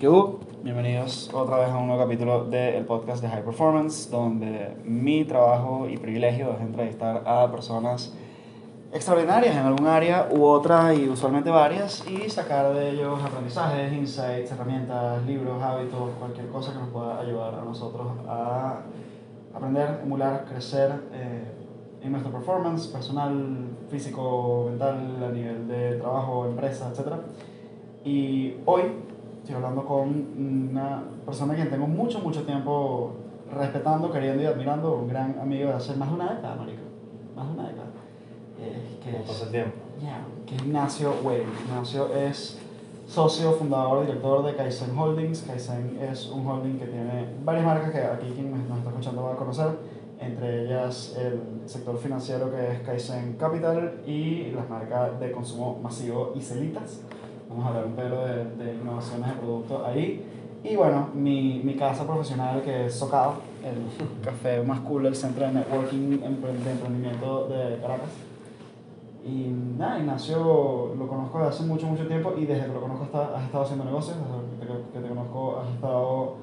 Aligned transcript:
Bienvenidos 0.00 1.28
otra 1.34 1.58
vez 1.58 1.68
a 1.68 1.76
un 1.76 1.88
nuevo 1.88 2.02
capítulo 2.02 2.46
del 2.46 2.86
podcast 2.86 3.20
de 3.20 3.28
High 3.28 3.44
Performance, 3.44 4.10
donde 4.10 4.74
mi 4.82 5.26
trabajo 5.26 5.86
y 5.90 5.98
privilegio 5.98 6.54
es 6.54 6.60
entrevistar 6.62 7.22
a 7.26 7.50
personas 7.50 8.10
extraordinarias 8.94 9.54
en 9.54 9.60
algún 9.60 9.86
área 9.86 10.30
u 10.30 10.44
otra 10.44 10.94
y 10.94 11.06
usualmente 11.06 11.50
varias 11.50 12.02
y 12.08 12.30
sacar 12.30 12.72
de 12.72 12.92
ellos 12.92 13.22
aprendizajes, 13.22 13.92
insights, 13.92 14.50
herramientas, 14.50 15.22
libros, 15.26 15.62
hábitos, 15.62 16.12
cualquier 16.18 16.48
cosa 16.48 16.72
que 16.72 16.78
nos 16.78 16.88
pueda 16.88 17.20
ayudar 17.20 17.56
a 17.56 17.62
nosotros 17.62 18.06
a 18.26 18.80
aprender, 19.52 20.00
emular, 20.02 20.46
crecer 20.46 20.94
eh, 21.12 21.44
en 22.02 22.10
nuestra 22.10 22.32
performance 22.32 22.86
personal, 22.86 23.76
físico, 23.90 24.64
mental, 24.70 25.22
a 25.28 25.30
nivel 25.30 25.68
de 25.68 25.96
trabajo, 25.96 26.46
empresa, 26.46 26.90
etc. 26.90 27.16
Y 28.02 28.54
hoy 28.64 29.09
estoy 29.40 29.54
hablando 29.56 29.84
con 29.84 30.08
una 30.68 31.02
persona 31.24 31.54
que 31.56 31.64
tengo 31.66 31.86
mucho, 31.86 32.20
mucho 32.20 32.42
tiempo 32.44 33.12
respetando, 33.52 34.10
queriendo 34.10 34.42
y 34.42 34.46
admirando, 34.46 34.96
un 34.96 35.08
gran 35.08 35.38
amigo 35.40 35.68
de 35.70 35.74
hace 35.76 35.94
más 35.96 36.08
de 36.08 36.14
una 36.14 36.34
década, 36.34 36.54
marico. 36.56 36.82
Más 37.34 37.46
de 37.48 37.52
una 37.54 37.68
década. 37.68 37.86
Eh, 38.60 38.98
que 39.02 39.10
¿Cómo 39.12 39.24
es- 39.32 39.42
el 39.42 39.50
tiempo? 39.50 39.72
ya, 40.00 40.20
que 40.46 40.54
es 40.56 40.62
Ignacio 40.62 41.14
Weil. 41.24 41.44
Ignacio 41.66 42.14
es 42.14 42.58
socio, 43.06 43.52
fundador, 43.52 44.06
director 44.06 44.44
de 44.44 44.54
Kaizen 44.54 44.96
Holdings. 44.96 45.42
Kaizen 45.42 45.98
es 46.00 46.28
un 46.30 46.46
holding 46.46 46.78
que 46.78 46.86
tiene 46.86 47.26
varias 47.44 47.64
marcas 47.64 47.90
que 47.90 47.98
aquí 48.02 48.30
quien 48.34 48.52
nos 48.68 48.78
está 48.78 48.90
escuchando 48.90 49.22
va 49.24 49.32
a 49.32 49.36
conocer, 49.36 49.68
entre 50.20 50.64
ellas 50.66 51.16
el 51.18 51.40
sector 51.66 51.96
financiero 51.98 52.50
que 52.50 52.72
es 52.72 52.80
Kaizen 52.82 53.32
Capital 53.38 54.02
y 54.06 54.52
las 54.52 54.68
marcas 54.68 55.18
de 55.18 55.32
consumo 55.32 55.80
masivo 55.82 56.32
y 56.36 56.40
Celitas. 56.40 57.00
Vamos 57.50 57.64
a 57.64 57.68
hablar 57.68 57.84
un 57.86 57.92
pelo 57.92 58.24
de, 58.26 58.44
de 58.64 58.74
innovaciones 58.74 59.28
de 59.28 59.36
producto 59.36 59.84
ahí. 59.84 60.24
Y 60.62 60.76
bueno, 60.76 61.08
mi, 61.14 61.60
mi 61.64 61.74
casa 61.74 62.06
profesional 62.06 62.62
que 62.62 62.86
es 62.86 62.94
Socado, 62.94 63.34
el 63.64 64.06
café 64.24 64.62
más 64.62 64.80
cool 64.80 65.02
del 65.04 65.14
centro 65.16 65.46
de 65.46 65.52
networking 65.52 66.20
de 66.20 66.26
emprendimiento 66.26 67.48
de 67.48 67.78
Caracas. 67.80 68.10
Y 69.26 69.52
nada, 69.78 69.98
Ignacio 69.98 70.94
lo 70.98 71.06
conozco 71.08 71.38
desde 71.38 71.50
hace 71.50 71.62
mucho, 71.64 71.86
mucho 71.86 72.06
tiempo 72.06 72.32
y 72.38 72.46
desde 72.46 72.66
que 72.66 72.72
lo 72.72 72.80
conozco 72.80 73.04
hasta- 73.04 73.36
has 73.36 73.44
estado 73.44 73.64
haciendo 73.64 73.84
negocios, 73.84 74.16
desde 74.16 74.72
que 74.72 74.78
te, 74.78 74.92
que 74.92 75.00
te 75.00 75.08
conozco 75.08 75.60
has 75.60 75.74
estado 75.74 76.36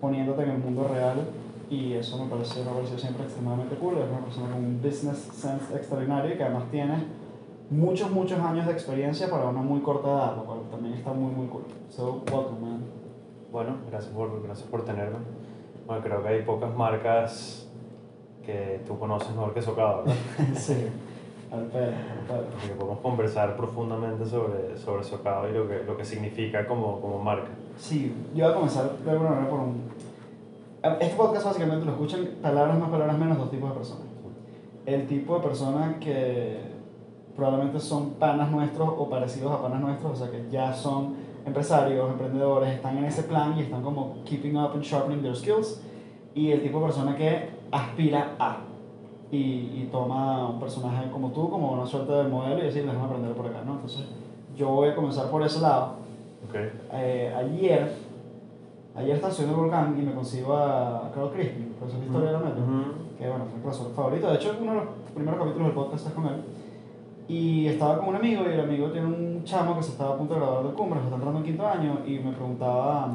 poniéndote 0.00 0.42
en 0.44 0.50
el 0.50 0.58
mundo 0.58 0.88
real 0.92 1.16
y 1.68 1.92
eso 1.94 2.22
me 2.22 2.30
parece, 2.30 2.62
me 2.64 2.70
ha 2.70 2.74
parecido 2.74 2.98
siempre 2.98 3.24
extremadamente 3.24 3.76
cool. 3.76 3.98
Es 3.98 4.10
una 4.10 4.24
persona 4.24 4.50
con 4.50 4.64
un 4.64 4.80
business 4.82 5.18
sense 5.32 5.74
extraordinario 5.76 6.34
y 6.34 6.36
que 6.36 6.44
además 6.44 6.64
tiene 6.70 6.94
muchos, 7.70 8.10
muchos 8.10 8.38
años 8.38 8.66
de 8.66 8.72
experiencia 8.72 9.30
para 9.30 9.48
una 9.48 9.60
muy 9.60 9.80
corta 9.80 10.08
edad, 10.08 10.36
lo 10.36 10.44
cual 10.44 10.60
también 10.70 10.94
está 10.94 11.12
muy, 11.12 11.32
muy 11.32 11.46
cool. 11.46 11.64
So, 11.88 12.22
welcome, 12.30 12.60
man. 12.60 12.80
Bueno, 13.50 13.76
gracias 13.90 14.12
por, 14.12 14.42
gracias 14.42 14.68
por 14.68 14.84
tenerme. 14.84 15.18
Bueno, 15.86 16.02
creo 16.02 16.22
que 16.22 16.28
hay 16.28 16.42
pocas 16.42 16.74
marcas 16.74 17.68
que 18.44 18.80
tú 18.86 18.98
conoces 18.98 19.30
mejor 19.30 19.54
que 19.54 19.62
Socado, 19.62 20.04
¿verdad? 20.04 20.14
sí, 20.54 20.88
al 21.52 21.64
pedo, 21.64 21.92
al. 22.30 22.44
Porque 22.44 22.74
podemos 22.78 23.00
conversar 23.00 23.56
profundamente 23.56 24.26
sobre, 24.26 24.76
sobre 24.78 25.04
Socado 25.04 25.48
y 25.48 25.52
lo 25.52 25.68
que, 25.68 25.84
lo 25.84 25.96
que 25.96 26.04
significa 26.04 26.66
como, 26.66 27.00
como 27.00 27.18
marca. 27.18 27.48
Sí, 27.76 28.14
yo 28.34 28.44
voy 28.44 28.52
a 28.52 28.54
comenzar 28.54 28.98
de 28.98 29.10
alguna 29.10 29.30
manera 29.30 29.50
por 29.50 29.60
un... 29.60 29.82
Este 31.00 31.14
podcast 31.14 31.44
básicamente 31.44 31.84
lo 31.84 31.92
escuchan 31.92 32.28
palabras 32.42 32.78
más, 32.78 32.90
palabras 32.90 33.18
menos 33.18 33.38
dos 33.38 33.50
tipos 33.50 33.70
de 33.70 33.76
personas. 33.76 34.04
El 34.84 35.06
tipo 35.06 35.36
de 35.36 35.42
persona 35.42 35.96
que 36.00 36.71
probablemente 37.36 37.80
son 37.80 38.10
panas 38.10 38.50
nuestros 38.50 38.88
o 38.96 39.08
parecidos 39.08 39.52
a 39.52 39.62
panas 39.62 39.80
nuestros, 39.80 40.12
o 40.12 40.16
sea 40.16 40.30
que 40.30 40.48
ya 40.50 40.72
son 40.72 41.14
empresarios, 41.44 42.10
emprendedores, 42.10 42.74
están 42.74 42.98
en 42.98 43.04
ese 43.04 43.24
plan 43.24 43.54
y 43.58 43.62
están 43.62 43.82
como 43.82 44.16
keeping 44.24 44.56
up 44.56 44.72
and 44.74 44.82
sharpening 44.82 45.22
their 45.22 45.34
skills. 45.34 45.82
Y 46.34 46.50
el 46.50 46.62
tipo 46.62 46.78
de 46.80 46.86
persona 46.86 47.16
que 47.16 47.50
aspira 47.70 48.36
a 48.38 48.58
y, 49.30 49.36
y 49.36 49.88
toma 49.90 50.48
un 50.48 50.60
personaje 50.60 51.10
como 51.10 51.30
tú, 51.30 51.48
como 51.48 51.72
una 51.72 51.86
suerte 51.86 52.12
de 52.12 52.24
modelo 52.24 52.58
y 52.58 52.66
decir, 52.66 52.84
déjame 52.84 53.04
aprender 53.04 53.32
por 53.32 53.46
acá, 53.46 53.62
¿no? 53.64 53.74
Entonces 53.74 54.06
yo 54.56 54.68
voy 54.68 54.90
a 54.90 54.94
comenzar 54.94 55.30
por 55.30 55.42
ese 55.42 55.60
lado 55.60 55.94
¿Ok? 56.46 56.54
eh, 56.92 57.34
ayer, 57.34 57.92
ayer 58.94 59.14
estaba 59.14 59.32
subiendo 59.32 59.56
el 59.56 59.62
volcán 59.62 59.96
y 59.98 60.02
me 60.02 60.12
consigo 60.12 60.54
a 60.54 61.10
Carl 61.14 61.30
Crispin, 61.30 61.74
profesor 61.78 62.00
de 62.00 62.06
historia 62.06 62.26
de 62.28 62.32
la 62.34 62.38
Metro, 62.40 62.64
que 63.18 63.28
bueno, 63.28 63.44
es 63.46 63.54
mi 63.54 63.60
profesor 63.62 63.92
favorito. 63.94 64.28
De 64.28 64.34
hecho, 64.34 64.56
uno 64.60 64.70
de 64.72 64.76
los 64.78 64.88
primeros 65.14 65.40
capítulos 65.40 65.66
del 65.68 65.74
podcast 65.74 66.06
es 66.06 66.12
con 66.12 66.26
él. 66.26 66.42
Y 67.28 67.66
estaba 67.66 67.98
con 67.98 68.08
un 68.08 68.16
amigo 68.16 68.42
y 68.44 68.52
el 68.52 68.60
amigo 68.60 68.90
tiene 68.90 69.06
un 69.06 69.44
chamo 69.44 69.76
que 69.76 69.82
se 69.82 69.92
estaba 69.92 70.14
a 70.14 70.18
punto 70.18 70.34
de 70.34 70.40
graduar 70.40 70.64
del 70.64 70.74
cumbre, 70.74 70.98
que 70.98 71.04
está 71.04 71.16
entrando 71.16 71.38
en 71.38 71.44
quinto 71.44 71.66
año 71.66 71.98
y 72.06 72.18
me 72.18 72.32
preguntaba 72.32 73.14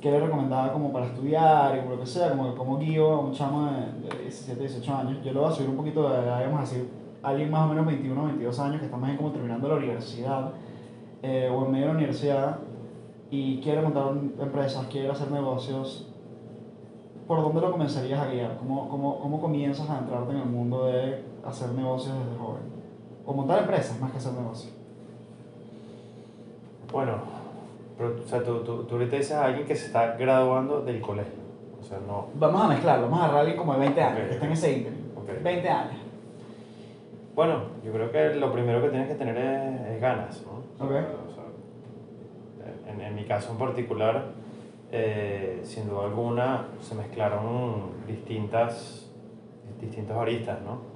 qué 0.00 0.10
le 0.10 0.20
recomendaba 0.20 0.72
como 0.72 0.92
para 0.92 1.06
estudiar 1.06 1.76
y 1.76 1.80
por 1.80 1.92
lo 1.92 2.00
que 2.00 2.06
sea, 2.06 2.30
como, 2.30 2.54
como 2.54 2.78
guío 2.78 3.10
a 3.10 3.20
un 3.20 3.32
chamo 3.32 3.66
de, 3.66 4.16
de 4.16 4.22
17, 4.22 4.60
18 4.60 4.94
años. 4.94 5.24
Yo 5.24 5.32
lo 5.32 5.40
voy 5.40 5.50
a 5.50 5.54
subir 5.54 5.70
un 5.70 5.76
poquito 5.76 6.08
de 6.08 6.18
edad, 6.18 6.44
vamos 6.44 6.58
a 6.58 6.62
decir, 6.62 6.88
alguien 7.22 7.50
más 7.50 7.64
o 7.64 7.68
menos 7.68 7.86
21, 7.86 8.24
22 8.24 8.58
años 8.60 8.78
que 8.80 8.84
está 8.84 8.96
más 8.96 9.08
bien 9.08 9.16
como 9.16 9.32
terminando 9.32 9.68
la 9.68 9.76
universidad 9.76 10.52
eh, 11.22 11.50
o 11.50 11.64
en 11.64 11.72
medio 11.72 11.86
de 11.86 11.92
la 11.92 11.98
universidad 11.98 12.58
y 13.30 13.60
quiere 13.60 13.80
montar 13.80 14.12
empresas, 14.40 14.86
quiere 14.86 15.10
hacer 15.10 15.30
negocios, 15.30 16.06
¿por 17.26 17.40
dónde 17.40 17.62
lo 17.62 17.72
comenzarías 17.72 18.20
a 18.20 18.30
guiar? 18.30 18.58
¿Cómo, 18.58 18.88
cómo, 18.88 19.18
cómo 19.18 19.40
comienzas 19.40 19.88
a 19.88 19.98
entrarte 19.98 20.32
en 20.32 20.38
el 20.40 20.46
mundo 20.46 20.84
de 20.84 21.24
hacer 21.44 21.70
negocios 21.70 22.14
desde 22.14 22.38
joven? 22.38 22.73
O 23.26 23.32
montar 23.32 23.60
empresas 23.60 23.98
más 24.00 24.10
que 24.12 24.18
hacer 24.18 24.32
negocios. 24.32 24.72
Bueno, 26.92 27.18
pero, 27.96 28.16
o 28.22 28.28
sea, 28.28 28.42
tú, 28.42 28.58
tú, 28.60 28.84
tú 28.84 28.94
ahorita 28.96 29.16
dices 29.16 29.32
a 29.32 29.46
alguien 29.46 29.66
que 29.66 29.74
se 29.74 29.86
está 29.86 30.16
graduando 30.16 30.80
del 30.82 31.00
colegio. 31.00 31.42
O 31.80 31.84
sea, 31.84 31.98
no. 32.06 32.28
Vamos 32.34 32.62
a 32.62 32.68
mezclarlo, 32.68 33.04
vamos 33.06 33.20
a 33.20 33.24
agarrar 33.24 33.38
a 33.38 33.40
alguien 33.40 33.58
como 33.58 33.74
de 33.74 33.80
20 33.80 34.02
años, 34.02 34.28
que 34.28 34.34
está 34.34 34.46
en 34.46 34.52
ese 34.52 34.78
ítem. 34.78 34.94
Ok. 35.16 35.42
20 35.42 35.68
años. 35.68 35.96
Bueno, 37.34 37.62
yo 37.84 37.92
creo 37.92 38.12
que 38.12 38.34
lo 38.34 38.52
primero 38.52 38.80
que 38.80 38.88
tienes 38.88 39.08
que 39.08 39.14
tener 39.14 39.36
es, 39.36 39.80
es 39.92 40.00
ganas, 40.00 40.42
¿no? 40.46 40.84
Ok. 40.84 40.92
O 40.92 41.34
sea, 41.34 42.92
en, 42.92 43.00
en 43.00 43.14
mi 43.14 43.24
caso 43.24 43.52
en 43.52 43.58
particular, 43.58 44.24
eh, 44.92 45.60
sin 45.64 45.88
duda 45.88 46.04
alguna, 46.04 46.68
se 46.80 46.94
mezclaron 46.94 47.90
distintas, 48.06 49.10
distintas 49.80 50.16
aristas, 50.16 50.60
¿no? 50.62 50.93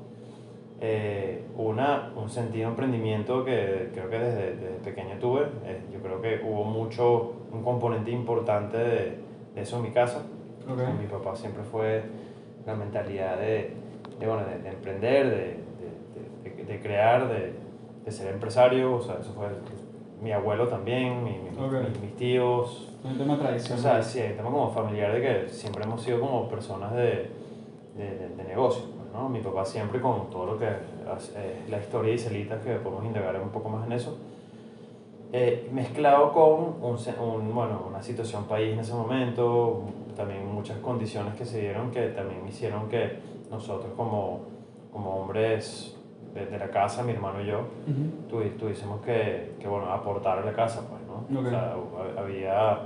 Eh, 0.81 1.45
una, 1.57 2.13
un 2.15 2.29
sentido 2.29 2.67
de 2.67 2.71
emprendimiento 2.71 3.45
que 3.45 3.91
creo 3.93 4.09
que 4.09 4.19
desde, 4.19 4.55
desde 4.57 4.77
pequeño 4.85 5.17
tuve. 5.21 5.43
Eh, 5.65 5.81
yo 5.93 5.99
creo 6.01 6.21
que 6.23 6.41
hubo 6.45 6.63
mucho, 6.65 7.33
un 7.53 7.63
componente 7.63 8.11
importante 8.13 8.77
de, 8.77 9.19
de 9.55 9.61
eso 9.61 9.77
en 9.79 9.83
mi 9.83 9.91
casa. 9.91 10.23
Ok. 10.71 10.79
Mi 11.01 11.07
papá 11.07 11.35
siempre 11.35 11.65
fue 11.65 12.03
la 12.65 12.77
mentalidad 12.77 13.39
de, 13.39 13.73
de, 14.21 14.27
bueno, 14.27 14.45
de, 14.45 14.59
de 14.61 14.69
emprender, 14.69 15.27
de, 15.31 15.37
de, 15.37 16.57
de- 16.57 16.65
de 16.65 16.81
crear, 16.81 17.29
de, 17.29 17.53
de 18.05 18.11
ser 18.13 18.33
empresario. 18.33 18.95
O 18.97 19.01
sea, 19.01 19.17
eso 19.21 19.33
fue 19.33 19.49
mi 20.23 20.31
abuelo 20.31 20.69
también, 20.69 21.25
mi- 21.25 21.39
mi- 21.39 21.59
Ok. 21.59 21.89
mis, 21.89 22.01
mis 22.03 22.15
tíos. 22.17 22.95
Es 23.05 23.11
un 23.13 23.19
tema 23.19 23.35
O 23.35 23.39
tradicional. 23.39 23.83
sea, 23.83 24.03
sí, 24.03 24.21
el 24.21 24.37
tema 24.37 24.51
como 24.51 24.71
familiar 24.71 25.13
de 25.13 25.21
que 25.23 25.49
siempre 25.49 25.83
hemos 25.85 26.03
sido 26.03 26.21
como 26.21 26.49
personas 26.49 26.95
de, 26.95 27.31
de, 27.97 28.05
de, 28.19 28.29
de 28.37 28.45
negocio. 28.45 28.85
¿No? 29.19 29.29
Mi 29.29 29.41
papá 29.41 29.65
siempre 29.65 30.01
con 30.01 30.31
todo 30.31 30.47
lo 30.47 30.59
que 30.59 30.67
es 30.69 31.71
la 31.71 31.79
historia 31.79 32.13
de 32.13 32.19
Celitas, 32.19 32.63
que 32.65 32.75
podemos 32.77 33.05
indagar 33.05 33.41
un 33.41 33.49
poco 33.49 33.69
más 33.69 33.85
en 33.87 33.93
eso, 33.93 34.17
eh, 35.33 35.69
mezclado 35.73 36.33
con 36.33 36.77
un, 36.81 36.97
un, 37.21 37.55
bueno, 37.55 37.83
una 37.89 38.03
situación 38.03 38.45
país 38.45 38.73
en 38.73 38.79
ese 38.81 38.95
momento, 38.95 39.83
también 40.17 40.47
muchas 40.53 40.79
condiciones 40.79 41.35
que 41.35 41.45
se 41.45 41.61
dieron 41.61 41.91
que 41.91 42.09
también 42.09 42.47
hicieron 42.49 42.89
que 42.89 43.19
nosotros 43.51 43.93
como, 43.97 44.41
como 44.93 45.21
hombres 45.21 45.95
de, 46.35 46.47
de 46.47 46.59
la 46.59 46.71
casa, 46.71 47.03
mi 47.03 47.13
hermano 47.13 47.43
y 47.43 47.47
yo, 47.47 47.59
Ujú. 47.59 48.37
tuvi- 48.39 48.57
tuviésemos 48.57 49.01
que, 49.03 49.55
que 49.61 49.69
bueno, 49.69 49.91
aportar 49.93 50.39
a 50.39 50.45
la 50.45 50.53
casa, 50.53 50.83
pues, 50.89 51.01
¿no? 51.07 51.41
Ok. 51.41 51.47
O 51.47 51.51
sea, 51.51 52.23
había 52.23 52.79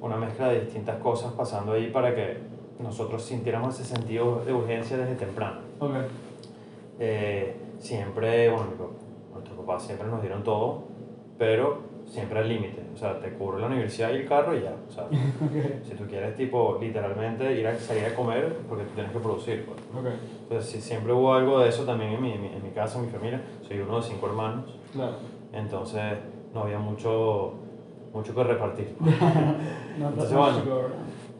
una 0.00 0.16
mezcla 0.16 0.48
de 0.48 0.62
distintas 0.62 0.96
cosas 0.96 1.32
pasando 1.32 1.72
ahí 1.72 1.90
para 1.90 2.12
que 2.14 2.38
nosotros 2.82 3.22
sintiéramos 3.22 3.78
ese 3.78 3.94
sentido 3.94 4.42
de 4.44 4.52
urgencia 4.52 4.96
desde 4.96 5.14
temprano. 5.14 5.60
Ok. 5.78 5.94
Eh, 6.98 7.56
siempre, 7.78 8.50
bueno, 8.50 8.66
nuestros 9.32 9.56
papás 9.58 9.82
siempre 9.84 10.08
nos 10.08 10.20
dieron 10.20 10.42
todo, 10.42 10.84
pero 11.38 11.78
siempre 12.06 12.40
al 12.40 12.48
límite. 12.48 12.82
O 12.94 12.96
sea, 12.96 13.18
te 13.18 13.32
cubre 13.32 13.60
la 13.60 13.66
universidad 13.68 14.10
y 14.12 14.16
el 14.16 14.28
carro 14.28 14.56
y 14.56 14.62
ya. 14.62 14.74
O 14.88 14.92
sea, 14.92 15.06
si 15.82 15.94
tú 15.94 16.04
quieres, 16.06 16.34
tipo, 16.36 16.78
literalmente 16.80 17.52
ir 17.58 17.66
a 17.66 17.78
salir 17.78 18.04
a 18.04 18.14
comer, 18.14 18.56
porque 18.68 18.84
tú 18.84 18.90
tienes 18.94 19.12
que 19.12 19.18
producir, 19.18 19.64
pues. 19.64 19.78
Ok. 19.98 20.12
Entonces, 20.42 20.70
sí, 20.70 20.80
siempre 20.80 21.12
hubo 21.12 21.32
algo 21.34 21.60
de 21.60 21.68
eso 21.70 21.84
también 21.84 22.12
en 22.12 22.22
mi, 22.22 22.32
en 22.32 22.42
mi, 22.42 22.48
en 22.48 22.62
mi 22.62 22.70
casa, 22.70 22.98
en 22.98 23.06
mi 23.06 23.10
familia. 23.10 23.40
Soy 23.66 23.80
uno 23.80 23.96
de 23.96 24.02
cinco 24.02 24.26
hermanos, 24.26 24.76
Claro. 24.92 25.14
entonces 25.52 26.02
no 26.52 26.62
había 26.64 26.78
mucho, 26.78 27.54
mucho 28.12 28.34
que 28.34 28.44
repartir. 28.44 28.94
No, 29.98 30.08
Entonces, 30.08 30.32
no, 30.32 30.40
bueno. 30.40 30.58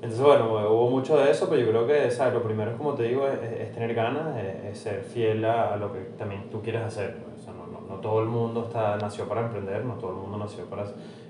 Entonces, 0.02 0.20
bueno, 0.20 0.46
hubo 0.68 0.90
mucho 0.90 1.16
de 1.16 1.30
eso, 1.30 1.48
pero 1.48 1.60
yo 1.62 1.68
creo 1.68 1.86
que 1.86 2.10
¿sabes? 2.10 2.34
lo 2.34 2.42
primero 2.42 2.72
es, 2.72 2.76
como 2.76 2.94
te 2.94 3.04
digo, 3.04 3.26
es, 3.28 3.40
es- 3.40 3.72
tener 3.72 3.94
ganas, 3.94 4.36
es, 4.36 4.64
es 4.72 4.78
ser 4.78 5.00
fiel 5.02 5.44
a, 5.44 5.74
a 5.74 5.76
lo 5.76 5.92
que 5.92 6.00
también 6.18 6.50
tú 6.50 6.60
quieres 6.60 6.82
hacer. 6.82 7.16
pues. 7.22 7.40
O 7.40 7.44
sea, 7.44 7.52
no, 7.54 7.66
no, 7.68 7.86
no 7.88 8.00
todo 8.00 8.20
el 8.20 8.26
mundo 8.28 8.64
está, 8.66 8.96
nació 8.96 9.28
para 9.28 9.42
emprender, 9.42 9.84
no 9.84 9.94
todo 9.94 10.10
el 10.10 10.16
mundo 10.16 10.38
nació 10.38 10.64
para 10.66 10.86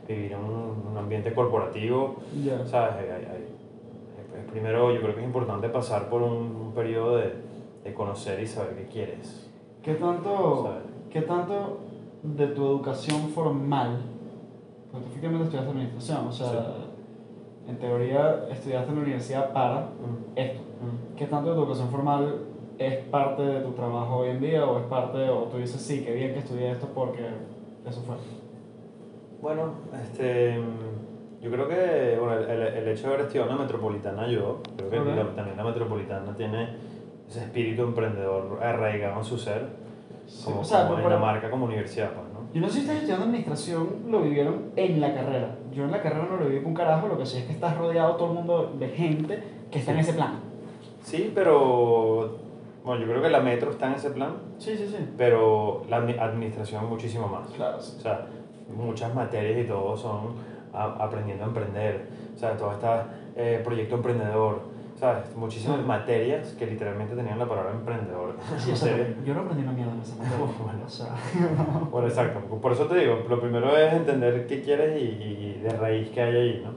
vivir 0.08 0.32
en 0.32 0.38
un, 0.38 0.86
un 0.90 0.96
ambiente 0.98 1.34
corporativo, 1.34 2.16
Ya. 2.42 2.64
¿sabes? 2.64 2.94
Hay- 2.94 3.10
hay- 3.10 3.26
hay- 3.26 3.46
es- 4.42 4.50
primero 4.50 4.90
yo 4.92 5.00
creo 5.02 5.14
que 5.14 5.20
es 5.20 5.26
importante 5.26 5.68
pasar 5.68 6.08
por 6.08 6.22
un, 6.22 6.32
un 6.32 6.72
periodo 6.74 7.16
de, 7.16 7.34
de 7.84 7.92
conocer 7.94 8.40
y 8.40 8.46
saber 8.46 8.74
qué 8.76 8.86
quieres. 8.86 9.50
¿Qué 9.82 9.94
tanto, 9.94 10.62
¿sabes? 10.64 10.82
¿Qué 11.10 11.20
tanto 11.22 11.78
de 12.22 12.46
tu 12.48 12.64
educación 12.64 13.28
formal, 13.34 13.98
porque 14.90 15.04
tú 15.04 15.10
efectivamente 15.10 15.44
estudiaste 15.44 15.70
administración, 15.70 16.26
o 16.26 16.32
sea, 16.32 16.48
Sí. 16.48 16.56
En 17.68 17.76
teoría 17.78 18.46
estudiaste 18.50 18.90
en 18.90 18.96
la 18.96 19.02
universidad 19.02 19.52
para 19.52 19.80
Mm, 19.80 20.36
esto, 20.36 20.60
mm. 20.60 21.16
¿qué 21.16 21.26
tanto 21.26 21.50
de 21.54 21.56
educación 21.60 21.88
formal 21.90 22.34
es 22.78 22.96
parte 23.06 23.42
de 23.42 23.60
tu 23.60 23.70
trabajo 23.72 24.16
hoy 24.18 24.30
en 24.30 24.40
día 24.40 24.64
o 24.66 24.78
es 24.80 24.84
parte, 24.86 25.28
o 25.28 25.44
tú 25.44 25.58
dices, 25.58 25.80
sí, 25.80 26.02
qué 26.04 26.12
bien 26.12 26.32
que 26.32 26.40
estudié 26.40 26.70
esto 26.72 26.88
porque 26.94 27.22
eso 27.86 28.00
fue? 28.02 28.16
Bueno, 29.40 29.72
este, 30.02 30.60
yo 31.40 31.50
creo 31.50 31.68
que 31.68 32.16
bueno, 32.18 32.38
el, 32.40 32.60
el- 32.62 32.88
hecho 32.88 33.02
de 33.08 33.14
haber 33.14 33.20
estudiado 33.26 33.50
en 33.50 33.56
la 33.56 33.62
metropolitana 33.62 34.22
ayudó. 34.22 34.60
Creo 34.76 34.90
que 34.90 34.98
Ok. 35.10 35.16
la- 35.16 35.34
también 35.34 35.56
la 35.56 35.64
metropolitana 35.64 36.34
tiene 36.36 36.68
ese 37.28 37.40
espíritu 37.44 37.82
emprendedor 37.82 38.58
arraigado 38.62 39.18
en 39.18 39.24
su 39.24 39.38
ser, 39.38 39.66
Sí, 40.26 40.44
como, 40.44 40.60
o 40.60 40.64
sea, 40.64 40.86
como 40.86 40.98
en 40.98 41.04
pero- 41.04 41.18
marca 41.18 41.50
como 41.50 41.64
universidad, 41.66 42.10
pues. 42.12 42.31
Yo 42.52 42.60
no 42.60 42.68
sé 42.68 42.74
si 42.74 42.80
ustedes 42.80 42.98
estudiando 43.00 43.24
administración 43.26 43.88
lo 44.08 44.20
vivieron 44.22 44.70
en 44.76 45.00
la 45.00 45.14
carrera. 45.14 45.56
Yo 45.72 45.84
en 45.84 45.90
la 45.90 46.02
carrera 46.02 46.26
no 46.30 46.36
lo 46.36 46.46
viví 46.46 46.58
con 46.60 46.68
un 46.68 46.74
carajo, 46.74 47.08
lo 47.08 47.16
que 47.18 47.24
sí 47.26 47.38
es 47.38 47.44
que 47.44 47.52
estás 47.52 47.76
rodeado 47.78 48.16
todo 48.16 48.28
el 48.28 48.34
mundo 48.34 48.74
de 48.78 48.88
gente 48.88 49.42
que 49.70 49.78
está 49.78 49.92
en 49.92 49.98
ese 50.00 50.12
plan. 50.12 50.40
Sí, 51.02 51.32
pero 51.34 52.36
bueno, 52.84 53.00
yo 53.00 53.08
creo 53.10 53.22
que 53.22 53.30
la 53.30 53.40
metro 53.40 53.70
está 53.70 53.86
en 53.88 53.94
ese 53.94 54.10
plan, 54.10 54.34
Sí, 54.58 54.76
sí, 54.76 54.86
sí. 54.86 54.96
pero 55.16 55.84
la 55.88 56.00
admi- 56.00 56.18
administración 56.20 56.88
muchísimo 56.88 57.26
más. 57.26 57.48
Claro, 57.50 57.80
sí. 57.80 57.96
O 57.98 58.00
sea, 58.00 58.26
muchas 58.76 59.14
materias 59.14 59.64
y 59.64 59.68
todo 59.68 59.96
son 59.96 60.34
aprendiendo 60.74 61.44
a 61.44 61.48
emprender, 61.48 62.06
o 62.34 62.38
sea, 62.38 62.56
todo 62.56 62.72
está 62.72 63.06
eh, 63.36 63.60
proyecto 63.64 63.96
emprendedor, 63.96 64.60
¿sabes? 65.02 65.34
Muchísimas 65.34 65.80
Sí. 65.80 65.84
materias 65.84 66.54
que 66.56 66.64
literalmente 66.64 67.16
tenían 67.16 67.36
la 67.36 67.48
palabra 67.48 67.72
emprendedor. 67.72 68.36
Sí, 68.56 68.70
yo 69.26 69.34
no 69.34 69.40
aprendí 69.40 69.64
una 69.64 69.72
mierda 69.72 69.92
en 69.94 70.00
esa 70.00 70.14
materia. 70.14 70.36
Bueno. 70.62 70.84
O 70.86 70.88
sea, 70.88 71.08
Bueno, 71.90 72.06
exacto. 72.06 72.38
Por 72.60 72.70
eso 72.72 72.86
te 72.86 72.98
digo, 73.00 73.18
lo 73.28 73.40
primero 73.40 73.76
es 73.76 73.92
entender 73.94 74.46
qué 74.46 74.62
quieres 74.62 75.02
y, 75.02 75.04
y 75.04 75.60
de 75.60 75.70
raíz 75.70 76.08
que 76.10 76.20
hay 76.22 76.36
ahí, 76.36 76.62
¿no? 76.64 76.70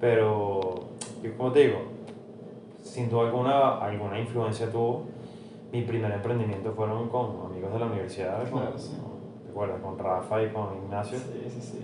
Pero, 0.00 0.74
yo 1.22 1.36
como 1.36 1.52
te 1.52 1.68
digo, 1.68 1.78
sin 2.82 3.08
duda 3.08 3.26
alguna, 3.28 3.78
alguna 3.78 4.18
influencia 4.18 4.68
tuvo. 4.68 5.04
Mi 5.72 5.82
primer 5.82 6.10
emprendimiento 6.10 6.72
fueron 6.72 7.08
con 7.08 7.26
amigos 7.48 7.72
de 7.72 7.78
la 7.78 7.86
universidad, 7.86 8.40
con, 8.50 8.60
Claro, 8.62 8.76
sí. 8.78 8.90
con- 9.00 9.44
¿te 9.44 9.50
acuerdas? 9.52 9.80
Con 9.80 9.98
Rafa 9.98 10.42
y 10.42 10.48
con 10.50 10.66
Ignacio. 10.84 11.16
sí, 11.18 11.44
sí, 11.48 11.60
sí. 11.60 11.78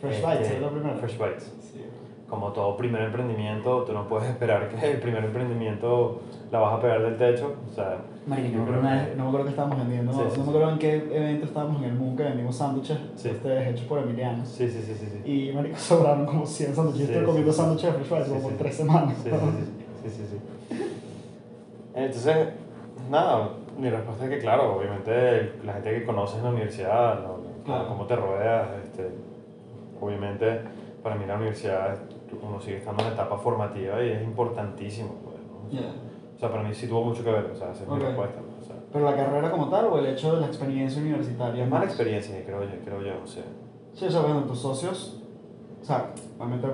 Fresh 0.00 0.14
Este, 0.16 0.26
Bites, 0.30 0.50
¿es 0.50 0.60
la 0.62 0.68
primera? 0.70 0.96
Fresh 0.96 1.16
Bites. 1.18 1.52
Como 2.30 2.52
todo 2.52 2.76
primer 2.76 3.02
emprendimiento, 3.02 3.82
tú 3.82 3.92
no 3.92 4.06
puedes 4.08 4.30
esperar 4.30 4.68
que 4.68 4.92
el 4.92 5.00
primer 5.00 5.24
emprendimiento 5.24 6.20
la 6.52 6.60
vas 6.60 6.78
a 6.78 6.80
pegar 6.80 7.02
del 7.02 7.16
techo. 7.18 7.54
O 7.68 7.74
sea, 7.74 7.98
yo 8.26 8.34
no 8.58 8.66
que- 8.66 9.14
no 9.16 9.22
me 9.24 9.28
acuerdo 9.28 9.44
que 9.46 9.50
estábamos 9.50 9.78
vendiendo, 9.78 10.12
Sí, 10.12 10.18
no, 10.22 10.30
sí, 10.30 10.38
no 10.38 10.44
me 10.44 10.50
acuerdo 10.50 10.70
en 10.72 10.78
qué 10.78 10.94
evento 10.96 11.46
estábamos 11.46 11.82
en 11.82 11.88
el 11.90 11.94
Moon 11.96 12.16
que 12.16 12.22
vendimos 12.22 12.54
sándwiches, 12.56 12.98
ustedes 13.16 13.68
hechos 13.68 13.86
por 13.86 13.98
Emiliano. 13.98 14.46
Sí, 14.46 14.68
sí, 14.68 14.80
sí, 14.80 14.94
sí. 14.94 15.06
sí. 15.24 15.30
Y 15.32 15.52
marico, 15.52 15.76
sobraron 15.78 16.24
como 16.24 16.46
100 16.46 16.72
sándwiches. 16.74 17.06
Sí, 17.08 17.12
Estoy 17.12 17.26
comiendo 17.26 17.52
sándwiches 17.52 17.98
de 17.98 18.04
Fresh 18.04 18.28
como 18.28 18.40
por 18.42 18.50
sí. 18.52 18.56
tres 18.58 18.74
semanas. 18.76 19.14
Sí, 19.24 19.30
sí, 20.04 20.08
sí, 20.10 20.26
sí. 20.30 20.76
Entonces, 21.94 22.36
nada, 23.10 23.48
mi 23.76 23.90
respuesta 23.90 24.24
es 24.24 24.30
que 24.30 24.38
claro, 24.38 24.76
obviamente 24.76 25.52
la 25.64 25.72
gente 25.74 25.94
que 25.98 26.04
conoces 26.04 26.38
en 26.38 26.44
la 26.44 26.50
universidad, 26.50 27.20
lo- 27.22 27.40
Claro. 27.64 27.88
cómo 27.88 28.06
te 28.06 28.16
rodeas, 28.16 28.68
este, 28.84 29.08
obviamente 30.00 30.60
para 31.02 31.14
mí 31.16 31.24
la 31.26 31.34
universidad, 31.36 31.96
uno 32.42 32.60
sigue 32.60 32.78
estando 32.78 33.02
en 33.02 33.08
la 33.08 33.14
etapa 33.14 33.36
formativa 33.38 34.02
y 34.04 34.10
es 34.10 34.22
importantísimo. 34.22 35.14
Pues, 35.24 35.36
¿no? 35.36 35.70
Ya. 35.80 35.92
O 36.36 36.38
sea, 36.38 36.50
para 36.50 36.62
mí 36.62 36.72
sí 36.74 36.86
tuvo 36.88 37.04
mucho 37.04 37.22
que 37.22 37.30
ver, 37.30 37.44
o 37.52 37.54
sea, 37.54 37.70
esa 37.72 37.82
es 37.84 37.88
Ok. 37.88 37.96
mi 37.96 38.02
respuesta. 38.04 38.40
pues, 38.40 38.62
O 38.62 38.66
sea, 38.72 38.76
Pero 38.92 39.04
la 39.04 39.16
carrera 39.16 39.50
como 39.50 39.68
tal 39.68 39.86
o 39.86 39.98
el 39.98 40.06
hecho 40.06 40.34
de 40.34 40.40
la 40.40 40.46
experiencia 40.46 41.00
universitaria. 41.02 41.64
es 41.64 41.70
mala 41.70 41.84
experiencia, 41.84 42.42
creo 42.44 42.62
yo, 42.64 42.70
creo 42.84 43.02
yo, 43.02 43.12
o 43.22 43.26
sea. 43.26 43.44
Sí, 43.92 44.06
o 44.06 44.10
sea, 44.10 44.20
bueno, 44.22 44.40
tus 44.44 44.58
socios, 44.58 45.20
o 45.80 45.84
sea, 45.84 46.12
obviamente 46.38 46.68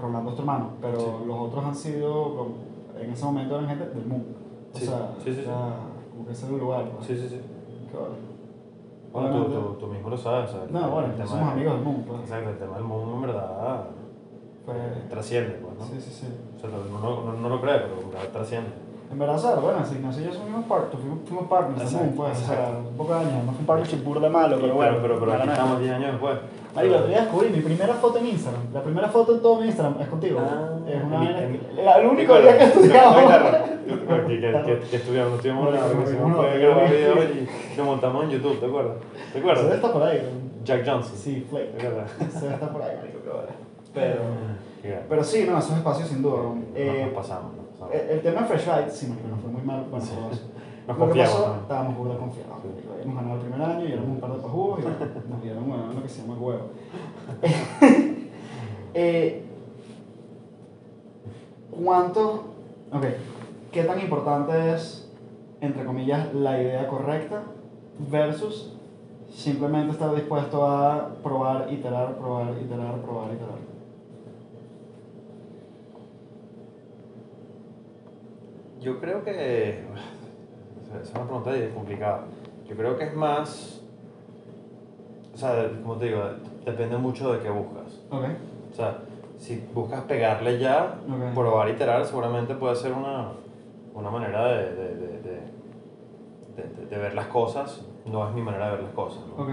Rolando 0.00 0.30
es 0.30 0.36
tu 0.36 0.42
hermano, 0.42 0.70
pero 0.80 0.98
Sí. 0.98 1.06
los 1.26 1.38
otros 1.38 1.64
han 1.64 1.74
sido, 1.74 2.48
en 3.00 3.10
ese 3.10 3.24
momento 3.24 3.54
eran 3.56 3.68
gente 3.68 3.86
del 3.90 4.06
mundo. 4.06 4.26
O 4.72 4.76
Sí, 4.78 4.86
sea, 4.86 5.10
sí, 5.22 5.30
era 5.30 5.76
como 6.12 6.26
que 6.26 6.32
ese 6.32 6.46
es 6.46 6.52
el 6.52 6.58
lugar. 6.58 6.84
pues. 6.90 7.06
Sí, 7.06 7.16
sí, 7.16 7.28
sí. 7.28 7.40
Qué 7.92 7.96
bueno. 7.96 8.14
Bueno, 9.12 9.44
tú, 9.46 9.52
tú, 9.52 9.74
tú 9.78 9.86
mismo 9.86 10.10
lo 10.10 10.16
sabes, 10.16 10.50
el- 10.54 10.72
No, 10.72 10.90
bueno, 10.90 11.08
somos 11.24 11.46
de- 11.46 11.52
amigos 11.52 11.74
del 11.74 11.84
mundo. 11.84 12.04
Pues. 12.08 12.20
Exacto, 12.22 12.50
el 12.50 12.58
tema 12.58 12.74
del 12.74 12.84
mundo 12.84 13.14
en 13.14 13.20
verdad 13.22 13.84
Fue- 14.64 14.74
trasciende, 15.10 15.58
pues, 15.62 15.78
¿no? 15.78 15.84
Sí, 15.86 16.00
sí, 16.00 16.10
sí. 16.10 16.26
O 16.56 16.60
sea, 16.60 16.70
no, 16.70 16.98
no, 16.98 17.22
no, 17.24 17.32
no 17.40 17.48
lo 17.48 17.60
cree, 17.60 17.80
pero 17.80 18.10
trasciende. 18.32 18.70
En 19.12 19.18
verdad, 19.18 19.60
bueno, 19.60 19.84
si 19.86 19.94
Ignacio 19.96 20.22
y 20.22 20.24
yo 20.26 20.32
fuimos, 20.32 20.64
part 20.64 20.90
fuimos, 20.92 21.18
fuimos 21.28 21.46
partners 21.46 21.82
Exacto, 21.82 22.04
mundo, 22.06 22.22
pues, 22.24 22.32
o 22.42 22.46
sea, 22.46 22.54
exacto. 22.56 22.88
un 22.90 22.96
poco 22.96 23.12
de 23.14 23.20
años, 23.20 23.32
no 23.44 23.52
fue 23.52 23.60
un 23.60 23.66
partnership 23.66 24.02
burda 24.02 24.28
malo, 24.30 24.56
pero 24.56 24.60
pero, 24.62 24.74
bueno. 24.74 24.98
pero, 25.02 25.20
pero, 25.20 25.26
la 25.30 25.38
aquí 25.38 25.48
estamos 25.50 25.78
10 25.80 25.92
años 25.92 26.10
después. 26.12 26.38
Marico, 26.74 26.94
el 26.94 26.98
otro 27.00 27.08
día 27.08 27.20
descubrí 27.20 27.48
mi 27.50 27.60
primera 27.60 27.94
foto 27.94 28.18
en 28.18 28.26
Instagram. 28.26 28.62
La 28.72 28.82
primera 28.82 29.08
foto 29.08 29.34
en 29.34 29.42
todo 29.42 29.60
mi 29.60 29.66
Instagram 29.66 30.00
es 30.00 30.08
contigo. 30.08 30.40
Ah, 30.42 30.78
es 30.88 31.04
una 31.04 31.18
vaina 31.18 31.42
en- 31.42 31.58
que- 31.60 31.80
era 31.82 31.98
el 32.00 32.06
único 32.08 32.40
día 32.40 32.58
que 32.58 32.64
estudiaba. 32.64 33.14
Que, 33.84 34.40
que, 34.40 34.62
que, 34.64 34.78
que 34.90 34.96
estudiamos, 34.96 35.30
no 35.30 35.36
estudiamos 35.36 35.68
que 35.68 35.78
bueno, 35.78 36.02
hicimos 36.10 36.36
fue 36.36 36.58
grabar 36.58 36.90
videos 36.90 37.18
y 37.30 37.76
lo 37.76 37.84
montamos 37.84 38.24
en 38.24 38.30
YouTube, 38.30 38.58
¿te 38.58 38.66
acuerdas? 38.66 38.96
¿Te 39.32 39.38
Eso 39.38 39.46
debe 39.46 39.50
acuerdas? 39.52 39.74
estar 39.76 39.92
por 39.92 40.02
ahí. 40.02 40.22
Jack 40.64 40.86
Johnson. 40.88 41.12
Sí, 41.16 41.46
Flake. 41.48 41.66
¿Te 41.76 41.86
acuerdas? 41.86 42.10
Eso 42.20 42.40
debe 42.40 42.54
estar 42.54 42.72
por 42.72 42.82
ahí, 42.82 42.96
marico, 42.96 43.18
qué 43.22 43.28
bueno. 43.30 43.48
Pero, 43.94 44.22
pero 45.08 45.24
sí, 45.24 45.46
no, 45.48 45.58
esos 45.58 45.76
espacios 45.76 46.08
sin 46.08 46.20
duda. 46.22 46.42
Eh, 46.74 47.04
nos 47.06 47.14
pasamos, 47.14 47.54
nos 47.56 47.66
pasamos. 47.66 47.94
el, 47.94 48.10
el 48.10 48.20
tema 48.22 48.40
de 48.42 48.46
Fresh 48.48 48.66
Bites, 48.66 48.92
sí, 48.96 49.06
nos 49.30 49.40
fue 49.40 49.50
muy 49.50 49.62
mal. 49.62 49.86
Bueno, 49.90 50.04
Sí. 50.04 50.12
todos. 50.14 50.42
Nos 50.86 50.98
Lo 50.98 51.10
que 51.14 51.20
pasó, 51.20 51.56
estábamos 51.62 51.96
burda 51.96 52.18
confiados. 52.18 52.58
Sí. 52.62 52.88
Habíamos 52.92 53.16
ganado 53.16 53.34
el 53.36 53.40
primer 53.40 53.62
año 53.62 53.88
y 53.88 53.92
éramos 53.92 54.10
un 54.10 54.20
par 54.20 54.32
de 54.32 54.38
pajugos 54.42 54.80
y 54.80 54.82
nos 55.30 55.42
dieron 55.42 55.66
bueno, 55.66 55.92
lo 55.94 56.02
que 56.02 56.08
se 56.10 56.20
llama 56.20 56.34
huevo. 56.38 56.60
eh, 58.92 59.44
¿Cuánto, 61.70 62.44
ok, 62.92 63.04
qué 63.72 63.84
tan 63.84 63.98
importante 63.98 64.74
es, 64.74 65.10
entre 65.62 65.86
comillas, 65.86 66.34
la 66.34 66.60
idea 66.60 66.86
correcta 66.86 67.42
versus 67.98 68.74
simplemente 69.32 69.92
estar 69.92 70.14
dispuesto 70.14 70.66
a 70.66 71.14
probar, 71.22 71.72
iterar, 71.72 72.16
probar, 72.18 72.48
iterar, 72.62 73.00
probar, 73.00 73.32
iterar? 73.32 73.73
Yo 78.84 79.00
creo 79.00 79.24
que. 79.24 79.80
Esa 80.92 81.02
es 81.02 81.10
una 81.14 81.24
pregunta 81.24 81.50
complicada. 81.74 82.20
Yo 82.68 82.76
creo 82.76 82.96
que 82.98 83.04
es 83.04 83.14
más. 83.14 83.80
O 85.32 85.36
sea, 85.36 85.68
como 85.82 85.96
te 85.96 86.06
digo, 86.06 86.20
depende 86.64 86.96
mucho 86.98 87.32
de 87.32 87.40
qué 87.40 87.50
buscas. 87.50 87.98
Ok, 88.10 88.24
O 88.72 88.74
sea, 88.76 88.98
si 89.38 89.64
buscas 89.74 90.02
pegarle 90.02 90.58
ya, 90.58 90.98
Ok. 91.08 91.34
probar, 91.34 91.68
iterar, 91.70 92.04
seguramente 92.04 92.54
puede 92.54 92.76
ser 92.76 92.92
una, 92.92 93.32
una 93.94 94.10
manera 94.10 94.46
de, 94.46 94.70
de, 94.74 94.94
de, 94.94 95.08
de, 95.18 96.62
de- 96.62 96.86
de 96.88 96.98
ver 96.98 97.14
las 97.14 97.26
cosas. 97.26 97.84
No 98.04 98.28
es 98.28 98.34
mi 98.34 98.42
manera 98.42 98.66
de 98.66 98.72
ver 98.72 98.82
las 98.84 98.92
cosas. 98.92 99.22
¿no? 99.26 99.42
ok, 99.42 99.50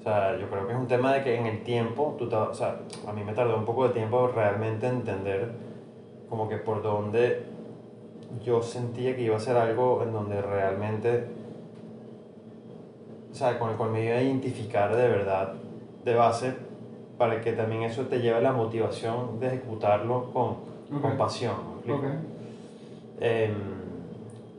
O 0.00 0.02
sea, 0.02 0.36
yo 0.36 0.50
creo 0.50 0.66
que 0.66 0.72
es 0.74 0.78
un 0.78 0.88
tema 0.88 1.14
de 1.14 1.22
que 1.22 1.36
en 1.38 1.46
el 1.46 1.62
tiempo, 1.62 2.16
tú 2.18 2.28
te- 2.28 2.36
o 2.36 2.52
sea, 2.52 2.80
a 3.06 3.12
mí 3.12 3.22
me 3.24 3.32
tardó 3.32 3.56
un 3.56 3.64
poco 3.64 3.86
de 3.88 3.94
tiempo 3.94 4.28
realmente 4.34 4.86
entender 4.88 5.52
como 6.28 6.48
que 6.48 6.58
por 6.58 6.82
dónde 6.82 7.46
yo 8.44 8.62
sentía 8.62 9.14
que 9.16 9.22
iba 9.22 9.36
a 9.36 9.40
ser 9.40 9.56
algo 9.56 10.02
en 10.02 10.12
donde 10.12 10.40
realmente, 10.42 11.24
o 13.32 13.34
sea, 13.34 13.58
con 13.58 13.70
el 13.70 13.76
cual 13.76 13.90
me 13.90 14.04
iba 14.04 14.16
a 14.16 14.22
identificar 14.22 14.94
de 14.94 15.08
verdad, 15.08 15.54
de 16.04 16.14
base, 16.14 16.54
para 17.18 17.40
que 17.40 17.52
también 17.52 17.82
eso 17.82 18.02
te 18.02 18.20
lleve 18.20 18.36
a 18.38 18.40
la 18.40 18.52
motivación 18.52 19.38
de 19.40 19.48
ejecutarlo 19.48 20.30
con, 20.32 20.56
con 21.00 21.12
Ok. 21.12 21.16
pasión. 21.18 21.54
¿me 21.68 21.74
explico? 21.76 21.98
ok. 21.98 22.04
Em, 23.20 23.54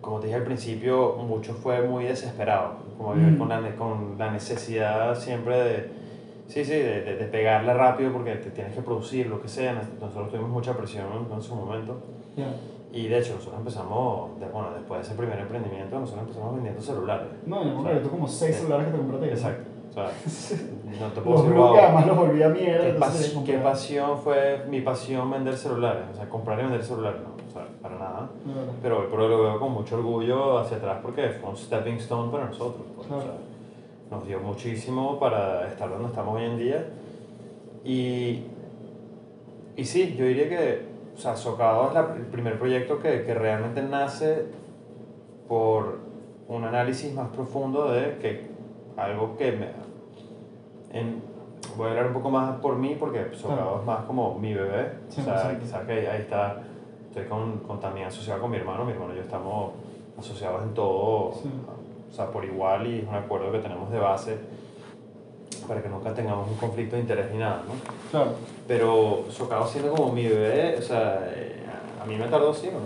como 0.01 0.19
te 0.19 0.27
dije 0.27 0.37
al 0.37 0.45
principio, 0.45 1.15
mucho 1.17 1.53
fue 1.53 1.81
muy 1.81 2.05
desesperado, 2.05 2.73
como 2.97 3.13
Mm. 3.15 3.37
con, 3.37 3.49
la, 3.49 3.75
con 3.75 4.15
la 4.17 4.31
necesidad 4.31 5.15
siempre 5.15 5.57
de, 5.57 5.89
sí, 6.47 6.63
sí, 6.63 6.71
de, 6.73 7.01
de, 7.01 7.15
de 7.17 7.25
pegarle 7.25 7.73
rápido 7.73 8.11
porque 8.13 8.35
te 8.35 8.51
tienes 8.51 8.73
que 8.73 8.81
producir, 8.81 9.27
lo 9.27 9.41
que 9.41 9.47
sea. 9.47 9.73
Nosotros 9.99 10.29
tuvimos 10.29 10.49
mucha 10.49 10.73
presión 10.77 11.05
en, 11.27 11.33
en 11.35 11.41
su 11.41 11.55
momento. 11.55 11.95
Ya. 12.37 12.53
Y 12.95 13.07
de 13.09 13.19
hecho, 13.19 13.33
nosotros 13.35 13.59
empezamos, 13.59 14.39
de- 14.39 14.47
bueno, 14.47 14.69
después 14.73 15.01
de 15.01 15.05
ese 15.07 15.15
primer 15.15 15.37
emprendimiento, 15.37 15.99
nosotros 15.99 16.23
empezamos 16.23 16.55
vendiendo 16.55 16.81
celulares. 16.81 17.27
No, 17.45 17.57
yo 17.63 17.65
me 17.71 17.75
O 17.75 17.79
acuerdo, 17.81 17.99
tú 18.01 18.09
como 18.09 18.27
seis 18.27 18.55
sí. 18.55 18.61
celulares 18.61 18.85
que 18.87 18.91
te 18.93 18.97
compraste. 18.97 19.29
Exacto. 19.29 19.63
O 19.89 19.93
sea, 19.93 20.05
no 21.01 21.07
te 21.07 21.21
puedo 21.21 21.35
Los 21.37 21.43
decir, 21.45 21.57
wow, 21.59 21.75
además 21.77 22.07
los 22.07 22.17
volví 22.17 22.41
a 22.43 22.49
mierda. 22.49 22.85
¿Qué, 22.85 22.97
pas- 22.99 23.43
qué 23.45 23.57
pasión 23.59 24.17
fue 24.19 24.65
mi 24.69 24.79
pasión 24.81 25.29
vender 25.29 25.57
celulares? 25.57 26.03
O 26.13 26.15
sea, 26.15 26.29
comprar 26.29 26.57
y 26.59 26.63
vender 26.63 26.83
celulares, 26.83 27.21
no, 27.21 27.35
o 27.47 27.51
sea, 27.51 27.67
para 27.81 27.95
nada. 27.99 28.29
Pero 28.81 29.01
hoy 29.01 29.07
por 29.11 29.19
hoy 29.19 29.29
lo 29.29 29.43
veo 29.43 29.59
con 29.59 29.71
mucho 29.73 29.95
orgullo 29.97 30.57
hacia 30.59 30.77
atrás 30.77 30.99
porque 31.01 31.29
fue 31.31 31.49
un 31.49 31.57
stepping 31.57 31.95
stone 31.95 32.31
para 32.31 32.45
nosotros. 32.45 32.85
pues, 32.95 33.07
o 33.07 33.09
Claro. 33.09 33.23
sea, 33.23 33.31
nos 34.17 34.25
dio 34.27 34.39
muchísimo 34.39 35.19
para 35.19 35.67
estar 35.67 35.89
donde 35.89 36.07
estamos 36.07 36.35
hoy 36.37 36.45
en 36.45 36.57
día. 36.57 36.87
Y, 37.83 38.43
y 39.75 39.83
sí, 39.85 40.15
yo 40.17 40.25
diría 40.25 40.47
que, 40.49 40.94
o 41.15 41.17
sea, 41.17 41.35
Socado 41.35 41.87
es 41.87 41.93
la- 41.93 42.13
el 42.15 42.25
primer 42.27 42.59
proyecto 42.59 42.99
que, 42.99 43.23
que 43.23 43.33
realmente 43.33 43.81
nace 43.81 44.45
por 45.47 45.99
un 46.47 46.63
análisis 46.63 47.13
más 47.13 47.29
profundo 47.29 47.91
de 47.91 48.17
que 48.17 48.47
algo 48.97 49.35
que 49.37 49.51
me... 49.51 49.67
En, 50.91 51.21
voy 51.77 51.87
a 51.87 51.89
hablar 51.91 52.07
un 52.07 52.13
poco 52.13 52.29
más 52.29 52.57
por 52.59 52.75
mí 52.77 52.95
porque 52.99 53.29
Socado 53.33 53.55
Claro. 53.61 53.79
es 53.79 53.85
más 53.85 53.99
como 54.05 54.37
mi 54.39 54.53
bebé. 54.53 54.93
O 55.09 55.11
sea, 55.11 55.51
100%. 55.51 55.59
quizás 55.59 55.85
que 55.85 55.91
ahí, 55.93 56.05
ahí 56.05 56.21
está, 56.21 56.61
estoy 57.09 57.25
con, 57.25 57.59
con 57.59 57.79
también 57.79 58.07
asociado 58.07 58.41
con 58.41 58.51
mi 58.51 58.57
hermano, 58.57 58.85
mi 58.85 58.91
hermano 58.91 59.13
y 59.13 59.17
yo 59.17 59.23
estamos 59.23 59.71
asociados 60.17 60.63
en 60.63 60.73
todo, 60.73 61.33
Sí. 61.33 61.49
o 62.09 62.13
sea, 62.13 62.27
por 62.31 62.45
igual 62.45 62.87
y 62.87 62.99
es 62.99 63.07
un 63.07 63.15
acuerdo 63.15 63.51
que 63.51 63.59
tenemos 63.59 63.91
de 63.91 63.99
base 63.99 64.37
para 65.67 65.81
que 65.81 65.89
nunca 65.89 66.13
tengamos 66.13 66.49
un 66.49 66.55
conflicto 66.57 66.95
de 66.95 67.01
interés 67.03 67.31
ni 67.31 67.37
nada, 67.39 67.63
¿no? 67.67 67.73
Claro. 68.11 68.31
Pero 68.67 69.25
Socado 69.29 69.67
siendo 69.67 69.91
como 69.91 70.11
mi 70.11 70.27
bebé, 70.27 70.75
o 70.77 70.81
sea, 70.81 71.19
eh, 71.35 71.63
a 72.01 72.05
mí 72.05 72.15
me 72.15 72.25
tardó, 72.27 72.53
sí, 72.53 72.69
unos, 72.69 72.81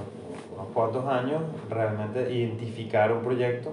unos 0.53 0.67
cuantos 0.74 1.05
años 1.05 1.41
realmente 1.69 2.33
identificar 2.33 3.12
un 3.12 3.21
proyecto 3.24 3.71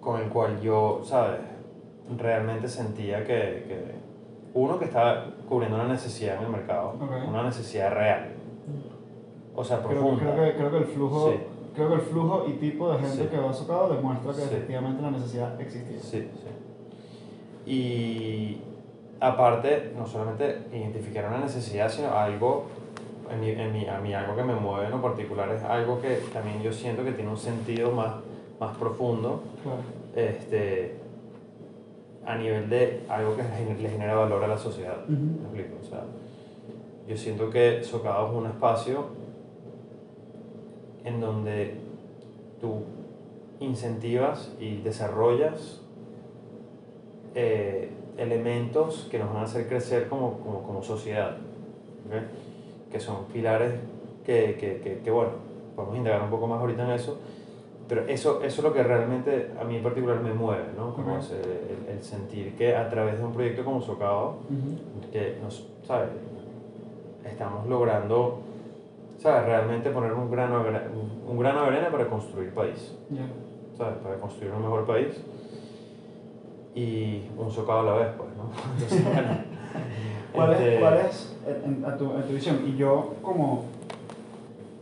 con 0.00 0.20
el 0.20 0.28
cual 0.28 0.60
yo, 0.60 1.00
¿sabes? 1.04 1.40
Realmente 2.18 2.68
sentía 2.68 3.20
que, 3.24 3.64
que 3.66 3.94
uno, 4.54 4.78
que 4.78 4.84
estaba 4.86 5.26
cubriendo 5.48 5.76
una 5.78 5.88
necesidad 5.88 6.36
en 6.38 6.44
el 6.44 6.48
mercado, 6.50 6.90
Ok. 7.00 7.10
una 7.28 7.42
necesidad 7.44 7.92
real, 7.92 8.28
o 9.54 9.64
sea, 9.64 9.78
Creo, 9.78 10.00
profunda. 10.00 10.32
creo, 10.34 10.44
que, 10.52 10.56
creo 10.58 10.70
que 10.70 10.76
el 10.78 10.84
flujo, 10.84 11.30
Sí. 11.30 11.38
creo 11.74 11.88
que 11.88 11.94
el 11.94 12.00
flujo 12.02 12.44
y 12.48 12.52
tipo 12.54 12.92
de 12.92 12.98
gente 12.98 13.22
Sí. 13.24 13.28
que 13.30 13.38
va 13.38 13.52
socado 13.52 13.94
demuestra 13.94 14.32
que 14.32 14.40
Sí. 14.40 14.44
efectivamente 14.44 15.02
la 15.02 15.10
necesidad 15.12 15.60
existía. 15.60 15.98
Sí, 16.00 16.28
sí. 16.32 16.48
Y 17.66 18.58
aparte, 19.20 19.92
no 19.96 20.06
solamente 20.06 20.58
identificar 20.72 21.26
una 21.28 21.38
necesidad, 21.38 21.88
sino 21.90 22.12
algo, 22.12 22.66
en 23.32 23.40
mi, 23.40 23.50
en 23.50 23.72
mi- 23.72 23.86
a 23.88 23.98
mí 24.00 24.12
algo 24.12 24.36
que 24.36 24.42
me 24.42 24.54
mueve 24.54 24.86
en 24.86 24.90
lo 24.92 25.00
particular 25.00 25.48
es 25.50 25.62
algo 25.62 26.00
que 26.00 26.16
también 26.32 26.62
yo 26.62 26.72
siento 26.72 27.02
que 27.04 27.12
tiene 27.12 27.30
un 27.30 27.38
sentido 27.38 27.90
más, 27.92 28.16
más 28.60 28.76
profundo, 28.76 29.42
Claro. 29.62 29.80
este, 30.14 30.96
a 32.26 32.36
nivel 32.36 32.68
de 32.68 33.00
algo 33.08 33.34
que 33.36 33.42
le 33.82 33.88
genera 33.88 34.14
valor 34.14 34.44
a 34.44 34.48
la 34.48 34.58
sociedad. 34.58 34.98
Ujú. 35.04 35.14
¿Me 35.14 35.42
explico? 35.60 35.76
O 35.82 35.84
sea, 35.88 36.04
yo 37.08 37.16
siento 37.16 37.50
que 37.50 37.82
Socado 37.82 38.28
es 38.28 38.34
un 38.34 38.46
espacio 38.46 39.06
en 41.04 41.20
donde 41.20 41.74
tú 42.60 42.82
incentivas 43.60 44.52
y 44.58 44.76
desarrollas 44.78 45.80
eh, 47.34 47.90
elementos 48.16 49.08
que 49.10 49.18
nos 49.18 49.28
van 49.28 49.38
a 49.38 49.44
hacer 49.44 49.66
crecer 49.68 50.08
como, 50.08 50.38
como, 50.38 50.62
como 50.62 50.82
sociedad, 50.82 51.36
¿ok? 52.06 52.90
que 52.92 53.00
son 53.00 53.24
pilares 53.32 53.74
que, 54.24 54.56
que, 54.58 54.80
que, 54.80 55.00
que, 55.00 55.10
bueno, 55.10 55.32
podemos 55.74 55.96
indagar 55.96 56.22
un 56.22 56.30
poco 56.30 56.46
más 56.46 56.60
ahorita 56.60 56.84
en 56.84 56.90
eso, 56.92 57.18
pero 57.88 58.02
eso, 58.06 58.38
eso 58.42 58.60
es 58.60 58.62
lo 58.62 58.72
que 58.72 58.82
realmente 58.82 59.50
a 59.60 59.64
mí 59.64 59.76
en 59.76 59.82
particular 59.82 60.20
me 60.20 60.32
mueve, 60.32 60.64
¿no? 60.76 60.94
Como 60.94 61.16
el, 61.16 61.92
el 61.96 62.02
sentir 62.02 62.54
que 62.56 62.74
a 62.74 62.88
través 62.88 63.18
de 63.18 63.24
un 63.24 63.32
proyecto 63.32 63.64
como 63.64 63.82
Socado, 63.82 64.36
Ujú. 64.48 65.10
que 65.12 65.36
nos, 65.42 65.66
¿sabes? 65.86 66.08
Estamos 67.24 67.66
logrando, 67.66 68.38
¿sabes? 69.18 69.44
Realmente 69.46 69.90
poner 69.90 70.12
un 70.12 70.30
grano, 70.30 70.60
un- 70.62 71.30
un 71.32 71.38
grano 71.38 71.62
de 71.62 71.66
arena 71.68 71.90
para 71.90 72.06
construir 72.06 72.50
país, 72.54 72.94
Ya. 73.10 73.26
¿sabes? 73.76 73.96
Para 74.02 74.16
construir 74.16 74.52
un 74.52 74.62
mejor 74.62 74.86
país 74.86 75.20
y 76.74 77.22
un 77.36 77.50
socado 77.50 77.80
a 77.80 77.82
la 77.84 77.92
vez, 77.94 78.08
pues, 78.16 78.30
¿no? 78.36 78.50
Entonces, 78.74 79.04
bueno, 79.04 79.38
¿Cuál 80.32 80.52
este, 80.52 80.74
es, 80.74 80.80
cuál 80.80 80.98
es 80.98 81.36
en, 81.46 81.74
en- 81.76 81.84
a 81.84 81.96
tu, 81.96 82.04
en 82.14 82.22
tu 82.22 82.32
visión? 82.32 82.60
Y 82.66 82.76
yo, 82.76 83.14
como 83.22 83.64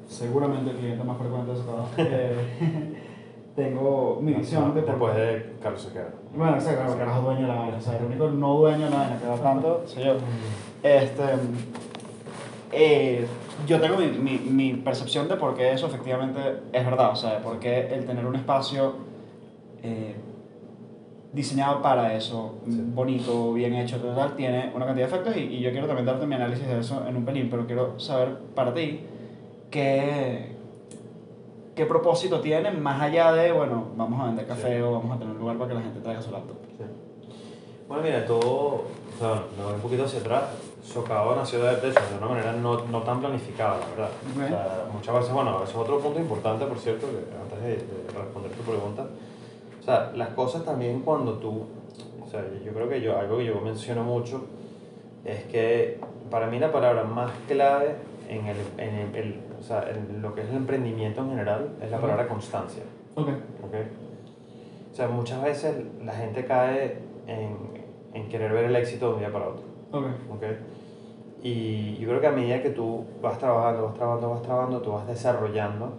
seguramente 0.09 0.71
el 0.71 0.77
cliente 0.77 1.05
más 1.05 1.19
frecuente 1.19 1.53
de 1.53 1.59
Socado, 1.59 1.87
eh, 1.99 2.37
tengo 3.57 4.19
mi 4.23 4.33
visión 4.33 4.75
de 4.75 4.81
por 4.83 4.91
Después 4.93 5.15
de 5.17 5.53
Carlos 5.63 5.83
Sequeira. 5.83 6.09
Bueno, 6.35 6.55
exacto, 6.55 6.77
claro, 6.81 6.89
porque 6.91 7.03
eres 7.03 7.23
dueño 7.23 7.41
de 7.43 7.49
la 7.49 7.55
vaina. 7.55 7.77
O 7.77 7.81
sea, 7.81 7.99
el 7.99 8.05
único 8.07 8.29
no 8.31 8.55
dueño 8.57 8.85
de 8.87 8.91
la 8.91 8.97
vaina 8.97 9.19
que 9.19 9.27
da 9.27 9.37
tanto 9.37 9.83
soy 9.87 10.05
yo. 10.05 10.15
Este, 10.83 11.23
eh, 12.73 13.27
yo 13.67 13.81
tengo 13.81 13.97
mi, 13.99 14.07
mi, 14.09 14.39
mi 14.39 14.75
percepción 14.75 15.29
de 15.29 15.37
por 15.37 15.55
qué 15.55 15.73
eso 15.73 15.87
efectivamente 15.87 16.41
es 16.73 16.85
verdad. 16.85 17.11
O 17.11 17.17
sea, 17.17 17.35
de 17.35 17.41
por 17.41 17.59
qué 17.59 17.95
el 17.95 18.07
tener 18.07 18.25
un 18.25 18.37
espacio 18.37 18.95
eh, 19.83 20.15
diseñado 21.33 21.81
para 21.81 22.15
eso, 22.15 22.57
Sí. 22.69 22.83
bonito, 22.95 23.53
bien 23.55 23.75
hecho, 23.75 23.97
total, 23.99 24.37
tiene 24.37 24.71
una 24.75 24.85
cantidad 24.87 25.09
de 25.09 25.15
efectos. 25.15 25.37
Y, 25.37 25.41
y 25.57 25.61
yo 25.61 25.71
quiero 25.71 25.87
también 25.87 26.05
darte 26.07 26.27
mi 26.27 26.35
análisis 26.35 26.67
de 26.67 26.81
eso 26.81 27.05
en 27.07 27.17
un 27.17 27.25
pelín, 27.25 27.49
pero 27.51 27.67
quiero 27.67 27.99
saber 27.99 28.37
para 28.55 28.75
ti 28.75 29.01
qué, 29.71 30.55
qué 31.75 31.87
propósito 31.87 32.41
tiene 32.41 32.71
más 32.73 33.01
allá 33.01 33.33
de, 33.33 33.51
bueno, 33.53 33.87
vamos 33.97 34.21
a 34.21 34.27
vender 34.27 34.47
café 34.47 34.77
Sí. 34.77 34.83
o 34.83 34.93
vamos 34.93 35.17
a 35.17 35.19
tener 35.19 35.35
un 35.35 35.41
lugar 35.41 35.57
para 35.57 35.69
que 35.71 35.75
la 35.75 35.81
gente 35.83 36.01
traiga 36.01 36.21
su 36.21 36.31
laptop. 36.31 36.57
Sí. 36.77 36.85
Bueno, 37.89 38.03
mira, 38.03 38.25
todo, 38.27 38.41
o 38.41 38.85
sea, 39.19 39.43
me 39.57 39.65
voy 39.65 39.75
un 39.75 39.81
poquito 39.81 40.05
hacia 40.05 40.21
atrás. 40.21 40.45
Socao 40.83 41.37
nació 41.37 41.61
de, 41.63 41.77
de 41.77 41.89
eso, 41.91 42.01
de 42.11 42.19
una 42.19 42.27
manera 42.27 42.53
no, 42.53 42.85
no 42.87 43.03
tan 43.03 43.21
planificada, 43.21 43.79
la 43.79 43.87
verdad. 43.87 44.11
Ok. 44.37 44.45
O 44.45 44.49
sea, 44.49 44.85
muchas 44.93 45.15
veces, 45.15 45.33
bueno, 45.33 45.63
eso 45.63 45.71
es 45.73 45.77
otro 45.77 46.01
punto 46.01 46.19
importante, 46.19 46.67
por 46.67 46.79
cierto, 46.79 47.07
que 47.07 47.25
antes 47.41 47.63
de, 47.63 47.69
de 47.77 48.19
responder 48.19 48.51
tu 48.53 48.63
pregunta. 48.65 49.07
O 49.83 49.85
sea, 49.85 50.13
las 50.15 50.29
cosas 50.31 50.65
también 50.65 51.01
cuando 51.01 51.35
tú, 51.35 51.65
o 52.25 52.27
sea, 52.31 52.45
yo 52.65 52.73
creo 52.73 52.89
que 52.89 53.01
yo, 53.01 53.19
algo 53.19 53.39
que 53.39 53.47
yo 53.47 53.61
menciono 53.61 54.05
mucho 54.05 54.45
es 55.25 55.43
que 55.45 55.99
para 56.31 56.47
mí 56.47 56.59
la 56.61 56.71
palabra 56.71 57.03
más 57.05 57.33
clave 57.49 57.97
en, 58.29 58.47
el, 58.47 58.57
en, 58.79 58.95
el, 58.95 59.15
el- 59.17 59.41
o 59.59 59.63
sea, 59.63 59.85
en 59.91 60.23
lo 60.23 60.35
que 60.35 60.43
es 60.43 60.49
el 60.51 60.57
emprendimiento 60.57 61.21
en 61.23 61.31
general 61.31 61.71
es 61.83 61.91
la 61.91 61.99
palabra 62.01 62.29
constancia. 62.29 62.83
Ok. 63.17 63.29
¿ok? 63.29 63.75
O 64.93 64.95
sea, 64.95 65.09
muchas 65.09 65.43
veces 65.43 65.75
la 66.05 66.13
gente 66.13 66.45
cae 66.45 66.99
en, 67.27 67.57
en 68.15 68.29
querer 68.29 68.53
ver 68.53 68.65
el 68.67 68.77
éxito 68.77 69.09
de 69.09 69.13
un 69.15 69.19
día 69.21 69.33
para 69.33 69.49
otro. 69.49 69.65
Y 71.43 71.97
yo 71.99 72.09
creo 72.09 72.21
que 72.21 72.27
a 72.29 72.33
medida 72.33 72.63
que 72.63 72.71
tú 72.71 73.05
vas 73.21 73.37
trabajando, 73.39 73.85
vas 73.87 73.95
trabajando, 73.95 74.31
vas 74.31 74.43
trabajando, 74.43 74.81
tú 74.81 74.93
vas 74.93 75.07
desarrollando 75.09 75.93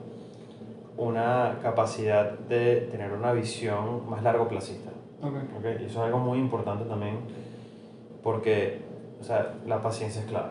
una 0.97 1.57
capacidad 1.61 2.31
de 2.31 2.87
tener 2.91 3.11
una 3.11 3.31
visión 3.33 4.09
más 4.09 4.21
largo 4.23 4.47
placista, 4.47 4.91
Ok. 5.21 5.33
¿ok? 5.57 5.65
Y 5.81 5.85
eso 5.85 5.99
es 6.01 6.05
algo 6.05 6.19
muy 6.19 6.37
importante 6.39 6.85
también 6.85 7.17
porque, 8.23 8.81
o 9.19 9.23
sea, 9.23 9.53
la 9.65 9.81
paciencia 9.81 10.21
es 10.21 10.27
clave. 10.27 10.49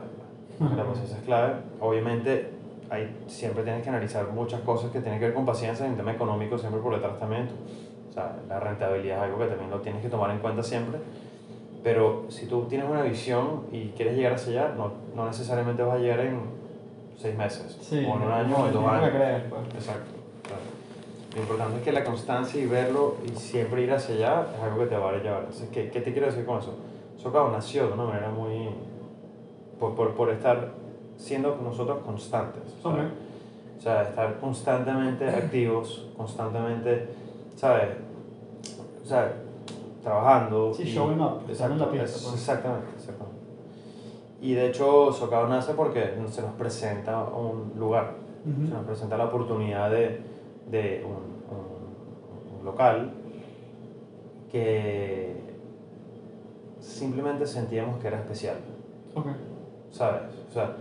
La 0.77 0.85
paciencia 0.85 1.17
es 1.17 1.25
clave. 1.25 1.55
Obviamente, 1.81 2.51
hay, 2.91 3.17
siempre 3.27 3.65
tienes 3.65 3.83
que 3.83 3.89
analizar 3.89 4.29
muchas 4.29 4.61
cosas 4.61 4.91
que 4.91 5.01
tienen 5.01 5.19
que 5.19 5.27
ver 5.27 5.35
con 5.35 5.47
paciencia 5.47 5.87
en 5.87 5.97
tema 5.97 6.13
económico, 6.13 6.59
siempre 6.59 6.81
por 6.81 6.95
detrás 6.95 7.19
también. 7.19 7.49
O 8.11 8.13
sea, 8.13 8.37
la 8.49 8.61
rentabilidad 8.61 9.19
es 9.19 9.23
algo 9.25 9.39
que 9.39 9.47
también 9.47 9.71
lo 9.71 9.81
tienes 9.81 10.03
que 10.03 10.09
tomar 10.09 10.31
en 10.31 10.39
cuenta 10.39 10.63
siempre. 10.63 10.99
Pero 11.83 12.27
si 12.29 12.47
tú 12.47 12.65
tienes 12.67 12.89
una 12.89 13.03
visión 13.03 13.63
y 13.73 13.89
quieres 13.97 14.15
llegar 14.17 14.35
hacia 14.35 14.67
allá, 14.67 14.75
no, 14.77 14.93
no 15.17 15.27
necesariamente 15.27 15.83
vas 15.83 15.97
a 15.97 15.99
llegar 15.99 16.21
en 16.21 16.41
seis 17.17 17.37
meses, 17.37 17.79
Sí. 17.81 18.05
o 18.09 18.17
en 18.17 18.23
un 18.23 18.33
año, 18.33 18.57
o 18.57 18.67
en 18.67 18.73
dos 18.73 18.87
años. 18.87 19.11
creer, 19.11 19.49
pues. 19.49 19.63
Exacto. 19.75 20.11
Lo 21.35 21.41
importante 21.41 21.79
es 21.79 21.83
que 21.83 21.93
la 21.93 22.05
constancia 22.05 22.61
y 22.61 22.67
verlo 22.67 23.17
y 23.25 23.35
siempre 23.39 23.83
ir 23.83 23.93
hacia 23.93 24.15
allá 24.15 24.47
es 24.55 24.63
algo 24.63 24.81
que 24.81 24.87
te 24.87 24.97
va 24.97 25.11
a 25.11 25.17
llevar. 25.17 25.41
Entonces, 25.41 25.69
¿qué, 25.73 25.91
qué 25.91 26.01
te 26.01 26.13
quiero 26.13 26.27
decir 26.27 26.45
con 26.45 26.59
eso? 26.59 26.75
Socao 27.17 27.51
nació 27.51 27.87
de 27.87 27.93
una 27.95 28.05
manera 28.05 28.31
muy... 28.31 28.69
por, 29.81 29.95
por, 29.95 30.15
por 30.15 30.31
estar 30.31 30.73
siendo 31.17 31.57
nosotros 31.63 31.99
constantes. 32.05 32.63
¿sabes? 32.83 33.07
Ok. 33.07 33.11
O 33.79 33.81
sea, 33.83 34.03
estar 34.03 34.39
constantemente 34.39 35.29
activos, 35.29 36.07
constantemente, 36.17 37.09
¿sabes? 37.57 37.89
O 39.03 39.07
sea, 39.07 39.33
trabajando. 40.03 40.73
Sí, 40.75 40.85
showing 40.85 41.21
up, 41.21 41.51
estar 41.51 41.71
en 41.71 41.79
la 41.79 41.85
Exacto, 41.87 42.29
pues. 42.31 42.35
exactamente, 42.35 42.87
exactamente. 42.97 43.39
Y 44.41 44.55
de 44.55 44.69
hecho, 44.69 45.13
Socao 45.13 45.49
nace 45.49 45.73
porque 45.75 46.15
se 46.31 46.43
nos 46.43 46.53
presenta 46.53 47.25
un 47.25 47.73
lugar, 47.77 48.15
Ujú. 48.45 48.67
se 48.67 48.75
nos 48.75 48.85
presenta 48.85 49.17
la 49.17 49.27
oportunidad 49.27 49.91
de, 49.91 50.21
de 50.73 51.05
un, 51.05 51.13
un- 51.55 52.59
un 52.59 52.65
local 52.65 53.13
que 54.51 55.35
simplemente 56.81 57.47
sentíamos 57.47 58.01
que 58.01 58.09
era 58.09 58.19
especial. 58.19 58.57
Ok. 59.15 59.27
¿sabes? 59.91 60.23
O 60.49 60.53
sea, 60.53 60.75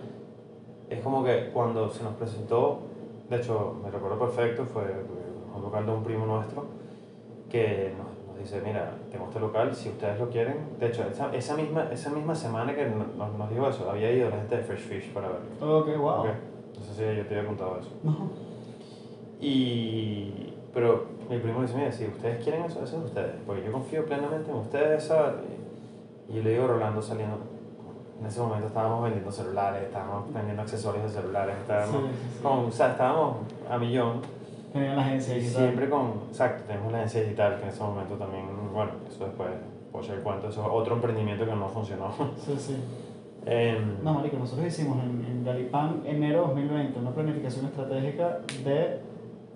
es 0.89 0.99
como 1.01 1.23
que 1.23 1.49
cuando 1.53 1.89
se 1.89 2.03
nos 2.03 2.13
presentó, 2.15 2.79
de 3.29 3.37
hecho, 3.37 3.75
me 3.83 3.91
recuerdo 3.91 4.17
perfecto, 4.19 4.65
fue 4.65 4.83
un 5.55 5.61
local 5.61 5.85
de 5.85 5.91
un 5.91 6.03
primo 6.03 6.25
nuestro 6.25 6.65
que 7.49 7.93
nos, 7.97 8.27
nos 8.29 8.39
dice, 8.39 8.61
mira, 8.65 8.93
tengo 9.11 9.25
este 9.25 9.39
local, 9.41 9.75
si 9.75 9.89
ustedes 9.89 10.17
lo 10.19 10.29
quieren, 10.29 10.55
de 10.79 10.87
hecho, 10.87 11.03
esa, 11.03 11.33
esa 11.35 11.55
misma, 11.55 11.89
esa 11.91 12.09
misma 12.09 12.33
semana 12.35 12.73
que 12.73 12.85
nos, 12.87 13.07
nos- 13.37 13.49
dijo 13.49 13.67
eso, 13.67 13.89
había 13.89 14.11
ido 14.11 14.29
la 14.29 14.37
gente 14.37 14.57
de 14.57 14.63
Fresh 14.63 14.79
Fish 14.79 15.13
para 15.13 15.27
verlo. 15.27 15.79
Ok, 15.79 15.87
wow. 15.97 16.19
Ok, 16.21 16.27
No 16.79 16.85
sé 16.85 16.93
si 16.93 17.17
yo 17.17 17.25
te 17.25 17.35
había 17.37 17.47
contado 17.47 17.77
eso. 17.79 17.89
No. 18.03 18.50
Y, 19.41 20.53
pero 20.73 21.05
mi 21.29 21.37
primo 21.39 21.61
dice, 21.61 21.75
mira, 21.75 21.91
si 21.91 22.05
ustedes 22.05 22.43
quieren 22.43 22.63
eso, 22.63 22.83
eso 22.83 22.97
es 22.97 23.01
de 23.01 23.07
ustedes, 23.07 23.35
porque 23.45 23.63
yo 23.65 23.71
confío 23.71 24.05
plenamente 24.05 24.51
en 24.51 24.57
ustedes, 24.57 25.03
¿sabes? 25.03 25.33
Y 26.29 26.35
yo 26.35 26.43
le 26.43 26.51
digo 26.51 26.67
Rolando 26.67 27.01
saliendo, 27.01 27.37
en 28.19 28.25
ese 28.27 28.39
momento 28.39 28.67
estábamos 28.67 29.03
vendiendo 29.03 29.31
celulares, 29.31 29.83
estábamos 29.83 30.31
vendiendo 30.33 30.61
accesorios 30.61 31.03
de 31.03 31.09
celulares, 31.09 31.55
estábamos, 31.59 32.01
Sí, 32.03 32.07
sí, 32.07 32.29
sí. 32.37 32.43
Con, 32.43 32.51
o 32.65 32.71
sea, 32.71 32.91
estábamos 32.91 33.37
a 33.69 33.77
millón. 33.77 34.21
Tenían 34.71 34.95
la 34.95 35.01
agencia 35.01 35.35
digital. 35.35 35.63
siempre 35.63 35.89
con, 35.89 36.11
exacto, 36.29 36.63
tenemos 36.65 36.91
la 36.91 36.99
agencia 36.99 37.21
digital 37.23 37.57
que 37.57 37.63
en 37.63 37.69
ese 37.69 37.83
momento 37.83 38.15
también, 38.15 38.45
bueno, 38.73 38.91
eso 39.09 39.25
después 39.25 39.49
puedo 39.91 40.05
echar 40.05 40.17
el 40.17 40.21
cuento, 40.23 40.47
eso 40.47 40.61
es 40.61 40.67
otro 40.71 40.95
emprendimiento 40.95 41.45
que 41.45 41.55
no 41.55 41.67
funcionó. 41.67 42.13
Sí, 42.45 42.55
sí. 42.57 42.75
Em, 43.45 44.01
No, 44.03 44.13
marico, 44.13 44.37
nosotros 44.37 44.67
hicimos 44.67 45.03
en, 45.03 45.25
en 45.25 45.43
Galipán, 45.43 46.03
enero 46.05 46.41
2020, 46.47 46.99
una 46.99 47.09
planificación 47.11 47.65
estratégica 47.65 48.39
de 48.63 48.99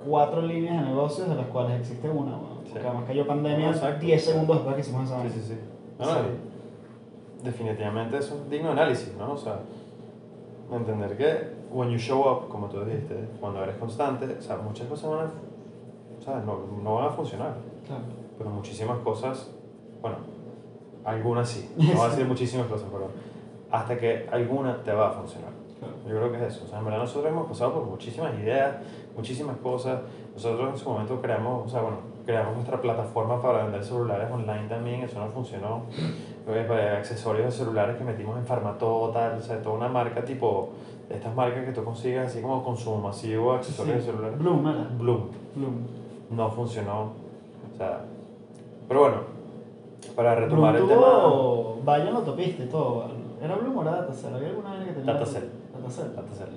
cuatro 0.07 0.41
líneas 0.41 0.81
de 0.83 0.89
negocios, 0.89 1.27
de 1.29 1.35
las 1.35 1.47
cuales 1.47 1.79
existe 1.79 2.09
una. 2.09 2.31
Sí. 2.65 2.71
Porque 2.74 2.88
además 2.88 3.03
cayó 3.07 3.27
pandemia 3.27 3.69
Exacto. 3.71 4.05
10 4.05 4.24
segundos 4.25 4.55
después 4.57 4.75
que 4.75 4.81
hicimos 4.81 5.05
esa 5.05 5.21
Sí, 5.24 5.29
sí, 5.29 5.41
sí. 5.41 5.59
No, 6.00 6.05
no, 6.05 6.12
Sí. 6.13 6.19
definitivamente 7.43 8.17
eso 8.17 8.35
es 8.43 8.50
digno 8.50 8.67
de 8.67 8.74
análisis, 8.81 9.13
¿no? 9.17 9.33
O 9.33 9.38
sea, 9.38 9.59
entender 10.71 11.15
que 11.17 11.55
when 11.71 11.89
you 11.89 11.97
show 11.97 12.21
up, 12.21 12.47
como 12.50 12.67
tú 12.67 12.83
dijiste, 12.83 13.15
cuando 13.39 13.63
eres 13.63 13.75
constante, 13.77 14.38
o 14.39 14.41
sea, 14.41 14.57
muchas 14.57 14.88
cosas 14.88 15.09
van 15.09 15.19
a, 15.19 15.29
o 16.19 16.21
sea, 16.21 16.41
no, 16.45 16.59
no 16.83 16.95
van 16.95 17.05
a 17.05 17.09
funcionar, 17.09 17.55
Claro. 17.85 18.01
pero 18.38 18.50
muchísimas 18.50 18.97
cosas, 19.00 19.51
bueno, 20.01 20.17
algunas 21.03 21.47
sí, 21.50 21.69
no 21.77 21.93
voy 21.93 22.05
a 22.05 22.09
decir 22.09 22.25
muchísimas 22.25 22.67
cosas, 22.67 22.88
pero 22.91 23.09
hasta 23.71 23.97
que 23.97 24.27
alguna 24.31 24.81
te 24.83 24.91
va 24.91 25.09
a 25.09 25.12
funcionar. 25.12 25.51
claro. 25.79 25.93
Yo 26.07 26.15
creo 26.15 26.31
que 26.31 26.38
es 26.47 26.55
eso. 26.55 26.65
O 26.65 26.67
sea, 26.67 26.79
en 26.79 26.85
verdad 26.85 27.00
nosotros 27.00 27.31
hemos 27.31 27.47
pasado 27.47 27.74
por 27.74 27.83
muchísimas 27.85 28.33
ideas, 28.39 28.75
muchísimas 29.15 29.57
cosas. 29.57 30.01
Nosotros 30.34 30.69
en 30.72 30.77
su 30.77 30.89
momento 30.89 31.22
creamos, 31.22 31.65
o 31.65 31.69
sea, 31.69 31.81
bueno, 31.81 31.98
creamos 32.25 32.55
nuestra 32.55 32.81
plataforma 32.81 33.41
para 33.41 33.63
vender 33.63 33.84
celulares 33.84 34.29
online 34.31 34.67
también, 34.67 35.01
eso 35.01 35.19
no 35.19 35.27
funcionó. 35.31 35.84
Eh, 36.48 36.65
para 36.67 36.98
accesorios 36.98 37.45
de 37.45 37.51
celulares 37.51 37.98
que 37.98 38.03
metimos 38.03 38.38
en 38.38 38.45
Farmatodo, 38.45 39.10
tal, 39.12 39.38
o 39.38 39.41
sea, 39.41 39.62
toda 39.62 39.75
una 39.75 39.88
marca 39.88 40.24
tipo, 40.24 40.69
de 41.10 41.15
estas 41.15 41.34
marcas 41.36 41.65
que 41.65 41.72
tú 41.72 41.84
consigues 41.84 42.27
así 42.27 42.41
como 42.41 42.63
consumo 42.63 42.98
masivo, 42.98 43.53
accesorios 43.53 43.98
Sí. 44.01 44.05
de 44.07 44.12
celulares. 44.12 44.39
Bloom 44.39 44.67
era. 44.67 44.88
Bloom, 44.98 45.22
Bloom. 45.55 45.75
no 46.31 46.50
funcionó. 46.51 47.01
O 47.74 47.77
sea, 47.77 48.01
pero 48.88 49.00
bueno, 49.01 49.17
para 50.15 50.36
retomar 50.36 50.74
Bloom 50.75 50.89
el 50.89 50.95
tema... 50.98 51.07
tuvo 51.07 51.79
vaya 51.84 52.05
en 52.07 52.13
la 52.13 52.19
autopista 52.19 52.63
y 52.63 52.67
todo. 52.67 53.05
¿Era 53.41 53.55
Bloom 53.55 53.77
o 53.77 53.81
era 53.84 53.91
Datacell? 53.91 54.34
¿Había 54.34 54.50
alguna 54.50 54.69
vaina 54.69 54.86
que 54.86 54.91
tenía? 54.93 55.13
Datacell. 55.13 55.50
Datacell. 56.15 56.48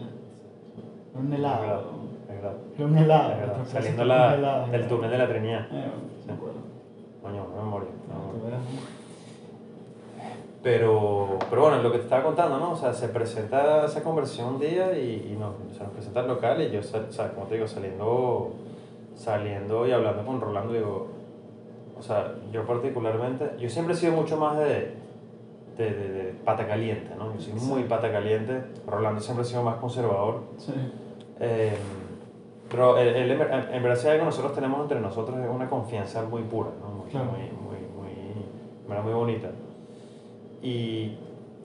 Era 1.12 1.20
un 1.20 1.32
helado. 1.32 1.60
verdad, 1.60 1.80
es 1.80 2.17
verdad. 2.40 2.52
Era 2.76 2.86
un 2.86 2.98
helado. 2.98 3.34
Nuestro 3.56 3.64
Saliendo 3.66 4.04
la, 4.04 4.26
un 4.28 4.34
helado, 4.34 4.66
del 4.66 4.74
helado. 4.74 4.94
túnel 4.96 5.10
de 5.10 5.18
la 5.18 5.28
Trinidad. 5.28 5.66
Eh, 5.72 6.32
acuerdo. 6.32 6.58
Coño, 7.22 7.46
no 7.56 7.62
me 7.62 7.70
morí. 7.70 7.86
Pero, 10.62 11.38
pero 11.48 11.62
bueno, 11.62 11.82
lo 11.82 11.92
que 11.92 11.98
te 11.98 12.04
estaba 12.04 12.24
contando, 12.24 12.58
¿no? 12.58 12.72
O 12.72 12.76
sea, 12.76 12.92
se 12.92 13.08
presenta 13.08 13.84
esa 13.86 14.02
conversión 14.02 14.54
un 14.54 14.60
día 14.60 14.98
y, 14.98 15.30
y 15.32 15.36
nos, 15.38 15.54
se 15.76 15.82
nos 15.84 15.92
presenta 15.92 16.20
el 16.20 16.26
local 16.28 16.60
y 16.60 16.70
yo, 16.70 16.80
o 16.80 17.12
sea, 17.12 17.30
como 17.32 17.46
te 17.46 17.54
digo, 17.54 17.68
saliendo, 17.68 18.50
saliendo 19.14 19.86
y 19.86 19.92
hablando 19.92 20.24
con 20.26 20.40
Rolando, 20.40 20.72
digo, 20.72 21.06
o 21.96 22.02
sea, 22.02 22.34
yo 22.52 22.66
particularmente, 22.66 23.52
yo 23.60 23.68
siempre 23.70 23.94
he 23.94 23.96
sido 23.96 24.12
mucho 24.12 24.36
más 24.36 24.58
de, 24.58 24.94
de, 25.76 25.90
de, 25.92 26.08
de 26.12 26.24
pata 26.44 26.66
caliente, 26.66 27.12
¿no? 27.16 27.32
Yo 27.34 27.40
soy 27.40 27.52
muy 27.52 27.82
Sí. 27.82 27.88
pata 27.88 28.10
caliente, 28.10 28.64
Rolando 28.86 29.20
siempre 29.20 29.42
ha 29.42 29.46
sido 29.48 29.62
más 29.62 29.76
conservador. 29.76 30.40
Sí. 30.58 30.72
Eh, 31.38 31.76
pero 32.70 32.98
él, 32.98 33.08
él 33.08 33.30
en 33.30 33.38
ver- 33.38 33.68
en 33.72 33.82
verdad 33.82 33.96
si 33.98 34.08
algo 34.08 34.24
nosotros 34.24 34.54
tenemos 34.54 34.80
entre 34.82 35.00
nosotros 35.00 35.38
es 35.38 35.48
una 35.48 35.68
confianza 35.68 36.22
muy 36.24 36.42
pura, 36.42 36.70
¿no? 36.80 36.90
muy, 37.02 37.10
Claro. 37.10 37.26
muy, 37.26 37.40
muy, 37.40 37.78
muy, 38.88 39.02
muy 39.04 39.12
bonita. 39.12 39.48
Y 40.62 41.12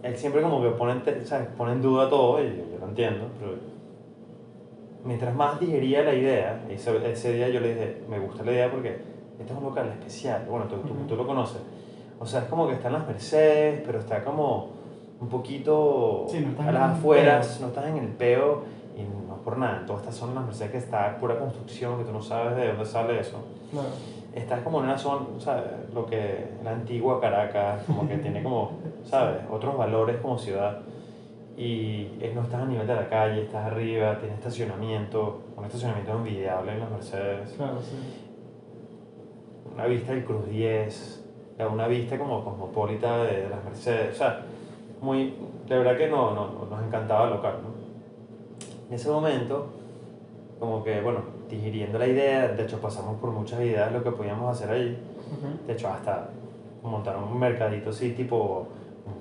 él 0.03 0.17
siempre 0.17 0.41
como 0.41 0.62
que 0.62 0.69
pone, 0.69 0.93
¿sabes? 1.25 1.48
pone 1.57 1.74
en 1.74 1.81
duda 1.81 2.10
todo, 2.10 2.41
y 2.41 2.48
yo, 2.48 2.63
yo 2.74 2.79
lo 2.79 2.88
entiendo, 2.88 3.25
pero 3.39 3.53
mientras 5.03 5.35
más 5.35 5.59
digería 5.59 6.03
la 6.03 6.13
idea, 6.13 6.63
ese, 6.70 7.11
ese 7.11 7.33
día 7.33 7.50
yo 7.50 7.59
le 7.59 7.70
dije, 7.74 7.98
me 8.09 8.20
gusta 8.20 8.44
la 8.44 8.51
idea 8.51 8.72
porque 8.72 9.00
este 9.39 9.51
es 9.51 9.57
un 9.57 9.63
local 9.66 9.87
especial, 9.89 10.46
bueno, 10.50 10.66
tú, 10.68 10.77
tú, 10.77 10.94
Ujú. 10.94 11.03
tú 11.07 11.16
lo 11.16 11.27
conoces. 11.27 11.61
O 12.20 12.25
sea, 12.25 12.42
es 12.42 12.46
como 12.46 12.68
que 12.68 12.74
están 12.74 12.94
las 12.94 13.05
Mercedes, 13.05 13.81
pero 13.85 14.00
está 14.00 14.24
como 14.24 14.70
un 15.20 15.27
poquito 15.27 16.25
Sí, 16.29 16.39
no 16.57 16.61
a 16.63 16.72
las 16.72 16.92
afueras, 16.98 17.59
no 17.61 17.68
estás 17.68 17.87
en 17.87 17.98
el 17.98 18.07
peo 18.09 18.61
por 19.44 19.58
nada. 19.58 19.79
En 19.79 19.86
todas 19.86 20.01
estas 20.03 20.16
zonas 20.16 20.36
las 20.36 20.46
Mercedes 20.46 20.72
que 20.72 20.77
está 20.77 21.18
pura 21.18 21.38
construcción, 21.40 21.98
que 22.00 22.06
tú 22.06 22.12
no 22.14 22.22
sabes 22.22 22.56
de 22.56 22.68
dónde 22.70 22.86
sale 22.86 23.20
eso. 23.20 23.38
Claro. 23.72 23.88
Estás 24.34 24.62
como 24.62 24.79
en 24.79 24.86
una 24.86 24.98
zona, 24.98 25.25
¿sabes? 25.40 25.64
Lo 25.94 26.06
que 26.06 26.48
la 26.64 26.72
antigua 26.72 27.22
Caracas, 27.22 27.84
como 27.86 28.08
que 28.08 28.18
tiene 28.18 28.42
como, 28.42 28.72
¿sabes? 29.03 29.38
Otros 29.51 29.77
valores 29.77 30.18
como 30.22 30.38
ciudad. 30.38 30.79
Y 31.56 32.08
es- 32.20 32.34
no 32.34 32.42
estás 32.42 32.62
a 32.62 32.66
nivel 32.66 32.88
de 32.88 32.96
la 32.96 33.08
calle, 33.08 33.44
estás 33.44 33.68
arriba, 33.68 34.18
tiene 34.18 34.34
estacionamiento, 34.34 35.42
un 35.56 35.66
estacionamiento 35.66 36.14
envidiable 36.14 36.72
en 36.74 36.79
las 36.79 36.90
Mercedes 36.90 37.53
Claro, 37.56 37.79
sí. 37.79 37.96
una 39.74 39.86
vista 39.86 40.14
del 40.14 40.24
Cruz 40.25 40.48
10, 40.50 41.24
o 41.60 41.72
una 41.72 41.88
vista 41.88 42.18
como 42.18 42.44
cosmopolita 42.44 43.18
de, 43.24 43.42
de 43.44 43.50
las 43.50 43.64
Mercedes, 43.64 44.16
o 44.16 44.18
sea, 44.18 44.42
muy, 45.01 45.36
de 45.68 45.77
verdad 45.77 45.96
que 45.98 46.08
no, 46.10 46.34
no, 46.34 46.66
nos 46.70 46.84
encantaba 46.84 47.25
el 47.25 47.32
local, 47.36 47.58
¿no? 47.62 47.82
En 48.94 49.00
ese 49.00 49.10
momento, 49.10 49.66
como 50.60 50.84
que, 50.84 51.01
bueno, 51.01 51.22
digiriendo 51.50 51.98
la 51.98 52.06
idea, 52.06 52.50
de 52.50 52.62
hecho 52.62 52.79
pasamos 52.79 53.20
por 53.20 53.32
muchas 53.32 53.60
ideas 53.62 53.92
de 53.92 53.98
lo 53.98 54.03
que 54.03 54.12
podíamos 54.12 54.51
hacer 54.56 54.70
allí, 54.70 54.96
Ok. 55.34 55.66
de 55.66 55.74
hecho 55.74 55.88
hasta 55.88 56.29
montar 56.84 57.18
un 57.18 57.40
mercadito 57.40 57.90
así, 57.90 58.12
tipo, 58.12 58.68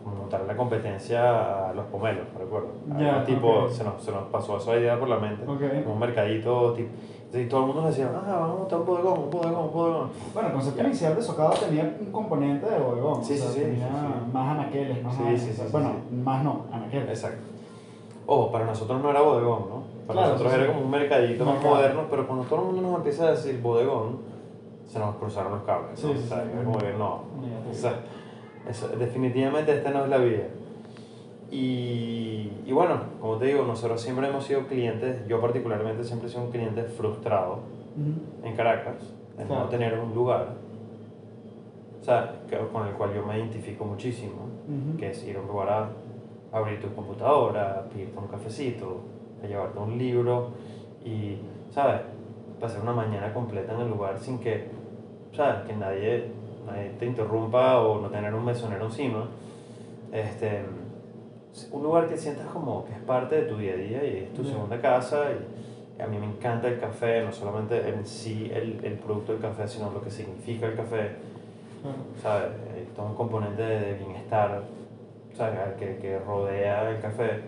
montar 0.05 0.43
la 0.47 0.55
competencia 0.59 1.71
a 1.71 1.73
los 1.73 1.87
pomelos, 1.87 2.27
me 2.35 2.41
recuerdo. 2.45 2.69
Algo 2.95 3.25
tipo, 3.25 3.49
ok. 3.65 3.71
se, 3.71 3.83
nos, 3.83 4.03
se 4.03 4.13
nos 4.13 4.25
pasó 4.25 4.59
esa 4.59 4.77
idea 4.77 4.99
por 5.01 5.09
la 5.09 5.17
mente, 5.17 5.43
Ok. 5.49 5.63
un 5.91 5.99
mercadito, 5.99 6.75
tipo, 6.75 6.91
y 7.33 7.47
todo 7.47 7.61
el 7.61 7.67
mundo 7.69 7.89
decía, 7.89 8.11
ah, 8.15 8.41
vamos 8.41 8.51
a 8.51 8.59
montar 8.59 8.79
un 8.81 8.85
bodegón, 8.87 9.19
un 9.21 9.31
bodegón, 9.31 9.65
un 9.69 9.73
bodegón. 9.73 10.09
Bueno, 10.35 10.49
el 10.51 10.55
concepto 10.55 10.81
Ya. 10.83 10.87
inicial 10.89 11.17
de 11.17 11.23
Socado 11.23 11.53
tenía 11.55 11.97
un 11.99 12.13
componente 12.13 12.67
de 12.69 12.79
bodegón. 12.79 13.25
Sí, 13.25 13.33
o 13.33 13.37
sea, 13.39 13.49
sí, 13.49 13.55
sí, 13.55 13.61
tenía 13.65 13.87
sí, 13.89 13.93
sí. 13.95 14.31
más 14.35 14.49
anaqueles, 14.59 15.03
más 15.03 15.17
Sí, 15.17 15.23
vainas, 15.23 15.41
sí, 15.41 15.53
sí, 15.55 15.63
Bueno, 15.73 15.93
más 16.23 16.45
no, 16.45 16.67
anaqueles. 16.71 17.09
Exacto. 17.09 17.52
Ojo, 18.35 18.51
para 18.51 18.65
nosotros 18.65 19.03
no 19.03 19.11
era 19.11 19.21
bodegón, 19.21 19.69
¿no? 19.69 19.83
Para 20.07 20.21
Claro, 20.21 20.29
nosotros 20.33 20.53
sí, 20.55 20.59
era 20.61 20.67
como 20.73 20.81
un 20.87 20.91
mercadito 20.91 21.45
más 21.45 21.63
moderno, 21.63 22.05
pero 22.09 22.27
cuando 22.27 22.45
todo 22.47 22.61
el 22.61 22.65
mundo 22.67 22.81
nos 22.83 22.97
empieza 22.97 23.27
a 23.29 23.31
decir 23.33 23.61
bodegón, 23.61 24.21
se 24.87 24.99
nos 24.99 25.17
cruzaron 25.17 25.53
los 25.53 25.63
cables. 25.65 26.03
¿no? 26.03 26.13
Sí, 26.15 26.19
o 26.25 26.27
sea, 26.29 26.51
como 26.65 26.79
que 26.79 26.93
no. 26.95 27.25
O 27.71 27.75
sea, 27.75 28.01
eso, 28.67 28.89
definitivamente 28.89 29.75
esta 29.77 29.91
no 29.91 30.05
es 30.05 30.09
la 30.09 30.17
vía. 30.17 30.49
Y, 31.51 32.51
y 32.65 32.73
bueno, 32.73 32.95
como 33.21 33.37
te 33.37 33.45
digo, 33.47 33.65
nosotros 33.67 34.01
siempre 34.01 34.27
hemos 34.29 34.45
sido 34.45 34.67
clientes, 34.67 35.29
yo 35.29 35.39
particularmente 35.39 36.03
siempre 36.03 36.29
he 36.29 36.31
sido 36.31 36.45
un 36.45 36.51
cliente 36.51 36.85
frustrado 36.85 37.59
Ujú. 37.99 38.47
en 38.49 38.57
Caracas, 38.57 39.13
en 39.39 39.47
Claro. 39.47 39.65
no 39.65 39.69
tener 39.69 39.99
un 39.99 40.15
lugar, 40.15 40.55
o 42.01 42.03
sea, 42.03 42.37
con 42.73 42.87
el 42.87 42.95
cual 42.95 43.13
yo 43.15 43.27
me 43.27 43.37
identifico 43.39 43.85
muchísimo 43.85 44.47
Ujú. 44.67 44.97
que 44.97 45.11
es 45.11 45.23
ir 45.25 45.37
a 45.37 45.41
un 45.41 45.47
lugar 45.49 45.69
a 45.69 45.89
abrir 46.53 46.81
tu 46.81 46.95
computadora, 46.95 47.85
pedirte 47.93 48.19
un 48.19 48.29
cafecito, 48.29 49.01
a 49.43 49.47
llevarte 49.47 49.79
un 49.79 49.99
libro 49.99 50.51
y, 51.05 51.39
¿sabes? 51.71 52.03
Pasar 52.61 52.83
una 52.83 52.93
mañana 52.93 53.33
completa 53.33 53.75
en 53.75 53.81
el 53.81 53.89
lugar 53.89 54.19
sin 54.19 54.39
que, 54.39 54.69
¿sabes? 55.33 55.63
Que 55.67 55.75
nadie, 55.75 56.31
nadie 56.67 56.91
te 56.99 57.07
interrumpa 57.07 57.81
o 57.81 58.01
no 58.01 58.09
tener 58.09 58.33
un 58.35 58.45
mesonero 58.45 58.85
encima. 58.85 59.29
Este, 60.13 60.63
un 61.71 61.83
lugar 61.83 62.07
que 62.09 62.17
sientas 62.17 62.47
como 62.47 62.85
que 62.85 62.93
es 62.93 63.01
parte 63.01 63.37
de 63.37 63.43
tu 63.43 63.57
día 63.57 63.73
a 63.73 63.77
día 63.77 64.05
y 64.05 64.17
es 64.19 64.35
tu 64.35 64.45
segunda 64.45 64.81
casa 64.81 65.25
y 65.99 66.01
a 66.03 66.07
mí 66.07 66.19
me 66.19 66.27
encanta 66.27 66.69
el 66.69 66.79
café, 66.79 67.25
no 67.25 67.33
solamente 67.33 67.89
en 67.89 68.07
sí 68.07 68.51
el, 68.55 68.81
el 68.85 68.95
producto 68.95 69.33
del 69.33 69.41
café, 69.41 69.67
sino 69.67 69.91
lo 69.91 70.03
que 70.03 70.11
significa 70.11 70.67
el 70.67 70.75
café. 70.75 71.11
Claro. 71.83 71.97
¿sabes? 72.23 72.49
Hay 72.75 72.89
todo 72.95 73.07
un 73.07 73.15
componente 73.15 73.63
de 73.63 73.95
bienestar, 73.95 74.63
¿sabes? 75.35 75.59
Que, 75.79 75.97
que 75.99 76.19
rodea 76.19 76.91
el 76.91 77.01
café, 77.01 77.41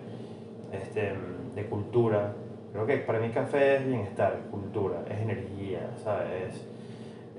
este, 0.73 1.14
de 1.55 1.66
cultura. 1.66 2.33
Creo 2.73 2.87
que 2.87 2.97
para 2.99 3.20
mí 3.20 3.29
café 3.31 3.77
es 3.77 3.87
bienestar, 3.87 4.37
es 4.42 4.51
cultura, 4.51 5.03
es 5.09 5.18
energía, 5.20 5.90
¿sabes? 6.03 6.55
Es, 6.55 6.66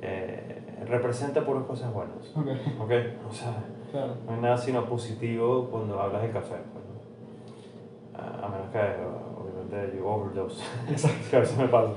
eh, 0.02 0.62
representa 0.88 1.44
puras 1.46 1.64
cosas 1.64 1.94
buenas, 1.94 2.32
Ok, 2.36 2.48
¿ok? 2.82 2.92
O 3.30 3.34
sea, 3.34 3.54
claro. 3.92 4.16
no 4.26 4.34
hay 4.34 4.40
nada 4.42 4.58
sino 4.58 4.86
positivo 4.86 5.68
cuando 5.72 6.00
hablas 6.00 6.22
de 6.22 6.30
café, 6.32 6.56
pues, 6.72 6.86
¿no? 6.86 8.20
a, 8.20 8.46
a 8.46 8.50
menos 8.50 8.70
que, 8.72 8.80
obviamente, 8.80 9.98
you 9.98 10.06
overdose, 10.08 10.64
Exacto. 10.90 11.18
que 11.30 11.36
a 11.36 11.40
veces 11.40 11.58
me 11.58 11.68
pasa, 11.68 11.92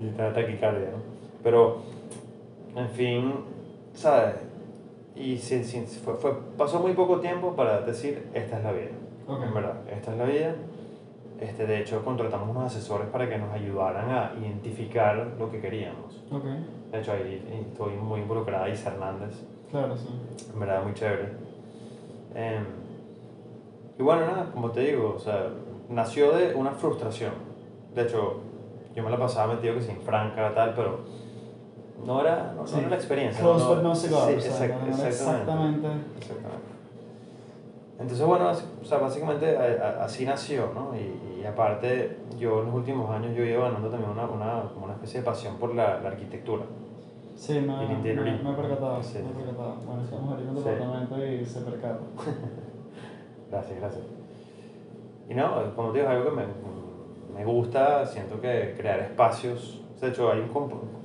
y 0.00 0.08
te 0.08 0.30
taquicardia, 0.30 0.90
¿no? 0.90 0.98
Pero, 1.42 1.78
en 2.76 2.88
fin, 2.90 3.34
¿sabes? 3.94 4.34
Y 5.16 5.36
sí, 5.38 5.64
sí, 5.64 5.80
fue, 6.04 6.14
fue- 6.14 6.36
pasó 6.56 6.78
muy 6.80 6.92
poco 6.92 7.20
tiempo 7.20 7.54
para 7.54 7.80
decir, 7.82 8.28
esta 8.34 8.58
es 8.58 8.64
la 8.64 8.72
vida, 8.72 8.90
Ok. 9.26 9.42
en 9.44 9.54
verdad, 9.54 9.74
esta 9.90 10.12
es 10.12 10.18
la 10.18 10.24
vida. 10.24 10.54
Este, 11.40 11.66
de 11.66 11.80
hecho, 11.80 12.04
contratamos 12.04 12.48
unos 12.54 12.64
asesores 12.64 13.08
para 13.08 13.28
que 13.28 13.38
nos 13.38 13.50
ayudaran 13.52 14.10
a 14.10 14.32
identificar 14.40 15.34
lo 15.38 15.50
que 15.50 15.60
queríamos. 15.60 16.22
Ok, 16.30 16.44
De 16.92 17.00
hecho, 17.00 17.12
ahí 17.12 17.42
estoy 17.70 17.94
muy 17.94 18.20
involucrada, 18.20 18.68
Isa 18.68 18.90
Hernández, 18.92 19.34
claro, 19.70 19.96
sí. 19.96 20.08
en 20.52 20.60
verdad 20.60 20.82
muy 20.84 20.92
chévere. 20.94 21.28
Em, 22.34 22.64
y 23.98 24.02
bueno, 24.02 24.26
nada, 24.26 24.50
como 24.52 24.70
te 24.70 24.80
digo, 24.80 25.14
o 25.16 25.18
sea, 25.18 25.48
nació 25.88 26.32
de 26.32 26.54
una 26.54 26.72
frustración. 26.72 27.32
De 27.94 28.02
hecho, 28.02 28.40
yo 28.94 29.02
me 29.02 29.10
la 29.10 29.18
pasaba 29.18 29.54
metido 29.54 29.74
que 29.74 29.82
sin 29.82 29.96
franca, 30.02 30.52
tal, 30.54 30.74
pero 30.74 31.00
no 32.06 32.20
era, 32.20 32.52
no, 32.54 32.62
no 32.62 32.66
Sí. 32.66 32.78
era 32.78 32.88
la 32.90 32.96
experiencia. 32.96 33.40
Close 33.42 33.64
no, 33.64 33.74
but 33.74 33.82
no 33.82 33.94
cigar, 33.94 34.28
Sí, 34.28 34.34
o 34.36 34.40
sea, 34.40 34.50
no 34.50 34.64
exactamente. 34.86 35.08
exactamente. 35.08 35.88
Exactamente. 36.18 36.70
Entonces, 37.98 38.26
bueno, 38.26 38.48
así- 38.48 38.64
o 38.80 38.84
sea, 38.84 38.98
básicamente 38.98 39.56
así 39.58 40.24
nació, 40.24 40.70
¿no? 40.74 40.92
Y, 40.96 41.40
y 41.42 41.44
aparte, 41.46 42.16
yo 42.38 42.60
en 42.60 42.66
los 42.66 42.74
últimos 42.74 43.10
años 43.10 43.36
yo 43.36 43.44
ido 43.44 43.60
ganando 43.62 43.88
también 43.90 44.10
una, 44.10 44.24
una, 44.24 44.62
como 44.72 44.86
una 44.86 44.94
especie 44.94 45.20
de 45.20 45.26
pasión 45.26 45.56
por 45.58 45.74
la, 45.74 46.00
la 46.00 46.08
arquitectura. 46.08 46.62
Sí, 47.36 47.54
me, 47.60 47.86
me, 47.86 47.96
me 47.96 48.10
he 48.10 48.54
percatado, 48.54 49.02
Sí. 49.02 49.18
me 49.18 49.30
he 49.30 49.44
percatado. 49.44 49.74
Bueno, 49.86 50.02
estamos 50.02 50.40
en 50.40 50.48
un 50.48 50.56
Sí. 50.56 50.62
departamento 50.64 51.26
y 51.26 51.44
se 51.44 51.60
percata. 51.60 51.98
Gracias, 53.50 53.78
gracias. 53.80 54.04
Y 55.28 55.34
no, 55.34 55.74
como 55.74 55.90
te 55.92 55.98
digo, 55.98 56.10
es 56.10 56.16
algo 56.16 56.30
que 56.30 56.36
me, 56.36 56.42
me 57.38 57.44
gusta, 57.44 58.06
siento 58.06 58.40
que 58.40 58.74
crear 58.78 59.00
espacios, 59.00 59.80
de 60.00 60.08
hecho 60.08 60.30
hay 60.30 60.40
un, 60.40 60.48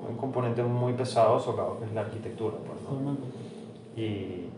un 0.10 0.18
componente 0.18 0.63
muy 0.63 0.94
pesado 0.94 1.39
socado 1.39 1.80
que 1.80 1.86
es 1.86 1.94
la 1.94 2.02
arquitectura, 2.02 2.56
pues, 2.65 2.80
¿no? 2.82 3.18
Y, 4.02 4.50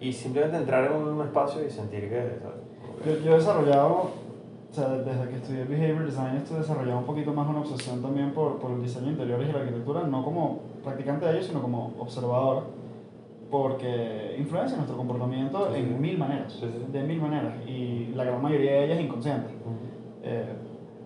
y 0.00 0.12
simplemente 0.12 0.56
entrar 0.58 0.90
en 0.90 0.96
un 0.96 1.20
espacio 1.22 1.64
y 1.66 1.70
sentir 1.70 2.08
que... 2.08 2.38
Yo, 3.06 3.18
yo 3.24 3.32
he 3.32 3.36
desarrollado, 3.36 4.10
o 4.70 4.74
sea, 4.74 4.88
desde 4.90 5.28
que 5.28 5.36
estudié 5.36 5.64
Behavior 5.64 6.04
Design, 6.06 6.36
estoy 6.36 6.58
desarrollando 6.58 6.98
un 7.00 7.06
poquito 7.06 7.32
más 7.32 7.48
una 7.48 7.60
obsesión 7.60 8.00
también 8.02 8.32
por, 8.32 8.58
por 8.58 8.70
el 8.72 8.82
diseño 8.82 9.06
de 9.06 9.12
interiores 9.12 9.48
y 9.48 9.52
la 9.52 9.58
arquitectura, 9.60 10.02
no 10.04 10.24
como 10.24 10.60
practicante 10.84 11.26
de 11.26 11.32
ello, 11.38 11.42
sino 11.42 11.60
como 11.62 11.92
observador, 11.98 12.64
porque 13.50 14.36
influencia 14.38 14.76
nuestro 14.76 14.96
comportamiento 14.96 15.68
Sí, 15.68 15.74
sí. 15.74 15.80
en 15.80 16.00
mil 16.00 16.16
maneras, 16.18 16.52
Sí, 16.54 16.66
de 16.90 17.02
mil 17.02 17.20
maneras, 17.20 17.54
y 17.66 18.12
la 18.14 18.24
gran 18.24 18.40
mayoría 18.40 18.72
de 18.72 18.84
ellas 18.86 19.00
inconscientes. 19.00 19.50
Eh, 20.22 20.46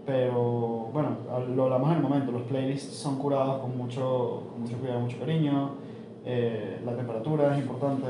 pero 0.06 0.88
bueno, 0.92 1.08
lo 1.54 1.64
hablamos 1.64 1.90
en 1.90 1.96
el 1.96 2.02
momento, 2.02 2.30
los 2.32 2.42
playlists 2.42 2.94
son 2.96 3.18
curados 3.18 3.58
con 3.58 3.76
mucho, 3.76 4.44
con 4.52 4.62
mucho 4.62 4.76
cuidado, 4.78 5.00
mucho 5.00 5.18
cariño, 5.18 5.70
eh, 6.24 6.80
la 6.84 6.94
temperatura 6.96 7.52
es 7.56 7.62
importante, 7.62 8.06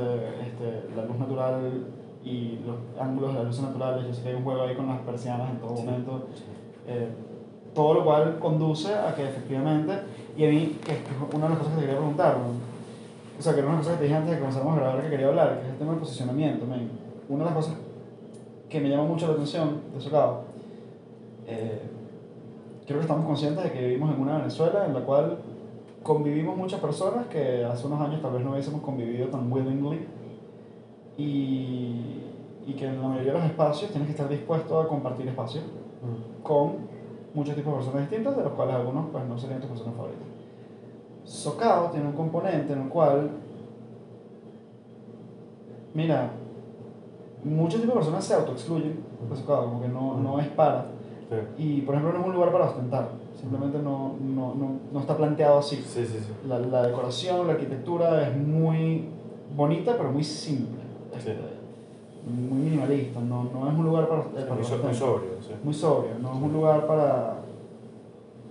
este, 0.46 0.94
la 0.94 1.04
luz 1.06 1.18
natural 1.18 1.86
y 2.22 2.58
los 2.66 2.76
ángulos 3.00 3.32
de 3.32 3.38
la 3.38 3.44
luz 3.44 3.60
naturales, 3.62 4.06
yo 4.06 4.12
sé 4.12 4.22
que 4.22 4.28
hay 4.28 4.34
un 4.34 4.44
juego 4.44 4.62
ahí 4.62 4.74
con 4.74 4.86
las 4.88 5.00
persianas 5.00 5.50
en 5.50 5.56
todo 5.58 5.76
Sí. 5.76 5.84
momento, 5.84 6.26
eh, 6.86 7.08
todo 7.74 7.94
lo 7.94 8.04
cual 8.04 8.38
conduce 8.38 8.94
a 8.94 9.14
que 9.14 9.24
efectivamente, 9.24 9.92
y 10.36 10.44
a 10.44 10.48
mí, 10.50 10.78
que 10.84 10.92
es 10.92 10.98
una 11.34 11.44
de 11.44 11.50
las 11.50 11.58
cosas 11.58 11.74
que 11.74 11.80
te 11.80 11.86
quería 11.86 11.98
preguntar, 11.98 12.36
o 13.38 13.42
sea, 13.42 13.52
que 13.54 13.60
era 13.60 13.68
una 13.68 13.78
cosa 13.78 13.92
que 13.92 13.96
te 13.98 14.04
dije 14.04 14.16
antes 14.16 14.30
de 14.30 14.36
que 14.36 14.40
comenzáramos 14.40 14.76
a 14.76 14.80
grabar 14.80 15.02
que 15.02 15.10
quería 15.10 15.28
hablar, 15.28 15.60
que 15.60 15.66
es 15.66 15.72
el 15.72 15.78
tema 15.78 15.90
del 15.92 16.00
posicionamiento, 16.00 16.66
men. 16.66 16.90
una 17.28 17.44
de 17.44 17.50
las 17.50 17.54
cosas 17.54 17.74
que 18.68 18.80
me 18.80 18.88
llama 18.88 19.04
mucho 19.04 19.26
la 19.28 19.32
atención 19.34 19.80
de 19.94 20.00
Socado, 20.00 20.44
eh, 21.46 21.80
creo 22.86 22.98
que 22.98 23.02
estamos 23.02 23.26
conscientes 23.26 23.64
de 23.64 23.72
que 23.72 23.86
vivimos 23.86 24.14
en 24.14 24.20
una 24.20 24.38
Venezuela 24.38 24.86
en 24.86 24.94
la 24.94 25.00
cual 25.00 25.38
convivimos 26.02 26.56
muchas 26.56 26.80
personas 26.80 27.26
que 27.26 27.64
hace 27.64 27.86
unos 27.86 28.00
años 28.00 28.22
tal 28.22 28.32
vez 28.32 28.44
no 28.44 28.52
hubiésemos 28.52 28.80
convivido 28.82 29.28
tan 29.28 29.50
willingly 29.50 30.06
y, 31.18 32.22
y 32.66 32.74
que 32.76 32.86
en 32.86 33.00
la 33.00 33.08
mayoría 33.08 33.32
de 33.32 33.38
los 33.38 33.48
espacios 33.48 33.90
tienes 33.90 34.06
que 34.06 34.12
estar 34.12 34.28
dispuesto 34.28 34.78
a 34.80 34.86
compartir 34.86 35.26
espacio 35.28 35.62
Mm. 36.02 36.42
con 36.42 36.72
muchos 37.34 37.54
tipos 37.54 37.72
de 37.72 37.76
personas 37.78 38.08
distintas, 38.08 38.36
de 38.36 38.44
los 38.44 38.52
cuales 38.52 38.74
algunos 38.74 39.06
pues, 39.10 39.24
no 39.26 39.38
serían 39.38 39.60
tus 39.60 39.70
personas 39.70 39.94
favoritas. 39.94 40.26
Socao 41.24 41.90
tiene 41.90 42.06
un 42.06 42.12
componente 42.12 42.72
en 42.72 42.82
el 42.82 42.88
cual, 42.88 43.30
mira, 45.94 46.30
muchos 47.44 47.80
tipos 47.80 47.94
de 47.94 48.00
personas 48.00 48.24
se 48.24 48.34
autoexcluyen 48.34 49.00
de 49.28 49.36
Socao, 49.36 49.64
como 49.64 49.80
que 49.82 49.88
no, 49.88 50.18
no 50.18 50.38
es 50.38 50.48
para. 50.48 50.86
Sí, 51.28 51.36
Y 51.62 51.80
por 51.82 51.94
ejemplo 51.94 52.12
no 52.14 52.20
es 52.20 52.26
un 52.28 52.34
lugar 52.34 52.52
para 52.52 52.66
ostentar, 52.66 53.08
simplemente 53.40 53.78
no, 53.78 54.14
no, 54.20 54.54
no, 54.54 54.76
no 54.92 55.00
está 55.00 55.16
planteado 55.16 55.58
así. 55.58 55.76
sí, 55.76 56.06
sí. 56.06 56.18
sí. 56.20 56.32
La, 56.48 56.58
la 56.60 56.86
decoración, 56.86 57.46
la 57.46 57.54
arquitectura 57.54 58.28
es 58.28 58.36
muy 58.36 59.06
bonita, 59.56 59.94
pero 59.96 60.12
muy 60.12 60.22
simple. 60.24 60.82
Muy 62.26 62.58
minimalista, 62.60 63.20
no, 63.20 63.44
no 63.44 63.68
es 63.70 63.78
un 63.78 63.84
lugar 63.84 64.08
para, 64.08 64.20
eh, 64.22 64.24
para 64.48 64.54
Muy, 64.56 64.64
so- 64.64 64.78
muy 64.78 64.94
sobrio. 64.94 65.30
Muy 65.62 65.74
sobrio, 65.74 66.10
no 66.20 66.32
es 66.36 66.42
un 66.42 66.52
lugar 66.52 66.86
para. 66.86 67.36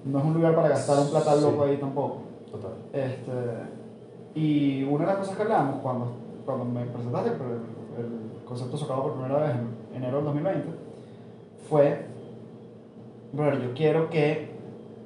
No 0.06 0.20
es 0.20 0.26
un 0.26 0.34
lugar 0.34 0.56
para 0.56 0.70
gastar 0.70 1.00
un 1.00 1.10
platal 1.10 1.42
loco 1.42 1.64
ahí 1.64 1.78
tampoco. 1.78 2.18
Total. 2.52 2.72
Este, 2.94 3.32
y 4.40 4.84
una 4.84 5.00
de 5.06 5.06
las 5.08 5.18
cosas 5.18 5.36
que 5.36 5.42
hablamos 5.44 5.82
cuando, 5.82 6.08
cuando 6.46 6.64
me 6.66 6.86
presentaste 6.86 7.30
el, 7.32 7.36
el 7.36 8.46
concepto 8.46 8.78
socado 8.78 9.04
por 9.04 9.14
primera 9.14 9.40
vez 9.40 9.52
en 9.56 9.96
enero 9.98 10.18
del 10.18 10.26
2020 10.26 10.70
fue, 11.70 12.06
brother, 13.34 13.62
yo 13.62 13.74
quiero 13.74 14.10
que 14.10 14.54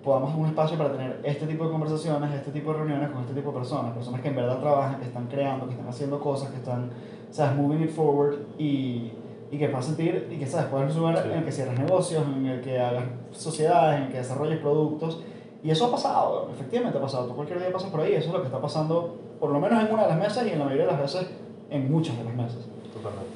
podamos 0.03 0.34
un 0.36 0.45
espacio 0.47 0.77
para 0.77 0.91
tener 0.91 1.19
este 1.23 1.45
tipo 1.45 1.65
de 1.65 1.71
conversaciones, 1.71 2.34
este 2.34 2.51
tipo 2.51 2.71
de 2.71 2.79
reuniones 2.79 3.10
con 3.10 3.21
este 3.21 3.34
tipo 3.34 3.51
de 3.51 3.58
personas, 3.60 3.93
personas 3.93 4.21
que 4.21 4.29
en 4.29 4.36
verdad 4.36 4.60
trabajan, 4.60 4.99
que 4.99 5.05
están 5.05 5.27
creando, 5.27 5.65
que 5.65 5.73
están 5.73 5.88
haciendo 5.89 6.19
cosas, 6.19 6.49
que 6.51 6.58
están, 6.58 6.89
sabes, 7.32 7.58
moving 7.58 7.84
it 7.84 7.89
forward 7.91 8.36
y, 8.58 9.12
y 9.51 9.58
que 9.58 9.67
puedas 9.67 9.86
sentir 9.86 10.27
y 10.32 10.38
que, 10.38 10.45
sabes, 10.47 10.67
puedas 10.67 10.95
lugar 10.95 11.17
Sí. 11.23 11.29
en 11.32 11.38
el 11.39 11.43
que 11.45 11.51
cierres 11.51 11.77
negocios, 11.79 12.23
en 12.36 12.45
el 12.45 12.62
que 12.62 12.79
hagas 12.79 13.03
sociedades, 13.32 13.97
en 13.99 14.05
el 14.05 14.12
que 14.12 14.17
desarrolles 14.19 14.60
productos. 14.60 15.21
Y 15.62 15.71
eso 15.71 15.88
ha 15.88 15.91
pasado, 15.91 16.49
efectivamente 16.53 16.97
ha 16.97 17.01
pasado. 17.01 17.25
Tú 17.27 17.36
cualquier 17.36 17.60
día 17.60 17.71
pasas 17.73 17.89
por 17.91 17.99
ahí, 17.99 18.13
eso 18.13 18.27
es 18.27 18.34
lo 18.34 18.39
que 18.39 18.45
está 18.47 18.62
pasando, 18.62 19.17
por 19.41 19.49
lo 19.51 19.60
menos 19.60 19.84
en 19.84 19.93
una 19.93 20.03
de 20.03 20.10
las 20.10 20.17
mesas 20.17 20.47
y 20.47 20.51
en 20.51 20.60
la 20.60 20.65
mayoría 20.65 20.86
de 20.86 20.91
las 20.93 21.01
veces 21.01 21.29
en 21.69 21.91
muchas 21.91 22.17
de 22.17 22.23
las 22.23 22.34
mesas. 22.34 22.65
Totalmente. 22.93 23.34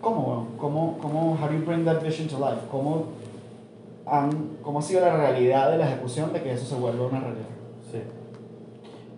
¿Cómo, 0.00 0.20
weón? 0.22 0.46
¿Cómo, 0.56 0.98
cómo, 1.02 1.32
how 1.32 1.48
do 1.48 1.54
you 1.54 1.64
bring 1.66 1.84
that 1.84 2.00
vision 2.00 2.28
to 2.28 2.38
life? 2.38 2.60
¿Cómo, 2.70 3.06
han, 4.06 4.58
¿Cómo 4.62 4.78
ha 4.78 4.82
sido 4.82 5.00
la 5.00 5.16
realidad 5.16 5.70
de 5.70 5.78
la 5.78 5.86
ejecución 5.86 6.32
de 6.32 6.42
que 6.42 6.52
eso 6.52 6.64
se 6.64 6.76
vuelva 6.76 7.06
una 7.06 7.20
realidad? 7.20 7.46
Sí. 7.90 8.02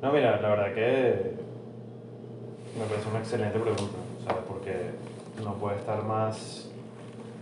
No, 0.01 0.13
mira, 0.13 0.41
la 0.41 0.49
verdad 0.49 0.75
que 0.75 1.35
me 2.79 2.85
parece 2.87 3.09
una 3.09 3.19
excelente 3.19 3.59
pregunta, 3.59 3.99
¿sabes? 4.25 4.43
Porque 4.49 4.75
no 5.45 5.55
puede 5.55 5.77
estar 5.77 6.03
más 6.05 6.71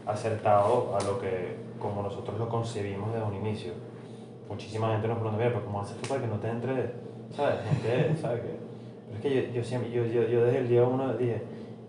acertado 0.07 0.97
a 0.99 1.05
lo 1.05 1.21
que, 1.21 1.57
como 1.79 2.03
nosotros 2.03 2.39
lo 2.39 2.49
concebimos 2.49 3.13
desde 3.13 3.27
un 3.27 3.35
inicio. 3.35 3.73
Muchísima 4.49 4.93
gente 4.93 5.09
nos 5.09 5.19
pregunta, 5.19 5.39
mira, 5.39 5.51
pero 5.51 5.65
¿cómo 5.65 5.81
haces 5.81 5.97
tú 5.99 6.09
para 6.09 6.21
que 6.21 6.27
no 6.27 6.37
te 6.37 6.49
entre, 6.49 6.93
¿sabes? 7.33 7.57
Gente, 7.69 8.17
¿sabes? 8.21 8.41
Que, 8.43 8.57
pero 9.07 9.17
es 9.17 9.21
que 9.21 9.35
yo, 9.35 9.53
yo, 9.55 9.65
siempre, 9.65 9.91
yo, 9.91 10.05
yo, 10.05 10.27
yo 10.27 10.45
desde 10.45 10.59
el 10.59 10.69
día 10.69 10.85
uno 10.85 11.15
dije 11.15 11.43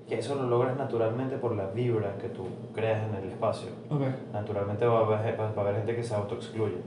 que 0.07 0.19
eso 0.19 0.35
lo 0.35 0.43
logras 0.43 0.77
naturalmente 0.77 1.37
por 1.37 1.55
la 1.55 1.67
vibra 1.67 2.15
que 2.17 2.29
tú 2.29 2.43
creas 2.73 3.07
en 3.09 3.15
el 3.15 3.29
espacio. 3.29 3.69
Ok. 3.89 4.01
Naturalmente 4.33 4.85
va 4.85 4.99
a 4.99 5.05
haber, 5.05 5.39
va 5.39 5.45
a 5.55 5.61
haber 5.61 5.75
gente 5.77 5.95
que 5.95 6.03
se 6.03 6.15
autoexcluye. 6.15 6.77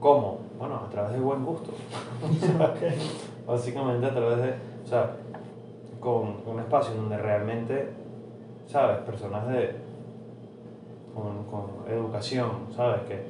¿Cómo? 0.00 0.38
Bueno, 0.58 0.76
a 0.86 0.90
través 0.90 1.12
del 1.12 1.22
buen 1.22 1.44
gusto. 1.44 1.70
Ok. 2.60 3.46
Básicamente 3.46 4.06
a 4.06 4.10
través 4.14 4.38
de, 4.38 4.50
o 4.84 4.88
sea, 4.88 5.16
con 6.00 6.36
un 6.46 6.58
espacio 6.60 6.94
donde 6.94 7.16
realmente, 7.16 7.88
¿sabes? 8.66 8.98
Personas 8.98 9.46
de, 9.48 9.76
con, 11.14 11.44
con 11.44 11.90
educación, 11.90 12.50
¿sabes? 12.74 13.02
Que, 13.02 13.22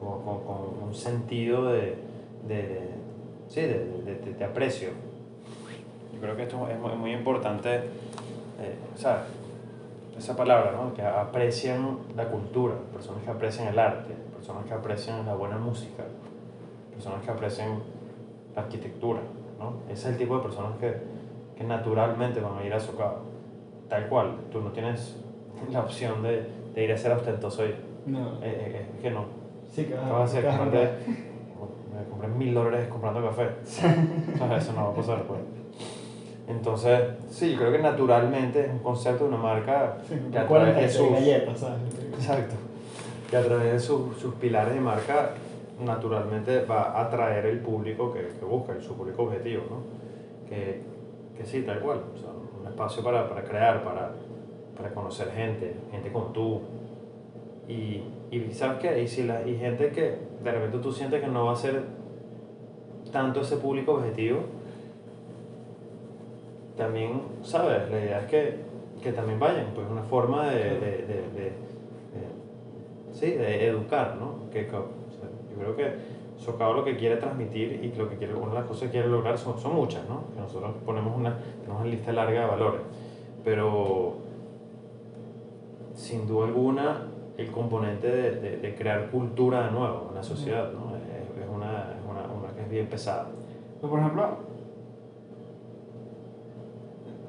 con, 0.00 0.22
con, 0.22 0.38
con 0.44 0.82
un 0.88 0.94
sentido 0.94 1.66
de, 1.66 1.96
de, 2.46 2.54
de- 2.62 2.90
sí, 3.48 3.60
de, 3.62 3.84
de, 4.04 4.14
de- 4.24 4.34
de 4.34 4.44
aprecio. 4.44 4.90
Yo 6.14 6.20
creo 6.20 6.36
que 6.36 6.44
esto 6.44 6.66
es 6.70 6.78
muy, 6.78 6.92
muy 6.94 7.12
importante, 7.12 7.80
eh, 8.60 8.76
¿sabes? 8.96 9.22
Esa 10.16 10.34
palabra, 10.36 10.72
¿no? 10.72 10.94
Que 10.94 11.02
aprecian 11.02 11.98
la 12.16 12.24
cultura, 12.28 12.74
personas 12.92 13.22
que 13.22 13.30
aprecian 13.30 13.68
el 13.68 13.78
arte, 13.78 14.14
personas 14.34 14.64
que 14.64 14.72
aprecian 14.74 15.26
la 15.26 15.34
buena 15.34 15.58
música, 15.58 16.04
personas 16.92 17.22
que 17.22 17.30
aprecian 17.30 17.80
la 18.54 18.62
arquitectura, 18.62 19.20
¿no? 19.58 19.74
Ese 19.92 20.08
es 20.08 20.14
el 20.14 20.16
tipo 20.16 20.36
de 20.38 20.42
personas 20.42 20.72
que, 20.80 20.94
que 21.56 21.64
naturalmente 21.64 22.40
van 22.40 22.56
a 22.58 22.64
ir 22.64 22.72
a 22.72 22.80
Socao. 22.80 23.18
Tal 23.90 24.08
cual, 24.08 24.36
tú 24.50 24.60
no 24.62 24.70
tienes 24.70 25.16
la 25.70 25.80
opción 25.80 26.22
de, 26.22 26.46
de 26.74 26.84
ir 26.84 26.92
a 26.92 26.96
ser 26.96 27.12
ostentoso 27.12 27.64
y, 27.66 27.68
eh, 27.68 27.74
No. 28.06 28.38
eh, 28.42 28.86
es 28.96 29.02
que 29.02 29.10
no. 29.10 29.24
Sí, 29.70 29.82
que 29.84 29.90
¿Qué 29.90 29.96
vas 29.96 30.12
a 30.12 30.24
hacer? 30.24 30.44
Comprarte- 30.46 30.90
me 31.94 32.04
compré 32.10 32.28
mil 32.28 32.54
dólares 32.54 32.88
comprando 32.88 33.22
café. 33.22 33.48
¿Sabes? 34.38 34.62
Eso 34.64 34.72
no 34.72 34.84
va 34.86 34.90
a 34.90 34.94
pasar, 34.94 35.22
pues. 35.24 35.40
Entonces, 36.48 37.00
sí, 37.28 37.52
yo 37.52 37.58
creo 37.58 37.72
que 37.72 37.78
naturalmente 37.78 38.66
es 38.66 38.70
un 38.70 38.78
concepto 38.78 39.24
de 39.24 39.30
una 39.30 39.42
marca 39.42 39.96
Sí, 40.08 40.14
que 40.30 40.38
a 40.38 40.46
través 40.46 40.66
de 40.68 40.72
46 40.74 40.92
sus, 40.92 41.10
galletas, 41.10 41.58
¿sabes? 41.58 41.78
Exacto. 42.14 42.54
Que 43.28 43.36
a 43.36 43.42
través 43.42 43.72
de 43.72 43.80
sus, 43.80 44.16
sus 44.16 44.34
pilares 44.34 44.74
de 44.74 44.80
marca, 44.80 45.30
naturalmente 45.84 46.64
va 46.64 46.92
a 46.92 47.02
atraer 47.02 47.46
el 47.46 47.58
público 47.58 48.12
que, 48.12 48.28
que 48.38 48.44
busca, 48.44 48.72
el, 48.72 48.82
su 48.82 48.96
público 48.96 49.24
objetivo, 49.24 49.64
¿no? 49.68 50.48
Que, 50.48 50.82
que 51.36 51.44
sí, 51.44 51.62
tal 51.62 51.80
cual. 51.80 52.02
O 52.14 52.18
sea, 52.18 52.30
un 52.60 52.66
espacio 52.66 53.02
para, 53.02 53.28
para 53.28 53.42
crear, 53.42 53.82
para, 53.82 54.12
para 54.76 54.90
conocer 54.94 55.32
gente, 55.32 55.74
gente 55.90 56.12
como 56.12 56.26
tú. 56.26 56.60
Y, 57.68 58.04
y 58.30 58.52
¿sabes 58.52 58.78
qué? 58.78 59.02
Y, 59.02 59.08
si 59.08 59.24
la, 59.24 59.46
y 59.46 59.56
gente 59.56 59.90
que 59.90 60.14
de 60.44 60.52
repente 60.52 60.78
tú 60.78 60.92
sientes 60.92 61.20
que 61.20 61.26
no 61.26 61.46
va 61.46 61.54
a 61.54 61.56
ser 61.56 61.82
tanto 63.10 63.40
ese 63.40 63.56
público 63.56 63.94
objetivo, 63.94 64.40
también, 66.76 67.22
¿sabes? 67.42 67.90
La 67.90 67.98
idea 67.98 68.20
es 68.20 68.26
que, 68.26 68.54
que 69.02 69.12
también 69.12 69.38
vayan, 69.38 69.66
pues 69.74 69.86
una 69.90 70.02
forma 70.02 70.48
de, 70.50 70.58
de, 70.64 70.78
de, 70.80 71.22
de- 71.34 71.66
sí, 73.12 73.30
de 73.30 73.66
educar, 73.68 74.16
¿no? 74.20 74.50
Que, 74.50 74.66
que- 74.66 74.76
o 74.76 74.88
sea, 75.10 75.28
yo 75.50 75.56
creo 75.58 75.76
que 75.76 76.16
Socao 76.38 76.74
lo 76.74 76.84
que 76.84 76.96
quiere 76.96 77.16
transmitir 77.16 77.80
y 77.82 77.96
lo 77.96 78.08
que 78.10 78.16
quiere, 78.16 78.34
una 78.34 78.48
de 78.50 78.54
las 78.56 78.64
cosas 78.66 78.84
que 78.84 78.90
quiere 78.90 79.08
lograr 79.08 79.38
son, 79.38 79.58
son 79.58 79.74
muchas, 79.74 80.06
¿no? 80.08 80.24
Que 80.34 80.40
nosotros 80.40 80.72
ponemos 80.84 81.16
una, 81.16 81.38
tenemos 81.62 81.80
una 81.80 81.90
lista 81.90 82.12
larga 82.12 82.40
de 82.42 82.46
valores, 82.46 82.80
pero 83.42 84.14
sin 85.94 86.26
duda 86.26 86.46
alguna 86.46 87.06
el 87.38 87.50
componente 87.50 88.06
de, 88.10 88.30
de- 88.40 88.56
de 88.58 88.74
crear 88.74 89.10
cultura 89.10 89.64
de 89.66 89.70
nuevo 89.72 90.06
en 90.10 90.14
la 90.14 90.22
sociedad, 90.22 90.70
¿no? 90.72 90.94
Es, 90.96 91.42
es 91.42 91.48
una, 91.54 91.92
es 91.92 92.04
una, 92.08 92.22
una 92.32 92.54
que 92.54 92.62
es 92.62 92.68
bien 92.70 92.86
pesada. 92.86 93.28
Pero, 93.80 93.90
por 93.90 94.00
ejemplo, 94.00 94.28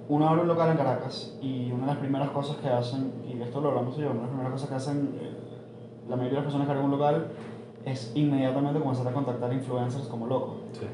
uno 0.10 0.28
abre 0.30 0.41
un 0.41 0.48
local 0.48 0.72
en 0.72 0.78
Caracas 0.78 1.38
y 1.41 1.72
una 1.72 1.82
de 1.82 1.88
las 1.88 1.98
primeras 1.98 2.30
cosas 2.30 2.58
que 2.58 2.70
hacen, 2.70 3.12
y 3.28 3.41
esto 3.41 3.60
lo 3.62 3.70
hablamos 3.70 3.96
yo, 3.98 4.06
una 4.12 4.13
de 4.15 4.20
las 4.22 4.30
primeras 4.30 4.52
cosas 4.54 4.70
que 4.70 4.76
hacen 4.76 5.15
eh, 5.22 5.32
la 6.10 6.15
mayoría 6.15 6.39
de 6.39 6.46
las 6.46 6.46
personas 6.46 6.67
que 6.67 6.72
abren 6.72 6.86
un 6.86 6.91
local 6.91 7.28
es 7.86 8.12
inmediatamente 8.15 8.80
comenzar 8.80 9.08
a 9.08 9.12
contactar 9.12 9.52
influencers 9.54 10.08
como 10.08 10.28
locos. 10.28 10.56
Sí, 10.74 10.86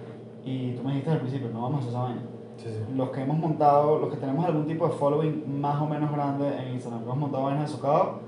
Y 0.45 0.71
tú 0.73 0.83
me 0.83 0.89
dijiste 0.91 1.11
al 1.11 1.19
principio, 1.19 1.49
no 1.49 1.61
vamos 1.61 1.75
a 1.75 1.79
hacer 1.79 1.89
esa 1.91 2.01
vaina. 2.01 2.21
sí, 2.57 2.69
sí. 2.69 2.95
Los 2.95 3.09
que 3.09 3.21
hemos 3.21 3.37
montado, 3.37 3.99
los 3.99 4.09
que 4.09 4.17
tenemos 4.17 4.45
algún 4.45 4.65
tipo 4.67 4.87
de 4.87 4.93
following 4.93 5.59
más 5.61 5.81
o 5.81 5.85
menos 5.87 6.11
grande 6.11 6.47
en 6.57 6.73
Instagram, 6.73 6.99
que 7.01 7.05
hemos 7.05 7.17
montado 7.19 7.43
vainas 7.45 7.69
de 7.69 7.75
socado, 7.75 8.19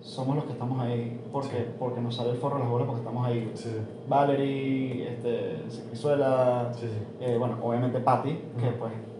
somos 0.00 0.36
los 0.36 0.44
que 0.44 0.52
estamos 0.52 0.78
ahí 0.80 1.18
porque, 1.32 1.66
porque 1.78 2.00
nos 2.02 2.14
sale 2.14 2.30
el 2.30 2.36
forro 2.36 2.56
de 2.56 2.60
las 2.64 2.70
bolas 2.70 2.86
porque 2.86 3.00
estamos 3.00 3.26
ahí. 3.26 3.52
Valerie, 4.08 5.08
este, 5.12 5.62
Cicrizuela, 5.70 6.70
eh, 7.20 7.36
bueno, 7.38 7.56
obviamente 7.62 8.00
Patty, 8.00 8.30
que 8.58 8.68
Ujú. 8.68 8.78
pues, 8.78 8.92
eh, 8.92 8.96
bueno, 9.00 9.13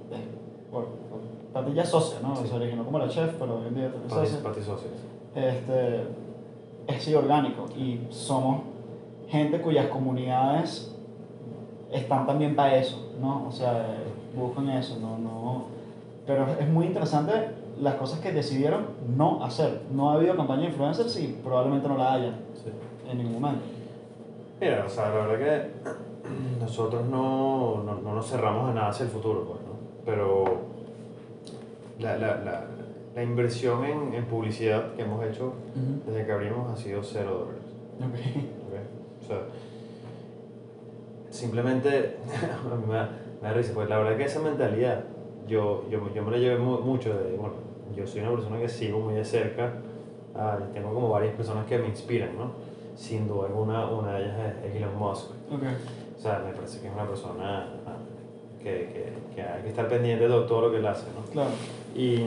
Patty 1.54 1.72
ya 1.72 1.82
es 1.82 1.88
socia, 1.88 2.18
¿no? 2.20 2.36
Sí. 2.36 2.48
Se 2.48 2.54
originó 2.54 2.84
como 2.84 2.98
la 2.98 3.08
chef, 3.08 3.32
pero 3.38 3.58
hoy 3.60 3.68
en 3.68 3.74
día 3.76 3.86
es 3.86 4.12
Pati-. 4.12 4.42
Pati 4.42 4.60
socios. 4.60 4.92
Este, 5.34 6.02
es 6.88 7.02
sí 7.02 7.14
orgánico 7.14 7.66
y 7.76 8.00
somos 8.10 8.62
gente 9.28 9.60
cuyas 9.62 9.86
comunidades 9.86 10.94
están 11.92 12.26
también 12.26 12.54
para 12.56 12.76
eso, 12.76 13.10
¿no? 13.20 13.46
O 13.48 13.52
sea, 13.52 13.96
buscan 14.36 14.68
eso, 14.70 14.98
no, 15.00 15.16
no. 15.18 15.64
Pero 16.26 16.46
es 16.58 16.68
muy 16.68 16.86
interesante 16.86 17.32
las 17.80 17.94
cosas 17.94 18.20
que 18.20 18.32
decidieron 18.32 18.86
no 19.16 19.42
hacer. 19.44 19.82
No 19.92 20.10
ha 20.10 20.14
habido 20.14 20.36
campaña 20.36 20.62
de 20.62 20.68
influencers 20.68 21.18
y 21.20 21.28
probablemente 21.44 21.88
no 21.88 21.96
la 21.96 22.14
haya 22.14 22.32
Sí. 22.54 22.70
en 23.10 23.18
ningún 23.18 23.34
momento. 23.40 23.62
Mira, 24.60 24.84
o 24.86 24.88
sea, 24.88 25.08
la 25.10 25.26
verdad 25.26 25.38
que 25.38 25.90
nosotros 26.60 27.04
no, 27.06 27.82
no, 27.84 27.94
no 27.96 28.14
nos 28.14 28.26
cerramos 28.28 28.70
a 28.70 28.74
nada 28.74 28.88
hacia 28.88 29.04
el 29.04 29.10
futuro, 29.10 29.44
pues, 29.44 29.60
¿no? 29.60 29.74
Pero 30.04 30.44
la, 31.98 32.16
la, 32.18 32.36
la, 32.36 32.64
la 33.14 33.22
inversión 33.22 33.84
en, 33.84 34.14
en 34.14 34.24
publicidad 34.26 34.94
que 34.94 35.02
hemos 35.02 35.24
hecho 35.24 35.52
desde 36.06 36.26
que 36.26 36.32
abrimos 36.32 36.70
ha 36.72 36.76
sido 36.76 37.02
cero 37.02 37.46
dólares. 37.46 37.62
Ok. 37.98 38.42
¿ok? 38.66 39.22
O 39.22 39.26
sea, 39.26 39.38
simplemente 41.30 42.16
me 42.88 42.94
da, 42.94 43.10
me 43.42 43.48
da 43.48 43.54
risa, 43.54 43.72
pues 43.74 43.88
la 43.88 43.98
verdad 43.98 44.16
que 44.16 44.24
esa 44.24 44.40
mentalidad 44.40 45.04
yo, 45.48 45.84
yo, 45.90 46.12
yo 46.14 46.22
me 46.22 46.30
la 46.32 46.38
llevé 46.38 46.58
mu- 46.58 46.80
mucho 46.80 47.10
de, 47.14 47.36
bueno, 47.36 47.54
yo 47.94 48.06
soy 48.06 48.20
una 48.22 48.30
persona 48.30 48.58
que 48.58 48.68
sigo 48.68 48.98
muy 49.00 49.14
de 49.14 49.24
cerca, 49.24 49.72
ah, 50.34 50.58
tengo 50.72 50.92
como 50.94 51.10
varias 51.10 51.34
personas 51.34 51.66
que 51.66 51.78
me 51.78 51.88
inspiran, 51.88 52.30
¿no? 52.36 52.52
Sin 52.96 53.26
duda 53.28 53.48
alguna, 53.48 53.86
una 53.88 54.14
de 54.14 54.24
ellas 54.24 54.36
es- 54.64 54.76
Elon 54.76 54.96
Musk. 54.98 55.30
Ok. 55.52 55.62
O 56.16 56.20
sea, 56.20 56.42
me 56.46 56.52
parece 56.54 56.80
que 56.80 56.86
es 56.88 56.94
una 56.94 57.06
persona 57.06 57.68
ah, 57.86 57.96
que, 58.62 58.64
que, 58.64 59.12
que 59.34 59.42
hay 59.42 59.62
que 59.62 59.68
estar 59.68 59.88
pendiente 59.88 60.24
de 60.26 60.40
todo 60.46 60.60
lo 60.62 60.70
que 60.70 60.78
él 60.78 60.86
hace, 60.86 61.06
¿no? 61.14 61.30
Claro. 61.30 61.50
Y, 61.94 62.26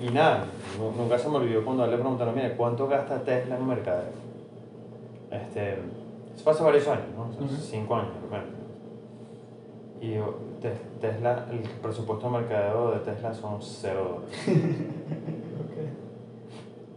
y 0.00 0.10
nada, 0.12 0.46
nu- 0.78 0.92
nunca 1.02 1.18
se 1.18 1.28
me 1.28 1.36
olvidó 1.36 1.64
cuando 1.64 1.86
le 1.86 1.96
preguntaron, 1.96 2.34
mire, 2.34 2.56
¿cuánto 2.56 2.88
gasta 2.88 3.22
Tesla 3.22 3.56
en 3.56 3.66
mercadeo? 3.66 4.10
Este, 5.30 5.72
eso 5.74 6.42
fue 6.44 6.52
hace 6.52 6.62
varios 6.64 6.88
años, 6.88 7.06
¿no? 7.16 7.28
O 7.28 7.32
sea, 7.32 7.42
Ujú. 7.44 7.54
Cinco 7.62 7.94
años, 7.96 8.12
por. 8.28 8.40
Y 10.00 10.14
yo, 10.14 10.34
Te- 10.60 10.72
Tesla, 11.00 11.46
el 11.52 11.58
presupuesto 11.60 12.26
de 12.26 12.38
mercadeo 12.38 12.90
de 12.92 12.98
Tesla 13.00 13.32
son 13.32 13.62
cero 13.62 14.22
dólares. 14.22 14.46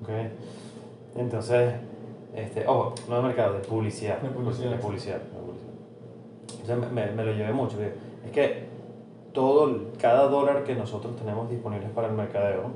Ok. 0.01 0.09
¿ok? 0.09 1.17
Entonces, 1.17 1.73
este, 2.33 2.65
ojo, 2.67 2.95
no 3.09 3.17
de 3.17 3.21
mercado, 3.23 3.53
de 3.53 3.59
publicidad. 3.59 4.19
De 4.19 4.29
publicidad. 4.29 4.71
De 4.71 4.77
publicidad, 4.77 5.17
de 5.17 5.25
publicidad. 5.25 6.61
Entonces 6.61 6.91
me, 6.91 7.11
me 7.11 7.23
lo 7.25 7.31
llevé 7.33 7.51
mucho. 7.53 7.77
Es 8.25 8.31
que 8.31 8.65
todo, 9.33 9.91
cada 9.99 10.27
dólar 10.27 10.63
que 10.63 10.75
nosotros 10.75 11.15
tenemos 11.15 11.49
disponibles 11.49 11.89
para 11.91 12.07
el 12.07 12.13
mercadeo, 12.13 12.71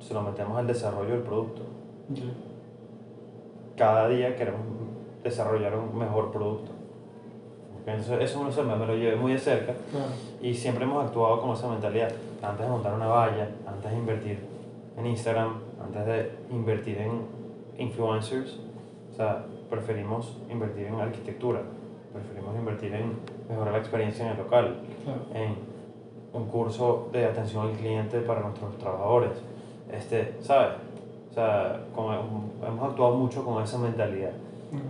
se 0.00 0.14
lo 0.14 0.22
metemos 0.22 0.58
al 0.58 0.66
desarrollo 0.66 1.10
del 1.10 1.22
producto. 1.22 1.62
Ok. 2.10 2.18
Cada 3.76 4.08
día 4.08 4.36
queremos 4.36 4.60
desarrollar 5.22 5.76
un 5.76 5.98
mejor 5.98 6.30
producto. 6.30 6.70
Entonces 7.86 8.30
eso 8.30 8.42
no 8.42 8.50
sé, 8.50 8.62
me, 8.62 8.76
me 8.76 8.86
lo 8.86 8.94
llevé 8.94 9.16
muy 9.16 9.32
de 9.32 9.38
cerca 9.38 9.74
y 10.40 10.54
siempre 10.54 10.84
hemos 10.84 11.04
actuado 11.04 11.40
con 11.40 11.50
esa 11.50 11.68
mentalidad. 11.68 12.10
Antes 12.42 12.64
de 12.64 12.72
montar 12.72 12.94
una 12.94 13.06
valla, 13.06 13.48
antes 13.66 13.90
de 13.90 13.96
invertir 13.96 14.38
en 14.96 15.06
Instagram, 15.06 15.54
antes 15.82 16.06
de 16.06 16.30
invertir 16.50 16.98
en 16.98 17.22
influencers, 17.78 18.58
o 19.12 19.16
sea, 19.16 19.44
preferimos 19.68 20.38
invertir 20.50 20.86
en 20.86 21.00
arquitectura, 21.00 21.60
preferimos 22.12 22.54
invertir 22.56 22.94
en 22.94 23.12
mejorar 23.48 23.72
la 23.72 23.78
experiencia 23.78 24.24
en 24.24 24.32
el 24.32 24.38
local, 24.38 24.76
en 25.34 25.73
un 26.34 26.46
curso 26.46 27.08
de 27.12 27.24
atención 27.24 27.68
al 27.68 27.72
cliente 27.72 28.20
para 28.20 28.40
nuestros 28.40 28.76
trabajadores. 28.78 29.30
Este, 29.90 30.34
¿sabes? 30.42 30.70
O 31.30 31.34
sea, 31.34 31.80
con- 31.94 32.14
hemos 32.66 32.90
actuado 32.90 33.14
mucho 33.16 33.44
con 33.44 33.62
esa 33.62 33.78
mentalidad. 33.78 34.32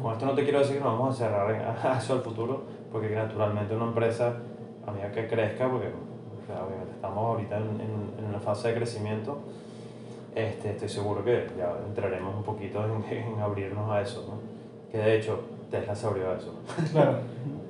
Con 0.03 0.13
esto 0.13 0.25
no 0.27 0.33
te 0.35 0.43
quiero 0.45 0.61
decir 0.61 0.79
que 0.79 0.83
nos 0.85 0.99
vamos 0.99 1.15
a 1.21 1.25
cerrar 1.25 1.51
en- 1.51 1.93
eso 1.99 2.15
al 2.15 2.21
futuro, 2.21 2.63
porque 2.91 3.15
naturalmente 3.15 3.77
una 3.77 3.87
empresa, 3.87 4.35
a 4.87 4.91
medida 4.91 5.13
que 5.13 5.27
crezca, 5.29 5.69
porque 5.71 5.89
o 5.89 6.47
sea, 6.47 6.65
obviamente 6.65 6.93
estamos 6.95 7.19
ahorita 7.25 7.57
en, 7.59 7.65
en- 7.81 8.15
en 8.19 8.25
una 8.27 8.41
fase 8.41 8.69
de 8.69 8.75
crecimiento, 8.77 9.39
este, 10.35 10.71
estoy 10.71 10.89
seguro 10.89 11.23
que 11.25 11.47
ya 11.59 11.73
entraremos 11.87 12.35
un 12.35 12.43
poquito 12.43 12.83
en, 12.85 13.05
en 13.35 13.41
abrirnos 13.41 13.91
a 13.91 14.01
eso, 14.01 14.25
¿no? 14.29 14.35
Que 14.91 14.99
de 14.99 15.17
hecho 15.19 15.41
Tesla 15.71 15.95
se 15.95 16.07
abrió 16.07 16.31
a 16.31 16.35
eso. 16.37 16.55
Claro. 16.93 17.19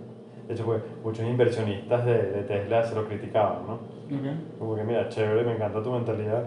De 0.49 0.55
hecho, 0.55 0.65
pues, 0.65 0.83
muchos 1.03 1.25
inversionistas 1.27 2.05
de, 2.05 2.13
de 2.23 2.43
Tesla 2.43 2.83
se 2.85 2.95
lo 2.95 3.07
criticaban, 3.07 3.67
¿no? 3.67 3.73
Ok. 3.75 4.59
Como 4.59 4.75
que 4.77 4.85
mira, 4.85 5.09
chévere, 5.09 5.43
me 5.45 5.55
encanta 5.55 5.83
tu 5.83 5.91
mentalidad 5.91 6.45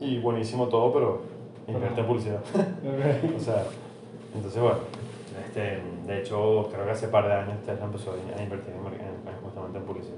y 0.00 0.18
buenísimo 0.18 0.68
todo, 0.68 0.92
pero 0.92 1.20
invierte 1.66 2.00
en 2.00 2.06
publicidad. 2.06 2.40
Ok. 2.54 3.34
O 3.36 3.40
sea, 3.40 3.64
entonces 4.34 4.60
bueno, 4.62 4.78
este, 5.46 5.80
de 6.06 6.20
hecho 6.20 6.68
creo 6.70 6.84
que 6.84 6.90
hace 6.90 7.08
par 7.08 7.26
de 7.26 7.32
años 7.32 7.58
Tesla 7.64 7.84
empezó 7.86 8.12
a 8.12 8.42
invertir 8.42 8.74
en, 8.74 8.86
en- 8.86 9.40
justamente 9.42 9.78
en 9.78 9.84
publicidad. 9.84 10.16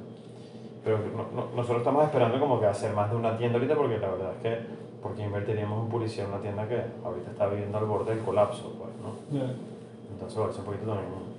Pero 0.84 0.98
no- 1.16 1.26
no- 1.34 1.48
nosotros 1.54 1.78
estamos 1.78 2.04
esperando 2.04 2.40
como 2.40 2.58
que 2.58 2.66
hacer 2.66 2.92
más 2.94 3.10
de 3.10 3.16
una 3.16 3.36
tienda 3.38 3.58
ahorita 3.58 3.76
porque 3.76 3.98
la 3.98 4.08
verdad 4.10 4.32
es 4.36 4.42
que, 4.42 4.58
porque 5.00 5.22
invertiríamos 5.22 5.84
en 5.84 5.88
publicidad 5.90 6.26
en 6.26 6.32
una 6.32 6.42
tienda 6.42 6.68
que 6.68 6.82
ahorita 7.04 7.30
está 7.30 7.46
viviendo 7.46 7.78
al 7.78 7.84
borde 7.86 8.14
del 8.14 8.24
colapso, 8.24 8.72
pues, 8.78 8.90
¿no? 9.00 9.38
Ya. 9.38 9.52
Entonces, 10.12 10.36
bueno, 10.36 10.50
eso 10.52 10.60
un 10.60 10.66
poquito 10.66 10.86
también. 10.86 11.31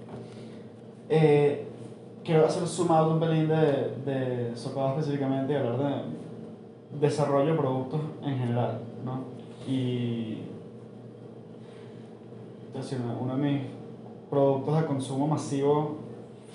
Eh, 1.10 1.66
quiero 2.24 2.46
hacer 2.46 2.68
zoom 2.68 2.92
out 2.92 3.12
un 3.12 3.20
pelín 3.20 3.48
de, 3.48 3.94
de 4.06 4.56
Socado 4.56 4.89
específicamente 4.98 5.54
y 5.54 5.56
hablar 5.56 5.78
de 5.78 7.00
desarrollo 7.08 7.52
de 7.52 7.58
productos 7.60 8.02
en 8.24 8.38
general, 8.38 8.80
¿no? 9.04 9.22
Y 9.72 10.38
uno- 13.22 13.36
de 13.38 13.42
mis 13.42 13.62
productos 14.30 14.80
de 14.82 14.86
consumo 14.88 15.28
masivo 15.28 15.98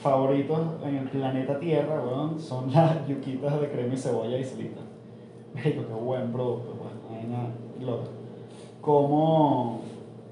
favoritos 0.03 0.59
en 0.85 0.97
el 0.97 1.09
planeta 1.09 1.59
Tierra, 1.59 2.03
weón, 2.05 2.39
son 2.41 2.73
las 2.73 3.07
yuquitas 3.09 3.61
de 3.61 3.69
crema 3.71 3.95
y 3.95 3.97
cebolla 3.97 4.39
y 4.39 4.45
salita. 4.45 4.81
Marico, 5.55 5.83
qué 5.87 5.95
buen 5.95 6.33
producto, 6.33 6.75
pues, 6.79 7.21
vaina 7.21 7.49
loca. 7.81 8.09
¿Cómo, 8.81 9.81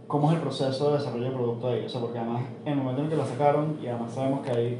¿Cómo 0.06 0.30
es 0.30 0.36
el 0.36 0.42
proceso 0.42 0.92
de 0.92 0.98
desarrollo 0.98 1.24
de 1.24 1.30
producto 1.32 1.68
ahí? 1.68 1.84
O 1.84 1.88
sea, 1.88 2.00
porque 2.00 2.18
además, 2.18 2.44
en 2.64 2.72
el 2.72 2.78
momento 2.78 3.02
en 3.02 3.08
que 3.08 3.16
la 3.16 3.26
sacaron, 3.26 3.76
y 3.82 3.88
además 3.88 4.12
sabemos 4.12 4.46
que 4.46 4.52
hay 4.52 4.78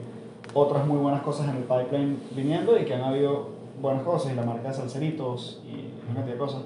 otras 0.55 0.87
muy 0.87 0.99
buenas 0.99 1.23
cosas 1.23 1.49
en 1.49 1.57
el 1.57 1.65
pipeline 1.65 2.19
viniendo 2.31 2.79
y 2.79 2.85
que 2.85 2.95
han 2.95 3.03
habido 3.03 3.49
buenas 3.83 4.05
cosas, 4.05 4.33
y 4.33 4.37
la 4.37 4.45
marca 4.45 4.69
de 4.69 4.75
Salseritos 4.75 5.63
y 5.67 5.91
una 6.07 6.15
cantidad 6.15 6.35
de 6.35 6.39
cosas. 6.39 6.63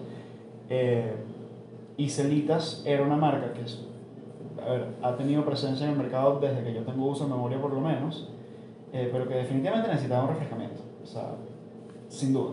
Eh, 0.69 1.15
y 1.97 2.11
Celitas 2.11 2.83
era 2.85 3.03
una 3.03 3.17
marca 3.17 3.53
que 3.55 3.63
es, 3.63 3.83
a 4.63 4.71
ver, 4.71 4.89
ha 5.03 5.17
tenido 5.17 5.43
presencia 5.45 5.87
en 5.87 5.93
el 5.93 5.99
mercado 5.99 6.39
desde 6.39 6.63
que 6.63 6.75
yo 6.75 6.83
tengo 6.83 7.07
uso 7.07 7.25
de 7.25 7.31
memoria 7.31 7.61
por 7.61 7.73
lo 7.73 7.81
menos, 7.81 8.29
eh, 8.93 9.09
pero 9.11 9.27
que 9.27 9.35
definitivamente 9.35 9.89
necesitaba 9.89 10.25
un 10.25 10.31
refrescamiento, 10.31 10.83
o 11.03 11.07
sea, 11.07 11.31
sin 12.09 12.35
duda. 12.35 12.53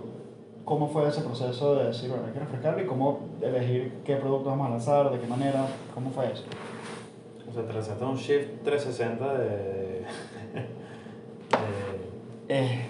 ¿Cómo 0.67 0.89
fue 0.89 1.07
ese 1.07 1.21
proceso 1.21 1.75
de 1.75 1.85
decir, 1.85 2.09
bueno, 2.09 2.25
hay 2.27 2.33
que 2.33 2.39
refrescarlo 2.39 2.81
y 2.83 2.85
cómo 2.85 3.19
elegir 3.41 3.93
qué 4.03 4.17
productos 4.17 4.47
vamos 4.47 4.67
a 4.67 4.71
lanzar, 4.71 5.09
de 5.11 5.17
qué 5.19 5.25
manera, 5.25 5.65
cómo 5.95 6.09
fue 6.11 6.25
eso? 6.29 6.43
O 7.49 7.53
sea, 7.53 7.63
te 7.65 7.71
lanzaste 7.73 8.03
un 8.03 8.17
shift 8.17 8.63
360 8.65 9.33
de... 9.37 9.47
de- 9.47 10.05
Eh, 12.49 12.81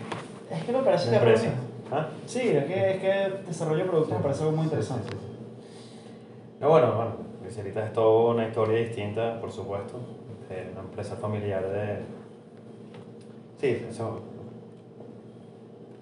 es 0.51 0.63
que 0.63 0.71
me 0.71 0.79
parece 0.79 1.09
que 1.11 1.15
empresas. 1.17 1.53
¿Ah? 1.91 2.07
Sí, 2.25 2.41
es 2.49 2.65
que, 2.65 2.91
es 2.95 2.99
que 2.99 3.33
desarrollo 3.47 3.83
de 3.83 3.89
productos 3.89 4.17
me 4.17 4.23
parece 4.23 4.41
algo 4.43 4.55
muy 4.55 4.63
Sí, 4.65 4.69
interesante. 4.71 5.09
sí, 5.11 5.17
sí, 5.19 5.25
sí. 5.27 5.37
No, 6.59 6.69
bueno, 6.69 6.93
bueno, 6.95 7.11
Griselita 7.43 7.85
es 7.85 7.93
toda 7.93 8.33
una 8.33 8.47
historia 8.47 8.79
distinta, 8.79 9.39
por 9.39 9.51
supuesto. 9.51 9.97
una 10.49 10.81
empresa 10.81 11.15
familiar 11.15 11.61
de. 11.69 11.99
Sí, 13.61 13.85
eso. 13.87 14.19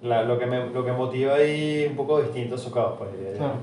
La- 0.05 0.23
lo, 0.23 0.37
que 0.39 0.45
me, 0.45 0.67
lo 0.69 0.85
que 0.85 0.91
motiva 0.91 1.35
ahí 1.35 1.85
un 1.89 1.95
poco 1.95 2.21
distinto 2.21 2.57
socado, 2.57 2.95
pues. 2.95 3.09
Claro. 3.37 3.53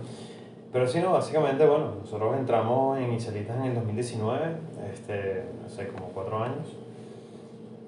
Pero 0.73 0.89
sí, 0.89 1.01
no, 1.01 1.13
básicamente, 1.13 1.67
bueno, 1.67 1.93
nosotros 2.01 2.37
entramos 2.39 2.99
en 2.99 3.13
Iselitas 3.13 3.57
en 3.59 3.65
el 3.65 3.75
2019, 3.75 4.41
este, 4.93 5.45
hace 5.67 5.89
como 5.89 6.07
cuatro 6.09 6.39
años. 6.43 6.67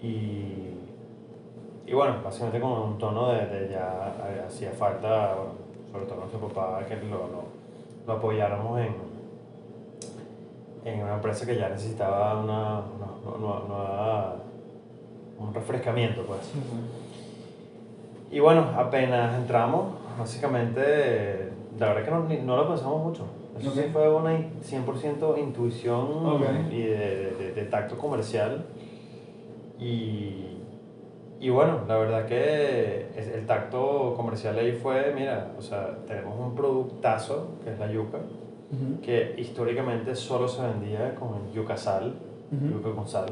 Y, 0.03 0.75
y 1.87 1.93
bueno, 1.95 2.17
básicamente 2.23 2.61
con 2.61 2.73
un 2.73 2.99
tono 2.99 3.33
de, 3.33 3.47
de 3.47 3.69
ya 3.71 4.15
eh, 4.29 4.45
hacía 4.47 4.71
falta, 4.73 5.35
bueno, 5.35 5.53
sobre 5.91 6.05
todo 6.07 6.17
nuestro 6.21 6.41
papá, 6.49 6.85
que 6.87 6.97
lo, 6.97 7.17
lo, 7.29 7.45
lo 8.07 8.13
apoyáramos 8.13 8.79
en, 8.81 8.95
en 10.85 11.03
una 11.03 11.15
empresa 11.15 11.47
que 11.47 11.57
ya 11.57 11.69
necesitaba 11.71 12.39
una, 12.39 12.81
una- 12.81 13.37
una- 13.37 13.67
nueva- 13.67 14.37
un 15.39 15.55
refrescamiento, 15.55 16.23
pues. 16.27 16.41
Sí, 16.43 16.61
sí. 16.61 17.04
Y 18.35 18.41
bueno, 18.41 18.67
apenas 18.77 19.39
entramos, 19.39 19.95
básicamente, 20.19 21.51
la 21.79 21.93
verdad 21.95 22.05
que 22.05 22.11
no, 22.41 22.45
no 22.45 22.57
lo 22.57 22.69
pensamos 22.69 23.05
mucho. 23.05 23.23
Eso 23.57 23.71
sí 23.71 23.83
fue 23.93 24.13
una 24.13 24.35
in- 24.35 24.51
100% 24.61 25.39
intuición 25.39 26.09
y 26.73 26.83
de, 26.83 27.31
de- 27.39 27.53
de 27.55 27.63
tacto 27.67 27.97
comercial. 27.97 28.65
Y, 29.79 30.59
y 31.39 31.49
bueno, 31.51 31.83
la 31.87 31.97
verdad 31.97 32.27
que 32.27 33.07
el 33.17 33.47
tacto 33.47 34.15
comercial 34.17 34.59
ahí 34.59 34.73
fue, 34.73 35.13
mira, 35.15 35.53
o 35.57 35.63
sea, 35.63 35.97
tenemos 36.07 36.35
un 36.39 36.57
productazo, 36.57 37.51
que 37.63 37.73
es 37.73 37.79
la 37.79 37.89
yuca, 37.91 38.19
Ujú. 38.19 39.01
que 39.01 39.37
históricamente 39.39 40.17
solo 40.17 40.49
se 40.49 40.61
vendía 40.63 41.15
con 41.15 41.53
yuca 41.53 41.77
sal, 41.77 42.15
Ujú. 42.51 42.79
yuca 42.79 42.91
con 42.97 43.07
sal. 43.07 43.27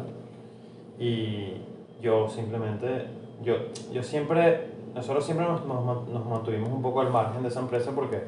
Y 0.98 1.54
yo 2.00 2.28
simplemente, 2.28 3.06
yo, 3.42 3.54
yo 3.92 4.02
siempre, 4.04 4.71
nosotros 4.94 5.24
siempre 5.24 5.46
nos, 5.46 5.64
nos, 5.66 6.08
nos 6.08 6.26
mantuvimos 6.26 6.68
un 6.70 6.82
poco 6.82 7.00
al 7.00 7.10
margen 7.10 7.42
de 7.42 7.48
esa 7.48 7.60
empresa 7.60 7.90
porque 7.94 8.20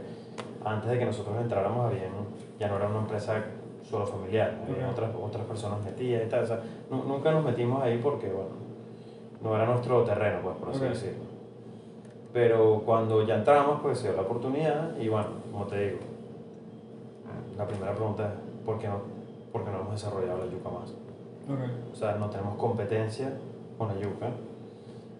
antes 0.64 0.90
de 0.90 0.98
que 0.98 1.04
nosotros 1.04 1.36
entráramos 1.40 1.86
habían, 1.86 2.10
ya 2.58 2.68
no 2.68 2.76
era 2.76 2.88
una 2.88 2.98
empresa 3.00 3.42
solo 3.82 4.06
familiar, 4.06 4.54
había 4.68 4.88
otras, 4.90 5.10
otras 5.22 5.44
personas 5.44 5.82
metidas 5.84 6.22
y 6.26 6.28
tal. 6.30 6.44
O 6.44 6.46
sea, 6.46 6.60
nu- 6.90 7.04
nunca 7.04 7.30
nos 7.32 7.44
metimos 7.44 7.82
ahí 7.82 7.98
porque, 8.02 8.28
bueno, 8.28 8.50
no 9.42 9.54
era 9.54 9.66
nuestro 9.66 10.02
terreno, 10.04 10.38
pues, 10.42 10.56
por 10.56 10.68
así 10.70 10.78
Ok. 10.78 10.88
decirlo. 10.88 11.24
Pero 12.32 12.82
cuando 12.84 13.22
ya 13.26 13.36
entramos, 13.36 13.80
pues 13.82 13.98
se 13.98 14.08
dio 14.08 14.16
la 14.16 14.22
oportunidad 14.22 14.96
y 14.98 15.08
bueno, 15.08 15.28
como 15.52 15.66
te 15.66 15.84
digo, 15.84 15.98
la 17.56 17.66
primera 17.66 17.94
pregunta 17.94 18.24
es, 18.24 18.64
¿por 18.66 18.78
qué 18.78 18.88
no, 18.88 18.96
por 19.52 19.64
qué 19.64 19.70
no 19.70 19.80
hemos 19.80 19.92
desarrollado 19.92 20.38
la 20.38 20.46
yuca 20.46 20.68
más? 20.70 20.90
Ok. 21.48 21.92
O 21.92 21.94
sea, 21.96 22.16
no 22.16 22.28
tenemos 22.30 22.56
competencia 22.56 23.32
con 23.78 23.88
la 23.88 23.94
yuca. 23.94 24.30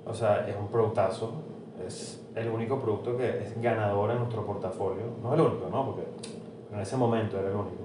O 0.06 0.14
sea, 0.14 0.46
es 0.48 0.56
un 0.56 0.68
productazo. 0.68 1.32
Es 1.86 2.24
el 2.34 2.48
único 2.48 2.78
producto 2.78 3.16
que 3.16 3.42
es 3.42 3.60
ganador 3.60 4.10
en 4.10 4.18
nuestro 4.18 4.44
portafolio. 4.44 5.04
No 5.22 5.34
es 5.34 5.40
el 5.40 5.46
único, 5.46 5.68
¿no? 5.70 5.86
Porque 5.86 6.02
en 6.72 6.80
ese 6.80 6.96
momento 6.96 7.38
era 7.38 7.48
el 7.48 7.54
único. 7.56 7.82